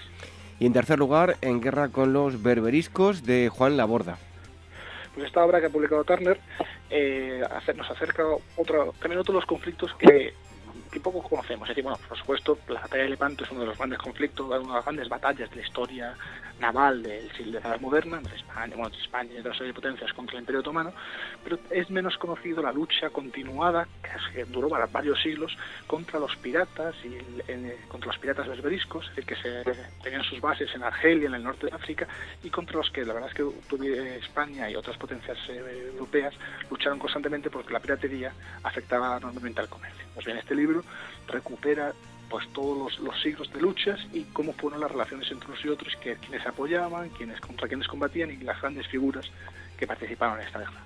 [0.60, 4.18] Y en tercer lugar, En guerra con los berberiscos de Juan Laborda.
[5.14, 6.38] Pues esta obra que ha publicado Turner
[6.90, 7.42] eh,
[7.76, 8.24] nos acerca
[8.58, 10.34] otro, también otros conflictos que,
[10.92, 11.70] que poco conocemos.
[11.70, 14.48] Es decir, bueno, por supuesto, la batalla de Lepanto es uno de los grandes conflictos,
[14.48, 16.16] una de las grandes batallas de la historia
[16.60, 20.94] naval del Edad Moderna, entre España, bueno, España y otras potencias contra el Imperio Otomano,
[21.44, 23.88] pero es menos conocido la lucha continuada,
[24.34, 25.58] que duró varios siglos,
[25.88, 27.18] contra los piratas y
[27.88, 29.64] contra los piratas berberiscos, que se,
[30.04, 32.08] tenían sus bases en Argelia, en el norte de África,
[32.44, 36.34] y contra los que la verdad es que España y otras potencias eh, europeas
[36.70, 38.34] lucharon constantemente porque la piratería
[38.64, 40.06] afectaba enormemente al comercio.
[40.14, 40.79] Pues bien, este libro
[41.28, 41.94] recupera
[42.30, 45.96] pues todos los, siglos de luchas y cómo fueron las relaciones entre unos y otros,
[45.96, 49.26] que, quienes apoyaban, quienes contra quienes combatían y las grandes figuras
[49.78, 50.84] que participaron en esta guerra.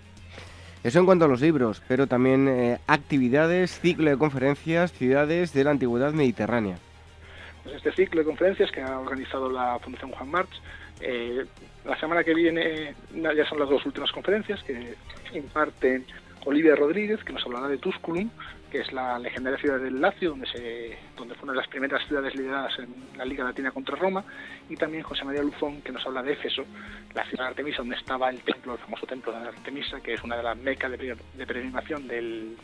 [0.84, 5.64] Eso en cuanto a los libros, pero también eh, actividades, ciclo de conferencias, ciudades de
[5.64, 6.78] la antigüedad mediterránea.
[7.64, 10.62] Pues este ciclo de conferencias que ha organizado la Fundación Juan March,
[11.00, 11.46] eh,
[11.86, 14.96] la semana que viene ya son las dos últimas conferencias que
[15.34, 16.06] imparten
[16.46, 18.30] Olivia Rodríguez, que nos hablará de Tusculum,
[18.74, 22.74] que es la legendaria ciudad del Lacio, donde, se, donde de las primeras ciudades lideradas
[22.80, 24.26] en la Liga Latina contra Roma,
[24.68, 26.66] y también José María Luzón, que nos habla de Éfeso,
[27.14, 30.24] la ciudad de Artemisa, donde estaba el templo, el famoso templo de Artemisa, que es
[30.24, 32.56] una de las mecas de, peregrinación de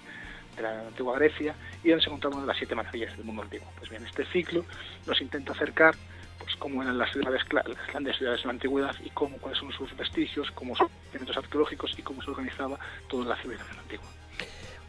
[0.60, 1.54] la antigua Grecia,
[1.84, 3.68] y donde se encontraba una de las siete maravillas del mundo antiguo.
[3.78, 4.66] Pues bien, este ciclo
[5.06, 5.94] nos intenta acercar
[6.40, 9.72] pues cómo eran las ciudades, las grandes ciudades de la antigüedad y cómo, cuáles son
[9.74, 14.08] sus vestigios, cómo son elementos arqueológicos y cómo se organizaba toda la civilización antigua.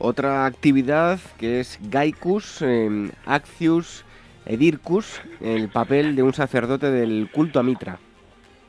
[0.02, 4.06] Otra actividad que es Gaicus, eh, Accius,
[4.46, 7.98] Edircus, el papel de un sacerdote del culto a Mitra.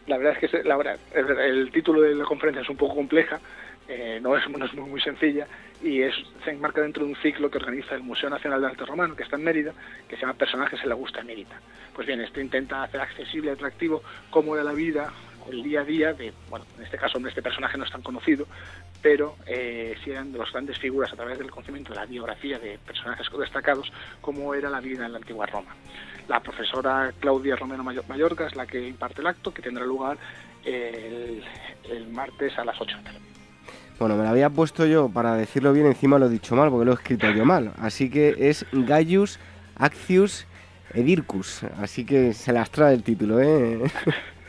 [0.08, 3.40] La verdad es que la verdad, el, título de la conferencia es un poco compleja,
[3.88, 4.44] eh, no, es,
[4.74, 5.48] muy, sencilla
[5.82, 6.02] y
[6.44, 9.24] se enmarca dentro de un ciclo que organiza el Museo Nacional de Arte Romano, que
[9.24, 9.72] está en Mérida,
[10.10, 11.62] que se llama Personajes en la Augusta Mérida.
[11.96, 15.14] Pues bien, esto intenta hacer accesible y atractivo cómo era la vida
[15.50, 18.46] el día a día de, bueno, en este caso este personaje no es tan conocido,
[19.02, 22.60] pero eh, si eran de las grandes figuras a través del conocimiento de la biografía
[22.60, 23.92] de personajes destacados,
[24.22, 25.76] cómo era la vida en la antigua Roma.
[26.28, 30.18] La profesora Claudia Romero Mayorga es la que imparte el acto, que tendrá lugar
[30.64, 31.44] el,
[32.12, 33.20] martes a las 8 de la tarde.
[34.00, 36.86] Bueno, me lo había puesto yo para decirlo bien, encima lo he dicho mal, porque
[36.86, 37.74] lo he escrito yo mal.
[37.78, 39.40] Así que es Gaius
[39.76, 40.48] Accius
[40.94, 41.64] Edircus.
[41.80, 43.80] Así que se las trae el título, ¿eh?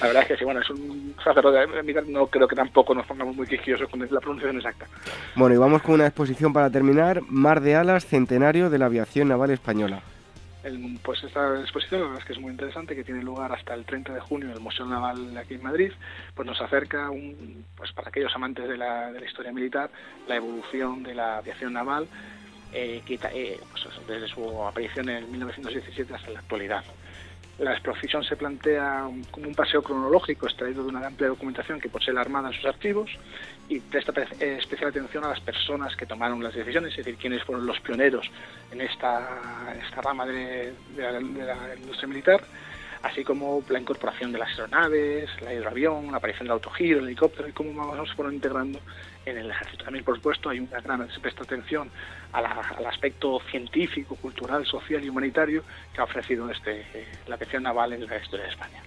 [0.00, 1.66] La verdad es que sí, bueno, es un sacerdote
[2.08, 4.86] no creo que tampoco nos pongamos muy quisquillosos con la pronunciación exacta.
[5.36, 9.28] Bueno, y vamos con una exposición para terminar, Mar de Alas, centenario de la aviación
[9.28, 10.02] naval española.
[11.02, 13.84] pues esta exposición, la verdad es que es muy interesante, que tiene lugar hasta el
[13.84, 15.92] 30 de junio en el Museo Naval aquí en Madrid,
[16.34, 19.90] pues nos acerca, un, pues para aquellos amantes de la, de la historia militar,
[20.26, 22.08] la evolución de la aviación naval,
[22.72, 26.82] eh, eh, pues desde su aparición en 1917 hasta la actualidad.
[27.58, 32.14] La exposición se plantea como un paseo cronológico extraído de una amplia documentación que posee
[32.14, 33.10] la Armada en sus archivos
[33.68, 37.42] y presta eh, especial atención a las personas que tomaron las decisiones, es decir, quiénes
[37.44, 38.30] fueron los pioneros
[38.72, 41.20] en esta, rama de, la,
[41.76, 42.42] industria militar,
[43.02, 47.48] así como la incorporación de las aeronaves, la hidroavión, la aparición del autogiro, el helicóptero
[47.48, 48.80] y cómo vamos a poner integrando
[49.26, 49.84] en el ejército.
[49.84, 51.90] También, por supuesto, hay una gran, se presta atención
[52.32, 55.62] al aspecto científico, cultural, social y humanitario
[55.92, 58.82] que ha ofrecido este, eh, la atención naval en la historia de España.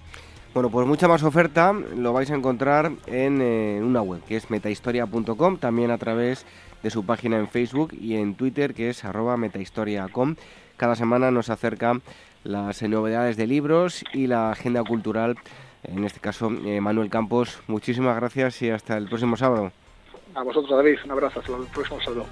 [0.53, 4.49] Bueno, pues mucha más oferta lo vais a encontrar en, eh, una web que es
[4.49, 6.45] metahistoria.com, también a través
[6.81, 10.35] de su página en Facebook y en Twitter que es arroba metahistoria.com.
[10.77, 11.99] Cada semana nos acerca
[12.45, 15.35] las novedades de libros y la agenda cultural.
[15.83, 19.73] En este caso, eh, Manuel Campos, muchísimas gracias y hasta el próximo sábado.
[20.35, 22.25] A vosotros, David, un abrazo, hasta el próximo sábado.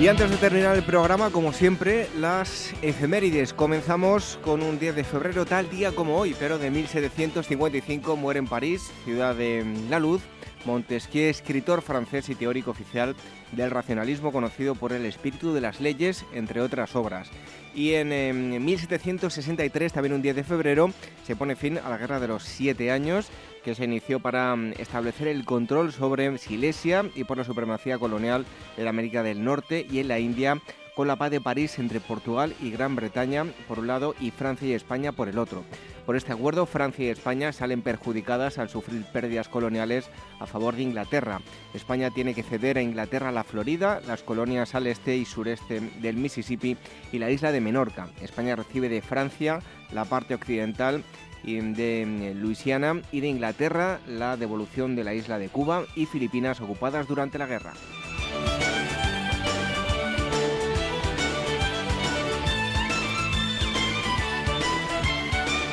[0.00, 3.52] Y antes de terminar el programa, como siempre, las efemérides.
[3.52, 8.46] Comenzamos con un 10 de febrero, tal día como hoy, pero de 1755 muere en
[8.46, 10.22] París, ciudad de la luz,
[10.64, 13.14] Montesquieu, escritor francés y teórico oficial
[13.52, 17.30] del racionalismo conocido por el espíritu de las leyes, entre otras obras.
[17.74, 20.90] Y en, 1763, también un 10 de febrero,
[21.24, 23.28] se pone fin a la Guerra de los Siete Años,
[23.64, 28.46] que se inició para mm, establecer el control sobre Silesia y por la supremacía colonial
[28.76, 30.60] en América del Norte y en la India
[30.98, 34.66] con la paz de París entre Portugal y Gran Bretaña por un lado y Francia
[34.66, 35.62] y España por el otro.
[36.04, 40.10] Por este acuerdo, Francia y España salen perjudicadas al sufrir pérdidas coloniales
[40.40, 41.40] a favor de Inglaterra.
[41.72, 46.16] España tiene que ceder a Inglaterra la Florida, las colonias al este y sureste del
[46.16, 46.76] Mississippi
[47.12, 48.08] y la isla de Menorca.
[48.20, 49.60] España recibe de Francia
[49.92, 51.04] la parte occidental
[51.44, 56.60] de mm, Luisiana y de Inglaterra la devolución de la isla de Cuba y Filipinas
[56.60, 57.74] ocupadas durante la guerra.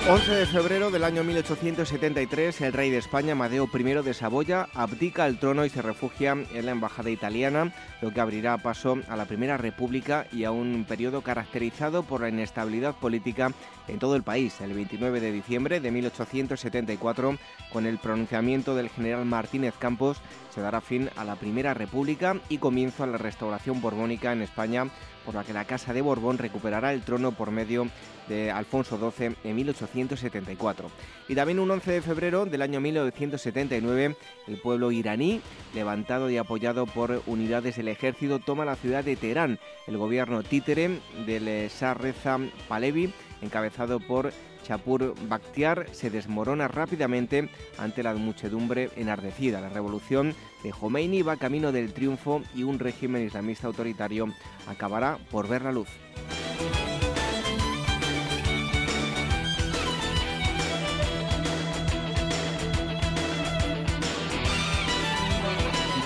[0.08, 5.26] 11 de febrero del año 1873, el rey de España, Amadeo I de Saboya, abdica
[5.26, 9.26] el trono y se refugia en la embajada italiana, lo que abrirá paso a la
[9.26, 13.52] Primera República y a un periodo caracterizado por la inestabilidad política
[13.88, 14.62] en todo el país.
[14.62, 17.40] El 29 de diciembre de 1874,
[17.74, 20.22] con el pronunciamiento del general Martínez Campos,
[20.54, 24.86] se dará fin a la Primera República y comienzo a la restauración borbónica en España
[25.26, 27.88] por la que la Casa de Borbón recuperará el trono por medio
[28.28, 30.90] de Alfonso XII en 1874.
[31.28, 34.16] Y también un 11 de febrero del año 1979,
[34.48, 35.42] el pueblo iraní,
[35.74, 39.60] levantado y apoyado por unidades del ejército, toma la ciudad de Teherán.
[39.88, 44.32] El gobierno títere del Shah Reza Pahlavi, encabezado por
[44.66, 49.62] Chapur Bakhtiar se desmorona rápidamente ante la muchedumbre enardecida.
[49.62, 50.34] La revolución
[50.64, 54.28] de Khomeini va camino del triunfo y un régimen islamista autoritario
[54.68, 55.90] acabará por ver la luz.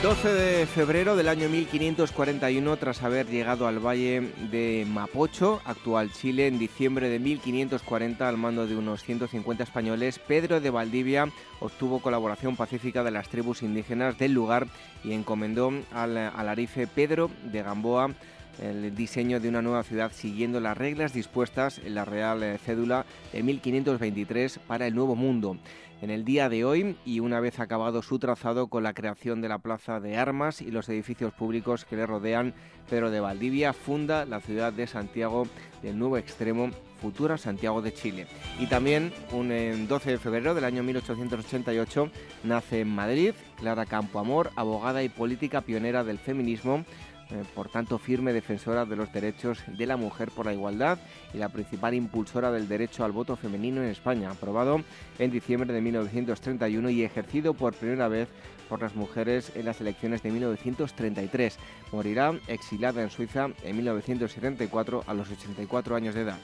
[0.02, 6.48] 12 de febrero del año 1541, tras haber llegado al valle de Mapocho, actual Chile,
[6.48, 11.28] en diciembre de 1540, al mando de unos 150 españoles, Pedro de Valdivia
[11.60, 14.68] obtuvo colaboración pacífica de las tribus indígenas del lugar
[15.04, 18.12] y encomendó al, al arife Pedro de Gamboa
[18.62, 23.44] el diseño de una nueva ciudad siguiendo las reglas dispuestas en la Real Cédula de
[23.44, 25.58] 1523 para el Nuevo Mundo.
[26.02, 29.50] En el día de hoy, y una vez acabado su trazado con la creación de
[29.50, 32.54] la Plaza de Armas y los edificios públicos que le rodean,
[32.90, 35.46] Pedro de Valdivia funda la ciudad de Santiago
[35.82, 36.70] del Nuevo Extremo,
[37.02, 38.28] futura Santiago de Chile.
[38.60, 42.10] Y también un 12 de febrero del año 1888
[42.46, 46.86] nace en Madrid Clara Campoamor, abogada y política pionera del feminismo
[47.32, 50.98] eh, por tanto firme defensora de los derechos de la mujer por la igualdad
[51.34, 54.82] y la principal impulsora del derecho al voto femenino en España, aprobado
[55.20, 58.30] en diciembre de 1931 y ejercido por primera vez
[58.68, 61.58] por las mujeres en las elecciones de 1933.
[61.92, 66.40] Morirá exilada en Suiza en 1974 a los 84 años de edad.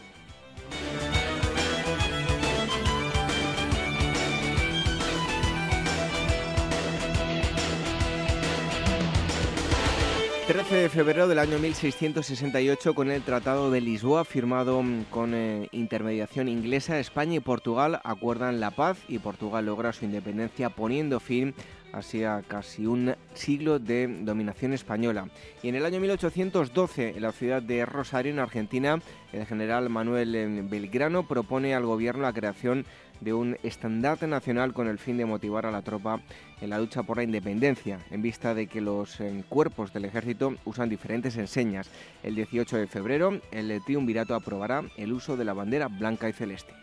[10.48, 15.70] 13 de febrero del año 1668, con el Tratado de Lisboa, firmado mm, con eh,
[15.72, 21.56] intermediación inglesa, España y Portugal acuerdan la paz y Portugal logra su independencia poniendo fin
[21.96, 25.30] así a casi un siglo de dominación española.
[25.64, 29.00] Y en el año 1812, en la ciudad de Rosario, en Argentina,
[29.32, 32.86] el general Manuel eh, Belgrano propone al gobierno la creación de
[33.34, 36.22] un estandarte nacional con el fin de motivar a la tropa
[36.62, 40.56] en la lucha por la independencia, en vista de que los eh, cuerpos del ejército
[40.66, 41.90] usan diferentes enseñas.
[42.24, 46.74] El 18 de febrero, el triunvirato aprobará el uso de la bandera blanca y celeste.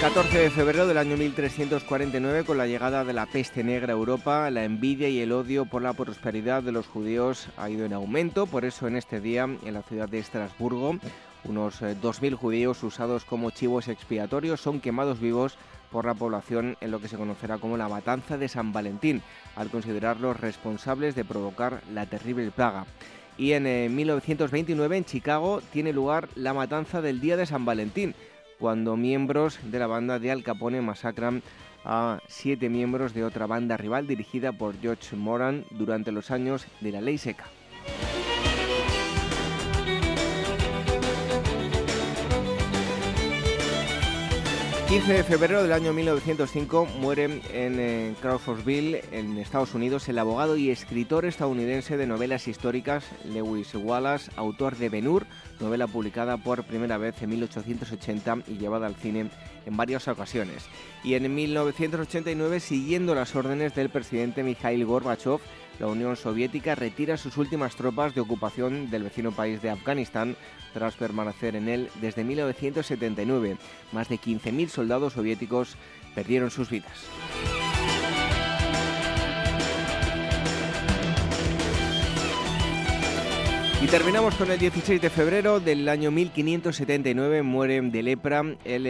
[0.00, 4.50] 14 de febrero del año 1349, con la llegada de la peste negra a Europa,
[4.50, 8.46] la envidia y el odio por la prosperidad de los judíos ha ido en aumento.
[8.46, 10.96] Por eso, en este día, en la ciudad de Estrasburgo,
[11.44, 15.58] unos 2.000 eh, judíos usados como chivos expiatorios son quemados vivos
[15.92, 19.20] por la población en lo que se conocerá como la matanza de San Valentín,
[19.54, 22.86] al considerarlos responsables de provocar la terrible plaga.
[23.36, 23.64] Y en
[23.94, 28.14] 1929 eh, en Chicago tiene lugar la matanza del Día de San Valentín,
[28.60, 31.42] cuando miembros de la banda de Al Capone masacran
[31.84, 36.92] a siete miembros de otra banda rival dirigida por George Moran durante los años de
[36.92, 37.46] la ley seca.
[44.90, 50.56] 15 de febrero del año 1905 muere en eh, Crawfordsville, en Estados Unidos, el abogado
[50.56, 55.26] y escritor estadounidense de novelas históricas Lewis Wallace, autor de Ben Hur,
[55.60, 59.30] novela publicada por primera vez en 1880 y llevada al cine
[59.66, 60.66] en varias ocasiones.
[61.04, 65.40] Y en 1989, siguiendo las órdenes del presidente Mikhail Gorbachev,
[65.78, 70.36] la Unión Soviética retira sus últimas tropas de ocupación del vecino país de Afganistán
[70.74, 73.56] tras permanecer en él desde 1979.
[73.92, 75.76] Más de 15.000 soldados soviéticos
[76.14, 77.06] perdieron sus vidas.
[83.82, 87.42] Y terminamos con el 16 de febrero del año 1579.
[87.42, 88.86] Muere de lepra el,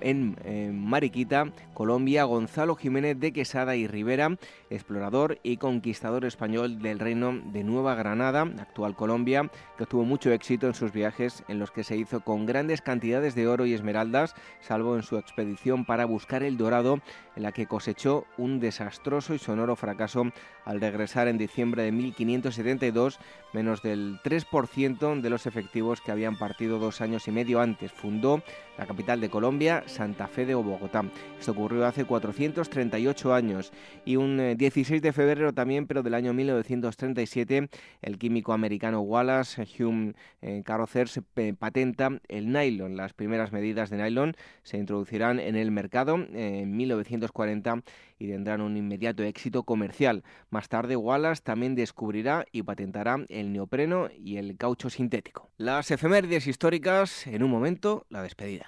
[0.00, 4.36] en, Mariquita, Colombia, Gonzalo Jiménez de Quesada y Rivera,
[4.70, 10.66] explorador y conquistador español del reino de Nueva Granada, actual Colombia, que tuvo mucho éxito
[10.66, 14.34] en sus viajes en los que se hizo con grandes cantidades de oro y esmeraldas,
[14.60, 16.98] salvo en su expedición para buscar el dorado,
[17.36, 20.24] en la que cosechó un desastroso y sonoro fracaso
[20.64, 23.20] al regresar en diciembre de 1572,
[23.52, 27.92] menos del 3% de los efectivos que habían partido dos años y medio antes.
[27.92, 28.42] Fundó
[28.78, 31.04] la capital de Colombia, Santa Fe de Bogotá.
[31.38, 33.72] Esto ocurrió hace 438 años.
[34.04, 37.68] Y un 16 eh, de febrero también, pero del año 1937,
[38.02, 41.20] el químico americano Wallace Hume eh, Carrozers
[41.58, 42.96] patenta el nylon.
[42.96, 47.82] Las primeras medidas de nylon se introducirán en el mercado en 1940
[48.18, 50.22] y tendrán un inmediato éxito comercial.
[50.50, 55.50] Más tarde, Wallace también descubrirá y patentará el neopreno y el caucho sintético.
[55.56, 58.67] Las efemérides históricas, en un momento, la despedida.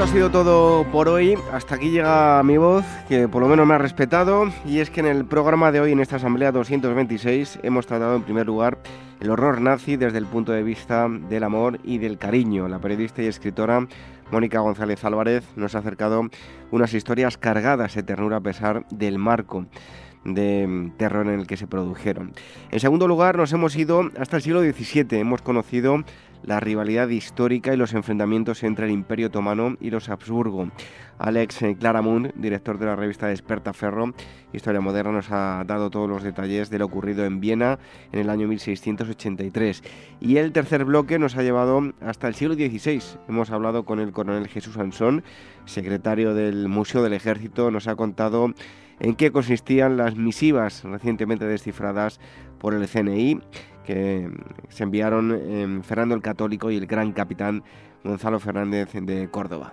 [0.00, 1.36] Esto ha sido todo por hoy.
[1.52, 4.50] Hasta aquí llega mi voz, que por lo menos me ha respetado.
[4.64, 8.22] Y es que en el programa de hoy, en esta Asamblea 226, hemos tratado en
[8.22, 8.78] primer lugar
[9.20, 12.66] el horror nazi desde el punto de vista del amor y del cariño.
[12.66, 13.86] La periodista y escritora
[14.32, 16.30] Mónica González Álvarez nos ha acercado
[16.70, 19.66] unas historias cargadas de ternura a pesar del marco
[20.24, 22.32] de terror en el que se produjeron.
[22.70, 25.18] En segundo lugar, nos hemos ido hasta el siglo XVII.
[25.18, 26.04] Hemos conocido
[26.42, 30.68] la rivalidad histórica y los enfrentamientos entre el Imperio Otomano y los Habsburgo.
[31.18, 34.14] Alex Claramunt, director de la revista Desperta Ferro,
[34.54, 37.78] Historia Moderna, nos ha dado todos los detalles de lo ocurrido en Viena
[38.10, 39.82] en el año 1683.
[40.20, 43.02] Y el tercer bloque nos ha llevado hasta el siglo XVI.
[43.28, 45.22] Hemos hablado con el coronel Jesús Ansón,
[45.66, 48.54] secretario del Museo del Ejército, nos ha contado
[48.98, 52.20] en qué consistían las misivas recientemente descifradas
[52.58, 53.40] por el CNI
[53.90, 54.30] que
[54.68, 57.64] se enviaron eh, Fernando el Católico y el gran capitán
[58.04, 59.72] Gonzalo Fernández de Córdoba.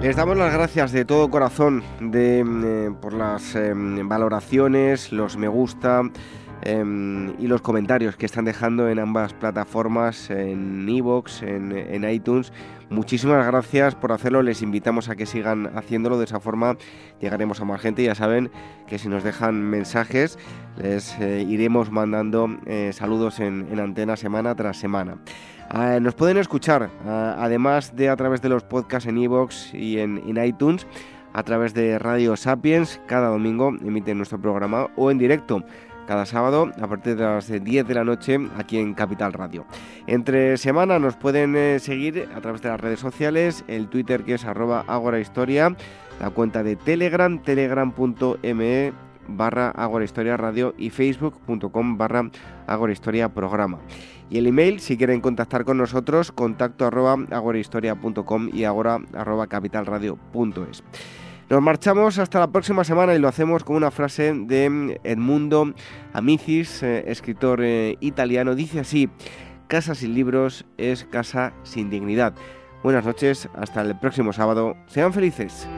[0.00, 5.48] Les damos las gracias de todo corazón de, eh, por las eh, valoraciones, los me
[5.48, 6.02] gusta
[6.64, 12.52] eh, y los comentarios que están dejando en ambas plataformas, en Evox, en, iTunes.
[12.90, 16.76] Muchísimas gracias por hacerlo, les invitamos a que sigan haciéndolo, de esa forma
[17.20, 18.02] llegaremos a más gente.
[18.02, 18.50] Ya saben
[18.86, 20.38] que si nos dejan mensajes
[20.76, 22.48] les iremos mandando
[22.90, 25.18] saludos en, en antena semana tras semana.
[25.70, 29.98] Ah, nos pueden escuchar, ah, además de a través de los podcasts en iVoox y
[29.98, 30.86] en, iTunes,
[31.32, 33.00] a través de Radio Sapiens.
[33.06, 35.64] Cada domingo emiten nuestro programa o en directo
[36.06, 39.66] cada sábado a partir de las 10 de la noche aquí en Capital Radio.
[40.06, 44.34] Entre semana nos pueden eh, seguir a través de las redes sociales, el Twitter que
[44.34, 45.76] es arroba agorahistoria,
[46.20, 48.92] la cuenta de Telegram, telegram.me
[49.26, 49.72] barra
[50.02, 52.30] Historia Radio y facebook.com barra
[52.90, 53.78] Historia Programa.
[54.30, 60.82] Y el email, si quieren contactar con nosotros, contacto arroba agorahistoria.com y agora arroba capitalradio.es.
[61.50, 65.74] Nos marchamos hasta la próxima semana y lo hacemos con una frase de Edmundo
[66.14, 68.54] Amicis, eh, escritor eh, italiano.
[68.54, 69.10] Dice así,
[69.68, 72.34] casa sin libros es casa sin dignidad.
[72.82, 74.74] Buenas noches, hasta el próximo sábado.
[74.86, 75.68] Sean felices.